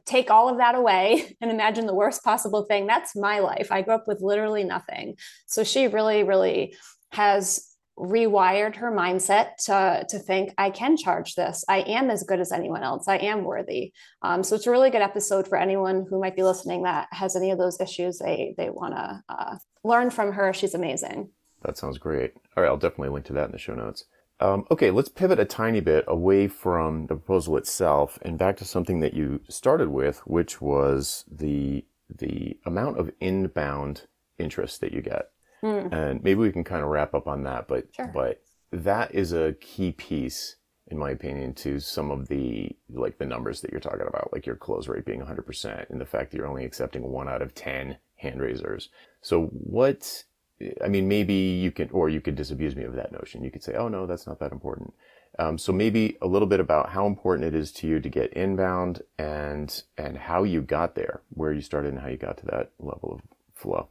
take 0.06 0.32
all 0.32 0.50
of 0.50 0.58
that 0.58 0.74
away 0.74 1.36
and 1.42 1.52
imagine 1.52 1.86
the 1.86 1.94
worst 1.94 2.24
possible 2.24 2.64
thing. 2.64 2.88
That's 2.88 3.16
my 3.16 3.40
life. 3.40 3.72
I 3.72 3.84
grew 3.84 3.94
up 3.94 4.08
with 4.08 4.22
literally 4.22 4.64
nothing. 4.64 5.18
So 5.46 5.64
she 5.64 5.88
really, 5.88 6.24
really 6.24 6.76
has 7.12 7.71
rewired 8.02 8.76
her 8.76 8.92
mindset 8.92 9.56
to, 9.66 10.06
to 10.10 10.18
think 10.18 10.54
I 10.58 10.72
can 10.72 10.98
charge 10.98 11.36
this. 11.36 11.64
I 11.70 11.82
am 11.82 12.10
as 12.10 12.24
good 12.24 12.40
as 12.40 12.52
anyone 12.52 12.82
else. 12.82 13.08
I 13.08 13.18
am 13.18 13.44
worthy. 13.44 13.94
Um, 14.24 14.44
so 14.44 14.56
it's 14.56 14.66
a 14.66 14.72
really 14.72 14.90
good 14.90 15.02
episode 15.02 15.48
for 15.48 15.58
anyone 15.58 16.08
who 16.10 16.20
might 16.20 16.36
be 16.36 16.44
listening 16.44 16.84
that 16.84 17.08
has 17.12 17.36
any 17.36 17.52
of 17.52 17.60
those 17.60 17.80
issues. 17.80 18.18
They 18.18 18.56
they 18.58 18.70
want 18.70 18.96
to 18.96 19.24
uh, 19.30 19.58
learn 19.84 20.10
from 20.10 20.32
her. 20.34 20.52
She's 20.52 20.74
amazing. 20.74 21.30
That 21.62 21.78
sounds 21.78 22.00
great. 22.00 22.34
All 22.58 22.64
right, 22.64 22.70
I'll 22.70 22.78
definitely 22.78 23.10
link 23.10 23.26
to 23.26 23.34
that 23.34 23.46
in 23.46 23.52
the 23.52 23.60
show 23.60 23.76
notes. 23.76 24.06
Um, 24.40 24.66
okay, 24.72 24.90
let's 24.90 25.10
pivot 25.10 25.40
a 25.40 25.46
tiny 25.46 25.82
bit 25.82 26.04
away 26.08 26.48
from 26.48 27.06
the 27.06 27.16
proposal 27.16 27.58
itself 27.58 28.18
and 28.24 28.40
back 28.40 28.58
to 28.58 28.66
something 28.66 29.00
that 29.02 29.14
you 29.14 29.42
started 29.48 29.90
with, 29.90 30.20
which 30.26 30.60
was 30.60 31.24
the 31.32 31.86
the 32.10 32.58
amount 32.66 32.98
of 32.98 33.12
inbound 33.20 34.08
interest 34.40 34.82
that 34.82 34.92
you 34.92 35.02
get. 35.02 35.30
Mm. 35.64 35.94
And 35.94 36.24
maybe 36.24 36.40
we 36.40 36.52
can 36.52 36.64
kind 36.64 36.84
of 36.84 36.90
wrap 36.90 37.14
up 37.14 37.28
on 37.28 37.44
that, 37.44 37.68
but 37.68 37.88
sure. 37.96 38.12
but 38.14 38.42
that 38.72 39.14
is 39.14 39.34
a 39.34 39.54
key 39.60 39.92
piece 39.92 40.56
in 40.88 40.98
my 40.98 41.12
opinion 41.12 41.54
to 41.54 41.80
some 41.80 42.12
of 42.12 42.28
the 42.28 42.70
like 42.90 43.18
the 43.18 43.26
numbers 43.26 43.62
that 43.62 43.72
you're 43.72 43.80
talking 43.80 44.08
about 44.08 44.32
like 44.34 44.46
your 44.46 44.56
close 44.56 44.88
rate 44.88 45.06
being 45.06 45.22
100% 45.22 45.90
and 45.90 46.02
the 46.02 46.06
fact 46.06 46.32
that 46.32 46.38
you're 46.38 46.48
only 46.48 46.66
accepting 46.66 47.04
1 47.04 47.30
out 47.30 47.42
of 47.42 47.56
10 47.56 47.98
hand 48.16 48.42
raisers. 48.42 48.90
So 49.22 49.46
what 49.46 50.24
I 50.84 50.88
mean 50.88 51.08
maybe 51.08 51.34
you 51.34 51.72
can 51.72 51.90
or 51.92 52.10
you 52.10 52.22
could 52.22 52.36
disabuse 52.36 52.76
me 52.76 52.84
of 52.84 52.96
that 52.96 53.12
notion. 53.12 53.44
You 53.44 53.52
could 53.52 53.64
say, 53.64 53.74
"Oh 53.74 53.88
no, 53.88 54.06
that's 54.06 54.28
not 54.28 54.40
that 54.40 54.52
important." 54.52 54.94
Um, 55.40 55.58
so 55.58 55.72
maybe 55.72 56.18
a 56.22 56.28
little 56.28 56.48
bit 56.48 56.60
about 56.60 56.90
how 56.90 57.08
important 57.08 57.48
it 57.48 57.56
is 57.56 57.72
to 57.74 57.88
you 57.88 58.00
to 58.00 58.10
get 58.10 58.34
inbound 58.34 59.02
and 59.18 59.84
and 59.98 60.18
how 60.18 60.44
you 60.44 60.62
got 60.62 60.94
there, 60.96 61.22
where 61.30 61.52
you 61.52 61.62
started 61.62 61.94
and 61.94 62.02
how 62.02 62.10
you 62.10 62.18
got 62.18 62.38
to 62.40 62.46
that 62.48 62.72
level 62.80 63.14
of 63.14 63.22
flow 63.56 63.88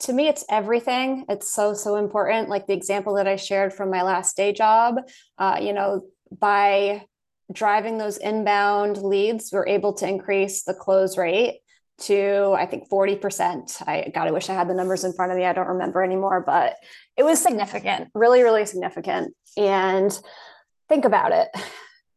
to 0.00 0.12
me 0.12 0.28
it's 0.28 0.44
everything. 0.48 1.24
It's 1.28 1.52
so 1.52 1.74
so 1.74 1.96
important. 1.96 2.48
Like 2.48 2.66
the 2.66 2.74
example 2.74 3.14
that 3.14 3.28
i 3.28 3.36
shared 3.36 3.72
from 3.72 3.90
my 3.90 4.02
last 4.02 4.36
day 4.36 4.52
job 4.52 4.96
uh, 5.38 5.58
you 5.60 5.72
know 5.72 6.02
by 6.30 7.04
driving 7.52 7.96
those 7.96 8.18
inbound 8.18 8.98
leads 8.98 9.50
we're 9.52 9.66
able 9.66 9.94
to 9.94 10.06
increase 10.06 10.64
the 10.64 10.74
close 10.74 11.16
rate 11.16 11.60
to 11.98 12.54
i 12.58 12.66
think 12.66 12.88
40% 12.90 13.82
i 13.88 14.10
god 14.14 14.28
i 14.28 14.30
wish 14.30 14.50
i 14.50 14.54
had 14.54 14.68
the 14.68 14.74
numbers 14.74 15.02
in 15.04 15.14
front 15.14 15.32
of 15.32 15.38
me. 15.38 15.44
I 15.44 15.54
don't 15.54 15.68
remember 15.68 16.02
anymore 16.02 16.42
but 16.44 16.76
it 17.16 17.22
was 17.22 17.40
significant 17.40 18.10
really 18.14 18.42
really 18.42 18.66
significant. 18.66 19.34
And 19.56 20.16
think 20.88 21.04
about 21.04 21.32
it. 21.32 21.48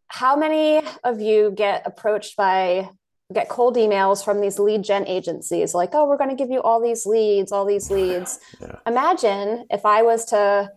How 0.08 0.36
many 0.36 0.82
of 1.04 1.22
you 1.22 1.52
get 1.56 1.84
approached 1.86 2.36
by 2.36 2.90
get 3.32 3.50
cold 3.50 3.76
emails 3.76 4.24
from 4.24 4.42
these 4.42 4.60
lead 4.60 4.84
gen 4.84 5.06
agencies 5.08 5.74
like 5.74 5.90
oh 5.94 6.08
we're 6.08 6.18
going 6.18 6.30
to 6.30 6.36
give 6.36 6.50
you 6.50 6.62
all 6.62 6.82
these 6.82 7.06
leads 7.06 7.52
all 7.52 7.66
these 7.66 7.90
leads. 7.90 8.40
Yeah. 8.60 8.76
imagine 8.86 9.66
if 9.70 9.86
i 9.86 10.02
was 10.02 10.26
to 10.26 10.70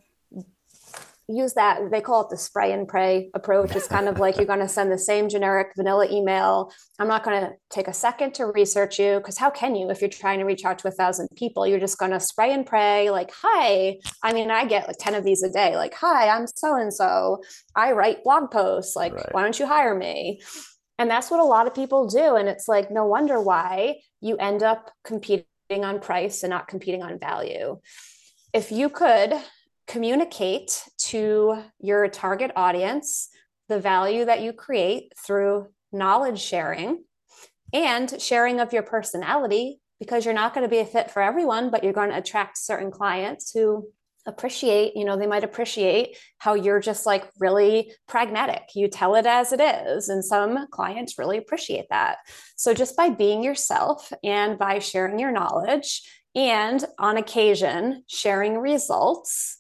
use 1.28 1.54
that 1.54 1.90
they 1.90 2.00
call 2.00 2.22
it 2.22 2.28
the 2.28 2.36
spray 2.36 2.72
and 2.72 2.86
pray 2.86 3.30
approach. 3.34 3.74
It's 3.74 3.88
kind 3.88 4.08
of 4.08 4.18
like 4.18 4.36
you're 4.36 4.46
going 4.46 4.58
to 4.58 4.68
send 4.68 4.92
the 4.92 4.98
same 4.98 5.28
generic 5.28 5.68
vanilla 5.76 6.06
email. 6.10 6.72
I'm 6.98 7.08
not 7.08 7.24
going 7.24 7.40
to 7.40 7.52
take 7.70 7.88
a 7.88 7.94
second 7.94 8.34
to 8.34 8.46
research 8.46 8.98
you 8.98 9.18
because 9.18 9.38
how 9.38 9.50
can 9.50 9.74
you 9.74 9.88
if 9.90 10.00
you're 10.00 10.10
trying 10.10 10.38
to 10.40 10.44
reach 10.44 10.64
out 10.64 10.78
to 10.80 10.88
a 10.88 10.90
thousand 10.90 11.28
people? 11.34 11.66
You're 11.66 11.80
just 11.80 11.98
going 11.98 12.10
to 12.10 12.20
spray 12.20 12.52
and 12.52 12.66
pray 12.66 13.10
like 13.10 13.30
hi. 13.34 13.98
I 14.22 14.32
mean 14.32 14.50
i 14.50 14.64
get 14.66 14.86
like 14.86 14.96
10 14.98 15.14
of 15.14 15.24
these 15.24 15.42
a 15.42 15.50
day 15.50 15.76
like 15.76 15.94
hi 15.94 16.28
i'm 16.28 16.46
so 16.46 16.76
and 16.76 16.92
so. 16.92 17.42
I 17.74 17.92
write 17.92 18.22
blog 18.22 18.50
posts 18.50 18.94
like 18.94 19.14
right. 19.14 19.28
why 19.32 19.42
don't 19.42 19.58
you 19.58 19.66
hire 19.66 19.94
me 19.94 20.40
and 20.98 21.10
that's 21.10 21.30
what 21.30 21.40
a 21.40 21.44
lot 21.44 21.66
of 21.66 21.74
people 21.74 22.06
do. 22.06 22.36
And 22.36 22.48
it's 22.48 22.68
like, 22.68 22.90
no 22.90 23.04
wonder 23.06 23.40
why 23.40 23.96
you 24.20 24.36
end 24.36 24.62
up 24.62 24.90
competing 25.04 25.44
on 25.70 26.00
price 26.00 26.42
and 26.42 26.50
not 26.50 26.68
competing 26.68 27.02
on 27.02 27.18
value. 27.18 27.80
If 28.52 28.70
you 28.70 28.88
could 28.88 29.34
communicate 29.86 30.82
to 30.96 31.62
your 31.80 32.08
target 32.08 32.52
audience 32.56 33.28
the 33.68 33.80
value 33.80 34.24
that 34.24 34.42
you 34.42 34.52
create 34.52 35.12
through 35.26 35.68
knowledge 35.92 36.40
sharing 36.40 37.04
and 37.72 38.20
sharing 38.20 38.60
of 38.60 38.72
your 38.72 38.82
personality, 38.82 39.80
because 39.98 40.24
you're 40.24 40.34
not 40.34 40.54
going 40.54 40.64
to 40.64 40.70
be 40.70 40.78
a 40.78 40.86
fit 40.86 41.10
for 41.10 41.22
everyone, 41.22 41.70
but 41.70 41.82
you're 41.82 41.92
going 41.92 42.10
to 42.10 42.18
attract 42.18 42.58
certain 42.58 42.90
clients 42.90 43.52
who 43.52 43.88
appreciate 44.26 44.96
you 44.96 45.04
know 45.04 45.16
they 45.16 45.26
might 45.26 45.44
appreciate 45.44 46.16
how 46.38 46.54
you're 46.54 46.80
just 46.80 47.06
like 47.06 47.30
really 47.38 47.92
pragmatic. 48.08 48.62
You 48.74 48.88
tell 48.88 49.14
it 49.14 49.26
as 49.26 49.52
it 49.52 49.60
is 49.60 50.08
and 50.08 50.24
some 50.24 50.66
clients 50.70 51.18
really 51.18 51.38
appreciate 51.38 51.86
that. 51.90 52.18
So 52.56 52.74
just 52.74 52.96
by 52.96 53.10
being 53.10 53.42
yourself 53.42 54.12
and 54.22 54.58
by 54.58 54.78
sharing 54.78 55.18
your 55.18 55.32
knowledge 55.32 56.02
and 56.34 56.84
on 56.98 57.16
occasion 57.16 58.02
sharing 58.08 58.58
results 58.58 59.58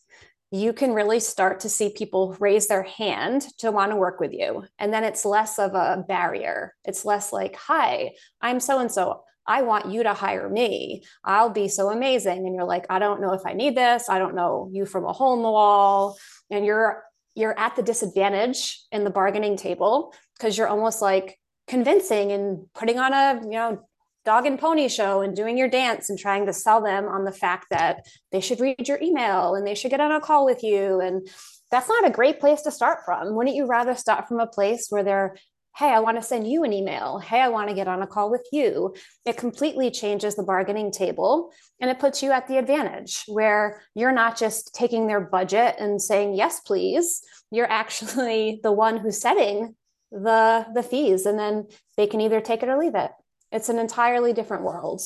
you 0.50 0.72
can 0.72 0.92
really 0.92 1.18
start 1.18 1.58
to 1.60 1.68
see 1.68 1.90
people 1.90 2.36
raise 2.38 2.68
their 2.68 2.84
hand 2.84 3.44
to 3.58 3.72
want 3.72 3.90
to 3.90 3.96
work 3.96 4.20
with 4.20 4.32
you. 4.32 4.64
And 4.78 4.92
then 4.92 5.02
it's 5.02 5.24
less 5.24 5.58
of 5.58 5.74
a 5.74 6.04
barrier. 6.06 6.72
It's 6.84 7.04
less 7.04 7.32
like 7.32 7.56
hi 7.56 8.12
i'm 8.40 8.60
so 8.60 8.78
and 8.78 8.90
so 8.90 9.24
I 9.46 9.62
want 9.62 9.90
you 9.92 10.02
to 10.02 10.14
hire 10.14 10.48
me. 10.48 11.04
I'll 11.24 11.50
be 11.50 11.68
so 11.68 11.90
amazing. 11.90 12.46
And 12.46 12.54
you're 12.54 12.64
like, 12.64 12.86
I 12.90 12.98
don't 12.98 13.20
know 13.20 13.32
if 13.32 13.42
I 13.44 13.52
need 13.52 13.76
this. 13.76 14.08
I 14.08 14.18
don't 14.18 14.34
know 14.34 14.68
you 14.72 14.86
from 14.86 15.04
a 15.04 15.12
hole 15.12 15.36
in 15.36 15.42
the 15.42 15.50
wall. 15.50 16.16
And 16.50 16.64
you're 16.64 17.02
you're 17.34 17.58
at 17.58 17.74
the 17.76 17.82
disadvantage 17.82 18.80
in 18.92 19.04
the 19.04 19.10
bargaining 19.10 19.56
table 19.56 20.14
because 20.36 20.56
you're 20.56 20.68
almost 20.68 21.02
like 21.02 21.38
convincing 21.66 22.30
and 22.30 22.66
putting 22.74 22.98
on 22.98 23.12
a, 23.12 23.40
you 23.42 23.50
know, 23.50 23.80
dog 24.24 24.46
and 24.46 24.58
pony 24.58 24.88
show 24.88 25.20
and 25.20 25.36
doing 25.36 25.58
your 25.58 25.68
dance 25.68 26.08
and 26.08 26.18
trying 26.18 26.46
to 26.46 26.52
sell 26.52 26.80
them 26.80 27.06
on 27.06 27.24
the 27.24 27.32
fact 27.32 27.66
that 27.70 28.06
they 28.32 28.40
should 28.40 28.60
read 28.60 28.88
your 28.88 29.00
email 29.02 29.54
and 29.54 29.66
they 29.66 29.74
should 29.74 29.90
get 29.90 30.00
on 30.00 30.12
a 30.12 30.20
call 30.20 30.44
with 30.46 30.62
you. 30.62 31.00
And 31.00 31.28
that's 31.70 31.88
not 31.88 32.06
a 32.06 32.10
great 32.10 32.40
place 32.40 32.62
to 32.62 32.70
start 32.70 33.00
from. 33.04 33.34
Wouldn't 33.34 33.56
you 33.56 33.66
rather 33.66 33.94
start 33.94 34.28
from 34.28 34.40
a 34.40 34.46
place 34.46 34.86
where 34.88 35.02
they're 35.02 35.36
Hey, 35.76 35.88
I 35.88 35.98
want 35.98 36.16
to 36.16 36.22
send 36.22 36.48
you 36.48 36.62
an 36.62 36.72
email. 36.72 37.18
Hey, 37.18 37.40
I 37.40 37.48
want 37.48 37.68
to 37.68 37.74
get 37.74 37.88
on 37.88 38.00
a 38.00 38.06
call 38.06 38.30
with 38.30 38.46
you. 38.52 38.94
It 39.24 39.36
completely 39.36 39.90
changes 39.90 40.36
the 40.36 40.44
bargaining 40.44 40.92
table 40.92 41.52
and 41.80 41.90
it 41.90 41.98
puts 41.98 42.22
you 42.22 42.30
at 42.30 42.46
the 42.46 42.58
advantage 42.58 43.24
where 43.26 43.82
you're 43.92 44.12
not 44.12 44.38
just 44.38 44.72
taking 44.72 45.08
their 45.08 45.20
budget 45.20 45.74
and 45.80 46.00
saying, 46.00 46.34
yes, 46.34 46.60
please. 46.60 47.22
You're 47.50 47.68
actually 47.68 48.60
the 48.62 48.70
one 48.70 48.98
who's 48.98 49.20
setting 49.20 49.74
the, 50.12 50.64
the 50.74 50.84
fees 50.84 51.26
and 51.26 51.36
then 51.36 51.66
they 51.96 52.06
can 52.06 52.20
either 52.20 52.40
take 52.40 52.62
it 52.62 52.68
or 52.68 52.78
leave 52.78 52.94
it. 52.94 53.10
It's 53.50 53.68
an 53.68 53.80
entirely 53.80 54.32
different 54.32 54.62
world. 54.62 55.02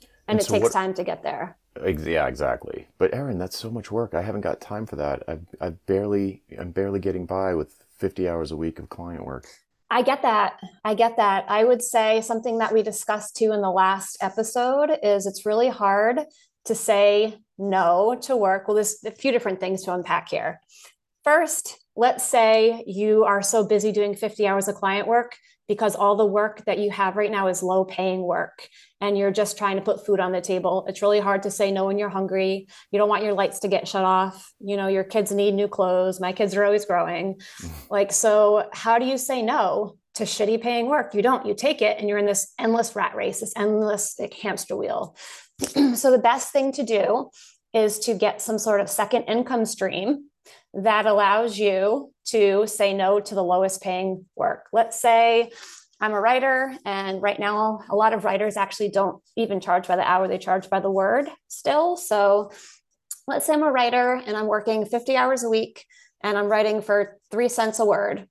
And, 0.00 0.38
and 0.38 0.40
it 0.40 0.44
so 0.44 0.54
takes 0.54 0.64
what, 0.64 0.72
time 0.72 0.94
to 0.94 1.04
get 1.04 1.24
there. 1.24 1.58
Yeah, 1.78 2.26
exactly. 2.26 2.88
But 2.96 3.12
Erin, 3.12 3.38
that's 3.38 3.58
so 3.58 3.70
much 3.70 3.92
work. 3.92 4.14
I 4.14 4.22
haven't 4.22 4.40
got 4.40 4.62
time 4.62 4.86
for 4.86 4.96
that. 4.96 5.24
I've, 5.28 5.46
I've 5.60 5.84
barely, 5.84 6.42
I'm 6.58 6.70
barely 6.70 7.00
getting 7.00 7.26
by 7.26 7.54
with 7.54 7.84
50 7.98 8.26
hours 8.26 8.50
a 8.50 8.56
week 8.56 8.78
of 8.78 8.88
client 8.88 9.26
work. 9.26 9.46
I 9.90 10.02
get 10.02 10.22
that. 10.22 10.58
I 10.84 10.94
get 10.94 11.16
that. 11.16 11.44
I 11.48 11.64
would 11.64 11.82
say 11.82 12.20
something 12.20 12.58
that 12.58 12.72
we 12.72 12.82
discussed 12.82 13.36
too 13.36 13.52
in 13.52 13.60
the 13.60 13.70
last 13.70 14.18
episode 14.20 14.90
is 15.02 15.26
it's 15.26 15.46
really 15.46 15.68
hard 15.68 16.20
to 16.64 16.74
say 16.74 17.38
no 17.56 18.18
to 18.22 18.36
work. 18.36 18.66
Well, 18.66 18.74
there's 18.74 18.98
a 19.04 19.12
few 19.12 19.30
different 19.30 19.60
things 19.60 19.84
to 19.84 19.94
unpack 19.94 20.28
here. 20.28 20.60
First, 21.22 21.78
let's 21.94 22.24
say 22.24 22.84
you 22.86 23.24
are 23.24 23.42
so 23.42 23.66
busy 23.66 23.92
doing 23.92 24.14
50 24.14 24.46
hours 24.46 24.68
of 24.68 24.74
client 24.74 25.06
work, 25.06 25.36
because 25.68 25.96
all 25.96 26.16
the 26.16 26.26
work 26.26 26.64
that 26.66 26.78
you 26.78 26.90
have 26.90 27.16
right 27.16 27.30
now 27.30 27.48
is 27.48 27.62
low 27.62 27.84
paying 27.84 28.22
work 28.22 28.68
and 29.00 29.18
you're 29.18 29.30
just 29.30 29.58
trying 29.58 29.76
to 29.76 29.82
put 29.82 30.06
food 30.06 30.20
on 30.20 30.32
the 30.32 30.40
table. 30.40 30.84
It's 30.88 31.02
really 31.02 31.20
hard 31.20 31.42
to 31.42 31.50
say 31.50 31.70
no 31.70 31.86
when 31.86 31.98
you're 31.98 32.08
hungry. 32.08 32.68
You 32.90 32.98
don't 32.98 33.08
want 33.08 33.24
your 33.24 33.34
lights 33.34 33.60
to 33.60 33.68
get 33.68 33.88
shut 33.88 34.04
off. 34.04 34.52
You 34.60 34.76
know, 34.76 34.88
your 34.88 35.04
kids 35.04 35.32
need 35.32 35.54
new 35.54 35.68
clothes. 35.68 36.20
My 36.20 36.32
kids 36.32 36.54
are 36.54 36.64
always 36.64 36.86
growing. 36.86 37.40
Mm. 37.62 37.70
Like, 37.90 38.12
so 38.12 38.68
how 38.72 38.98
do 38.98 39.06
you 39.06 39.18
say 39.18 39.42
no 39.42 39.96
to 40.14 40.24
shitty 40.24 40.62
paying 40.62 40.86
work? 40.86 41.14
You 41.14 41.22
don't. 41.22 41.46
You 41.46 41.54
take 41.54 41.82
it 41.82 41.98
and 41.98 42.08
you're 42.08 42.18
in 42.18 42.26
this 42.26 42.52
endless 42.58 42.94
rat 42.94 43.14
race, 43.14 43.40
this 43.40 43.52
endless 43.56 44.16
like, 44.18 44.34
hamster 44.34 44.76
wheel. 44.76 45.16
so 45.94 46.10
the 46.10 46.20
best 46.22 46.52
thing 46.52 46.72
to 46.72 46.82
do 46.82 47.30
is 47.72 47.98
to 48.00 48.14
get 48.14 48.40
some 48.40 48.58
sort 48.58 48.80
of 48.80 48.88
second 48.88 49.24
income 49.24 49.66
stream 49.66 50.30
that 50.76 51.06
allows 51.06 51.58
you 51.58 52.12
to 52.26 52.66
say 52.66 52.92
no 52.92 53.20
to 53.20 53.34
the 53.34 53.42
lowest 53.42 53.82
paying 53.82 54.26
work. 54.36 54.66
Let's 54.72 55.00
say 55.00 55.50
I'm 56.00 56.12
a 56.12 56.20
writer, 56.20 56.74
and 56.84 57.22
right 57.22 57.38
now, 57.38 57.80
a 57.88 57.96
lot 57.96 58.12
of 58.12 58.24
writers 58.24 58.58
actually 58.58 58.90
don't 58.90 59.22
even 59.36 59.60
charge 59.60 59.88
by 59.88 59.96
the 59.96 60.06
hour, 60.08 60.28
they 60.28 60.36
charge 60.38 60.68
by 60.68 60.80
the 60.80 60.90
word 60.90 61.28
still. 61.48 61.96
So 61.96 62.50
let's 63.26 63.46
say 63.46 63.54
I'm 63.54 63.62
a 63.62 63.72
writer 63.72 64.20
and 64.26 64.36
I'm 64.36 64.46
working 64.46 64.84
50 64.84 65.16
hours 65.16 65.42
a 65.42 65.48
week 65.48 65.84
and 66.22 66.36
I'm 66.36 66.48
writing 66.48 66.82
for 66.82 67.16
three 67.30 67.48
cents 67.48 67.78
a 67.78 67.84
word. 67.84 68.28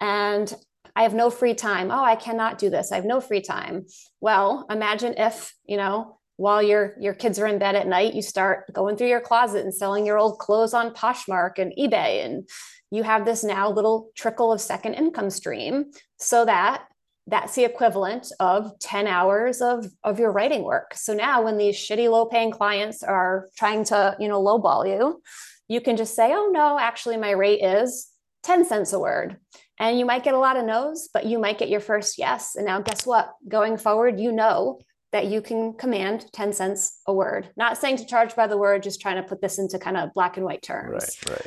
And 0.00 0.52
I 0.96 1.02
have 1.02 1.14
no 1.14 1.30
free 1.30 1.54
time. 1.54 1.90
Oh, 1.90 2.04
I 2.04 2.16
cannot 2.16 2.58
do 2.58 2.70
this. 2.70 2.92
I 2.92 2.96
have 2.96 3.04
no 3.04 3.20
free 3.20 3.40
time. 3.40 3.86
Well, 4.20 4.66
imagine 4.70 5.14
if, 5.16 5.54
you 5.66 5.76
know, 5.76 6.18
while 6.36 6.62
your 6.62 6.94
your 6.98 7.14
kids 7.14 7.38
are 7.38 7.46
in 7.46 7.58
bed 7.58 7.76
at 7.76 7.86
night 7.86 8.14
you 8.14 8.22
start 8.22 8.72
going 8.72 8.96
through 8.96 9.08
your 9.08 9.20
closet 9.20 9.64
and 9.64 9.74
selling 9.74 10.04
your 10.04 10.18
old 10.18 10.38
clothes 10.38 10.74
on 10.74 10.94
poshmark 10.94 11.58
and 11.58 11.72
ebay 11.78 12.24
and 12.24 12.48
you 12.90 13.02
have 13.02 13.24
this 13.24 13.44
now 13.44 13.70
little 13.70 14.10
trickle 14.16 14.52
of 14.52 14.60
second 14.60 14.94
income 14.94 15.30
stream 15.30 15.86
so 16.18 16.44
that 16.44 16.84
that's 17.26 17.54
the 17.54 17.64
equivalent 17.64 18.30
of 18.38 18.78
10 18.80 19.06
hours 19.06 19.62
of, 19.62 19.86
of 20.02 20.18
your 20.18 20.30
writing 20.30 20.62
work. 20.62 20.92
So 20.94 21.14
now 21.14 21.42
when 21.42 21.56
these 21.56 21.74
shitty 21.74 22.10
low 22.10 22.26
paying 22.26 22.50
clients 22.50 23.02
are 23.02 23.48
trying 23.56 23.84
to 23.84 24.16
you 24.20 24.28
know 24.28 24.42
lowball 24.42 24.86
you 24.86 25.22
you 25.68 25.80
can 25.80 25.96
just 25.96 26.14
say 26.14 26.32
oh 26.34 26.50
no 26.52 26.78
actually 26.78 27.16
my 27.16 27.30
rate 27.30 27.62
is 27.62 28.08
10 28.42 28.64
cents 28.66 28.92
a 28.92 28.98
word. 28.98 29.38
And 29.78 29.98
you 29.98 30.04
might 30.04 30.22
get 30.22 30.34
a 30.34 30.38
lot 30.38 30.56
of 30.56 30.64
no's 30.64 31.08
but 31.12 31.26
you 31.26 31.38
might 31.38 31.58
get 31.58 31.70
your 31.70 31.80
first 31.80 32.18
yes. 32.18 32.56
And 32.56 32.66
now 32.66 32.80
guess 32.80 33.06
what? 33.06 33.32
Going 33.48 33.78
forward 33.78 34.20
you 34.20 34.30
know 34.30 34.80
that 35.14 35.28
you 35.28 35.40
can 35.40 35.72
command 35.74 36.26
10 36.32 36.52
cents 36.52 36.98
a 37.06 37.12
word. 37.14 37.48
Not 37.56 37.78
saying 37.78 37.98
to 37.98 38.04
charge 38.04 38.34
by 38.34 38.48
the 38.48 38.58
word, 38.58 38.82
just 38.82 39.00
trying 39.00 39.14
to 39.14 39.22
put 39.22 39.40
this 39.40 39.60
into 39.60 39.78
kind 39.78 39.96
of 39.96 40.12
black 40.12 40.36
and 40.36 40.44
white 40.44 40.60
terms. 40.60 41.16
Right, 41.28 41.30
right. 41.30 41.46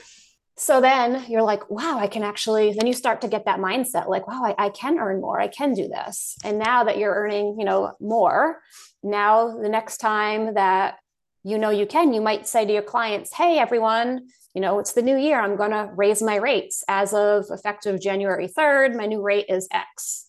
So 0.56 0.80
then 0.80 1.26
you're 1.28 1.44
like, 1.44 1.70
wow, 1.70 2.00
I 2.00 2.08
can 2.08 2.24
actually, 2.24 2.72
then 2.72 2.88
you 2.88 2.94
start 2.94 3.20
to 3.22 3.28
get 3.28 3.44
that 3.44 3.60
mindset 3.60 4.08
like, 4.08 4.26
wow, 4.26 4.42
I, 4.42 4.56
I 4.58 4.70
can 4.70 4.98
earn 4.98 5.20
more. 5.20 5.42
I 5.42 5.50
can 5.50 5.74
do 5.74 5.90
this. 5.90 6.38
And 6.46 6.58
now 6.58 6.86
that 6.86 6.98
you're 6.98 7.14
earning, 7.14 7.58
you 7.60 7.66
know, 7.66 7.92
more, 8.00 8.62
now 9.04 9.58
the 9.58 9.68
next 9.68 9.98
time 9.98 10.54
that 10.54 10.96
you 11.44 11.58
know 11.58 11.70
you 11.70 11.86
can, 11.86 12.14
you 12.14 12.22
might 12.22 12.48
say 12.48 12.66
to 12.66 12.72
your 12.72 12.84
clients, 12.84 13.34
hey, 13.34 13.60
everyone, 13.60 14.30
you 14.54 14.62
know, 14.62 14.80
it's 14.80 14.94
the 14.94 15.02
new 15.02 15.18
year. 15.18 15.42
I'm 15.42 15.58
going 15.58 15.72
to 15.72 15.92
raise 15.94 16.22
my 16.22 16.38
rates 16.38 16.86
as 16.88 17.14
of 17.14 17.48
effective 17.50 18.00
January 18.00 18.48
3rd. 18.48 18.96
My 18.96 19.08
new 19.08 19.22
rate 19.22 19.48
is 19.50 19.68
X. 19.74 20.28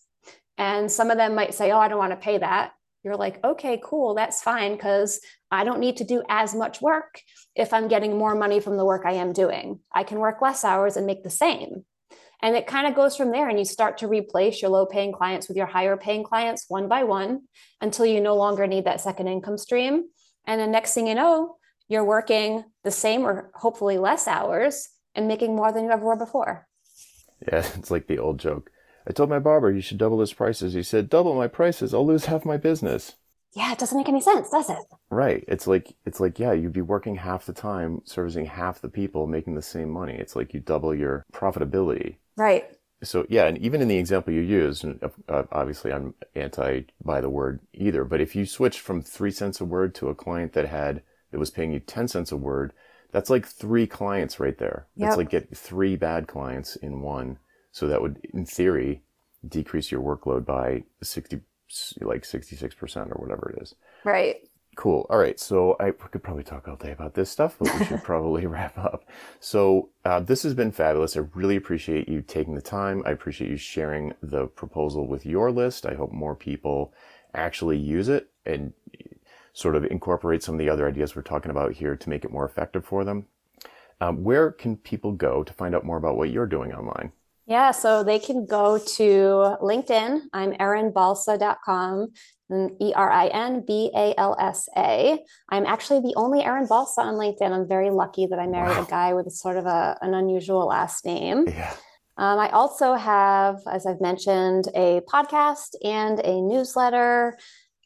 And 0.57 0.91
some 0.91 1.09
of 1.09 1.15
them 1.15 1.35
might 1.35 1.53
say, 1.53 1.71
oh, 1.71 1.79
I 1.79 1.87
don't 1.87 1.97
want 1.97 2.11
to 2.11 2.17
pay 2.17 2.37
that 2.37 2.73
you're 3.03 3.15
like, 3.15 3.43
okay, 3.43 3.79
cool, 3.83 4.13
that's 4.13 4.41
fine 4.41 4.73
because 4.73 5.21
I 5.51 5.63
don't 5.63 5.79
need 5.79 5.97
to 5.97 6.03
do 6.03 6.23
as 6.29 6.53
much 6.53 6.81
work 6.81 7.21
if 7.55 7.73
I'm 7.73 7.87
getting 7.87 8.17
more 8.17 8.35
money 8.35 8.59
from 8.59 8.77
the 8.77 8.85
work 8.85 9.03
I 9.05 9.13
am 9.13 9.33
doing. 9.33 9.79
I 9.93 10.03
can 10.03 10.19
work 10.19 10.41
less 10.41 10.63
hours 10.63 10.97
and 10.97 11.05
make 11.05 11.23
the 11.23 11.29
same. 11.29 11.85
And 12.41 12.55
it 12.55 12.67
kind 12.67 12.87
of 12.87 12.95
goes 12.95 13.17
from 13.17 13.31
there, 13.31 13.49
and 13.49 13.59
you 13.59 13.65
start 13.65 13.97
to 13.97 14.07
replace 14.07 14.61
your 14.61 14.71
low 14.71 14.85
paying 14.85 15.11
clients 15.11 15.49
with 15.49 15.57
your 15.57 15.65
higher 15.65 15.97
paying 15.97 16.23
clients 16.23 16.65
one 16.69 16.87
by 16.87 17.03
one 17.03 17.41
until 17.81 18.05
you 18.05 18.21
no 18.21 18.35
longer 18.35 18.65
need 18.65 18.85
that 18.85 19.01
second 19.01 19.27
income 19.27 19.57
stream. 19.57 20.05
And 20.47 20.61
the 20.61 20.67
next 20.67 20.93
thing 20.93 21.07
you 21.07 21.15
know, 21.15 21.57
you're 21.89 22.05
working 22.05 22.63
the 22.83 22.91
same 22.91 23.25
or 23.25 23.51
hopefully 23.55 23.97
less 23.97 24.25
hours 24.25 24.87
and 25.15 25.27
making 25.27 25.55
more 25.55 25.73
than 25.73 25.83
you 25.83 25.91
ever 25.91 26.05
were 26.05 26.15
before. 26.15 26.65
Yeah, 27.51 27.65
it's 27.75 27.91
like 27.91 28.07
the 28.07 28.19
old 28.19 28.39
joke 28.39 28.71
I 29.07 29.11
told 29.11 29.29
my 29.29 29.39
barber 29.39 29.71
you 29.71 29.81
should 29.81 29.97
double 29.97 30.19
his 30.19 30.33
prices. 30.33 30.73
He 30.73 30.83
said, 30.83 31.09
double 31.09 31.35
my 31.35 31.47
prices, 31.47 31.93
I'll 31.93 32.05
lose 32.05 32.25
half 32.25 32.45
my 32.45 32.57
business. 32.57 33.15
Yeah, 33.53 33.71
it 33.71 33.79
doesn't 33.79 33.97
make 33.97 34.09
any 34.09 34.21
sense, 34.21 34.49
does 34.49 34.69
it? 34.69 34.77
Right. 35.09 35.43
It's 35.47 35.65
like 35.65 35.95
it's 36.05 36.19
like 36.19 36.37
yeah, 36.37 36.51
you'd 36.51 36.73
be 36.73 36.81
working 36.81 37.15
half 37.15 37.45
the 37.45 37.53
time, 37.53 38.01
servicing 38.05 38.45
half 38.45 38.79
the 38.79 38.89
people, 38.89 39.25
making 39.25 39.55
the 39.55 39.61
same 39.61 39.89
money. 39.89 40.13
It's 40.13 40.35
like 40.35 40.53
you 40.53 40.59
double 40.59 40.93
your 40.93 41.25
profitability. 41.33 42.17
Right. 42.35 42.69
So 43.01 43.25
yeah, 43.27 43.45
and 43.45 43.57
even 43.57 43.81
in 43.81 43.87
the 43.87 43.97
example 43.97 44.33
you 44.33 44.41
used, 44.41 44.85
uh, 44.85 45.43
obviously 45.51 45.91
I'm 45.91 46.13
anti 46.35 46.81
by 47.03 47.21
the 47.21 47.29
word 47.29 47.61
either. 47.73 48.03
But 48.03 48.21
if 48.21 48.35
you 48.35 48.45
switched 48.45 48.81
from 48.81 49.01
three 49.01 49.31
cents 49.31 49.59
a 49.59 49.65
word 49.65 49.95
to 49.95 50.09
a 50.09 50.15
client 50.15 50.53
that 50.53 50.67
had 50.67 51.01
that 51.31 51.39
was 51.39 51.49
paying 51.49 51.71
you 51.71 51.79
ten 51.79 52.07
cents 52.07 52.31
a 52.31 52.37
word, 52.37 52.73
that's 53.11 53.31
like 53.31 53.47
three 53.47 53.87
clients 53.87 54.39
right 54.39 54.57
there. 54.59 54.85
Yep. 54.95 55.07
That's 55.07 55.17
like 55.17 55.29
get 55.31 55.57
three 55.57 55.95
bad 55.95 56.27
clients 56.27 56.75
in 56.75 57.01
one 57.01 57.39
so 57.71 57.87
that 57.87 58.01
would, 58.01 58.19
in 58.33 58.45
theory, 58.45 59.01
decrease 59.47 59.91
your 59.91 60.01
workload 60.01 60.45
by 60.45 60.83
60, 61.01 61.39
like 62.01 62.23
66% 62.23 63.11
or 63.11 63.21
whatever 63.21 63.53
it 63.55 63.61
is. 63.61 63.75
Right. 64.03 64.37
Cool. 64.75 65.05
All 65.09 65.17
right. 65.17 65.39
So 65.39 65.75
I 65.79 65.91
could 65.91 66.23
probably 66.23 66.43
talk 66.43 66.67
all 66.67 66.75
day 66.75 66.91
about 66.91 67.13
this 67.13 67.29
stuff, 67.29 67.57
but 67.59 67.73
we 67.77 67.85
should 67.85 68.03
probably 68.03 68.45
wrap 68.45 68.77
up. 68.77 69.03
So 69.39 69.89
uh, 70.05 70.21
this 70.21 70.43
has 70.43 70.53
been 70.53 70.71
fabulous. 70.71 71.17
I 71.17 71.21
really 71.33 71.55
appreciate 71.55 72.07
you 72.07 72.21
taking 72.21 72.55
the 72.55 72.61
time. 72.61 73.03
I 73.05 73.11
appreciate 73.11 73.49
you 73.49 73.57
sharing 73.57 74.13
the 74.21 74.47
proposal 74.47 75.07
with 75.07 75.25
your 75.25 75.51
list. 75.51 75.85
I 75.85 75.95
hope 75.95 76.11
more 76.11 76.35
people 76.35 76.93
actually 77.33 77.77
use 77.77 78.09
it 78.09 78.29
and 78.45 78.73
sort 79.53 79.75
of 79.75 79.85
incorporate 79.85 80.41
some 80.41 80.55
of 80.55 80.59
the 80.59 80.69
other 80.69 80.87
ideas 80.87 81.15
we're 81.15 81.21
talking 81.21 81.51
about 81.51 81.73
here 81.73 81.95
to 81.95 82.09
make 82.09 82.23
it 82.23 82.31
more 82.31 82.45
effective 82.45 82.85
for 82.85 83.03
them. 83.03 83.25
Um, 84.01 84.23
where 84.23 84.51
can 84.51 84.77
people 84.77 85.11
go 85.11 85.43
to 85.43 85.53
find 85.53 85.75
out 85.75 85.83
more 85.83 85.97
about 85.97 86.15
what 86.15 86.29
you're 86.29 86.45
doing 86.45 86.73
online? 86.73 87.11
Yeah, 87.49 87.71
so 87.71 88.03
they 88.03 88.19
can 88.19 88.45
go 88.45 88.77
to 88.77 89.57
LinkedIn. 89.59 90.21
I'm 90.33 90.53
erinbalsa.com, 90.53 92.09
E 92.79 92.93
R 92.95 93.11
I 93.11 93.27
N 93.27 93.63
B 93.65 93.89
A 93.95 94.13
L 94.19 94.35
S 94.39 94.69
A. 94.77 95.17
I'm 95.49 95.65
actually 95.65 96.01
the 96.01 96.13
only 96.15 96.43
Erin 96.43 96.67
Balsa 96.67 97.01
on 97.01 97.15
LinkedIn. 97.15 97.51
I'm 97.51 97.67
very 97.67 97.89
lucky 97.89 98.27
that 98.27 98.37
I 98.37 98.45
married 98.45 98.77
wow. 98.77 98.83
a 98.83 98.85
guy 98.85 99.13
with 99.15 99.25
a 99.25 99.31
sort 99.31 99.57
of 99.57 99.65
a, 99.65 99.97
an 100.03 100.13
unusual 100.13 100.67
last 100.67 101.03
name. 101.05 101.45
Yeah. 101.47 101.73
Um, 102.17 102.37
I 102.37 102.49
also 102.49 102.93
have, 102.93 103.61
as 103.65 103.87
I've 103.87 104.01
mentioned, 104.01 104.67
a 104.75 105.01
podcast 105.11 105.73
and 105.83 106.19
a 106.19 106.41
newsletter. 106.41 107.35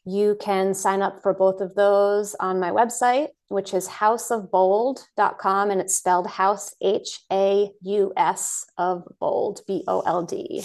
You 0.04 0.36
can 0.38 0.74
sign 0.74 1.00
up 1.00 1.22
for 1.22 1.32
both 1.32 1.62
of 1.62 1.74
those 1.74 2.34
on 2.38 2.60
my 2.60 2.70
website, 2.70 3.28
which 3.48 3.74
is 3.74 3.88
hausofbold.com, 3.88 5.70
and 5.70 5.80
it's 5.80 5.96
spelled 5.96 6.26
house, 6.26 6.74
H 6.80 7.20
A 7.32 7.70
U 7.82 8.12
S 8.16 8.66
of 8.78 9.04
bold, 9.20 9.60
B 9.66 9.84
O 9.86 10.00
L 10.00 10.24
D. 10.24 10.64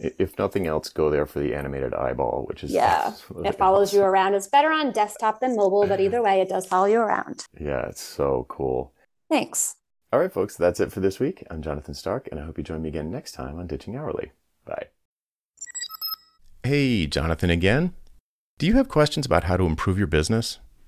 If 0.00 0.38
nothing 0.38 0.68
else, 0.68 0.90
go 0.90 1.10
there 1.10 1.26
for 1.26 1.40
the 1.40 1.54
animated 1.54 1.92
eyeball, 1.92 2.44
which 2.48 2.62
is. 2.62 2.70
Yeah, 2.70 3.14
it 3.44 3.58
follows 3.58 3.92
you 3.92 4.02
around. 4.02 4.34
It's 4.34 4.46
better 4.46 4.70
on 4.70 4.92
desktop 4.92 5.40
than 5.40 5.56
mobile, 5.56 5.86
but 5.86 6.00
either 6.00 6.22
way, 6.22 6.40
it 6.40 6.48
does 6.48 6.66
follow 6.66 6.86
you 6.86 7.00
around. 7.00 7.44
Yeah, 7.58 7.86
it's 7.88 8.02
so 8.02 8.46
cool. 8.48 8.94
Thanks. 9.30 9.74
All 10.12 10.20
right, 10.20 10.32
folks, 10.32 10.56
that's 10.56 10.80
it 10.80 10.92
for 10.92 11.00
this 11.00 11.20
week. 11.20 11.44
I'm 11.50 11.60
Jonathan 11.60 11.94
Stark, 11.94 12.28
and 12.30 12.40
I 12.40 12.44
hope 12.44 12.56
you 12.56 12.64
join 12.64 12.80
me 12.80 12.88
again 12.88 13.10
next 13.10 13.32
time 13.32 13.58
on 13.58 13.66
Ditching 13.66 13.94
Hourly. 13.94 14.32
Bye. 14.64 14.86
Hey, 16.62 17.06
Jonathan 17.06 17.50
again. 17.50 17.92
Do 18.56 18.66
you 18.66 18.74
have 18.74 18.88
questions 18.88 19.26
about 19.26 19.44
how 19.44 19.56
to 19.56 19.64
improve 19.64 19.98
your 19.98 20.06
business? 20.06 20.60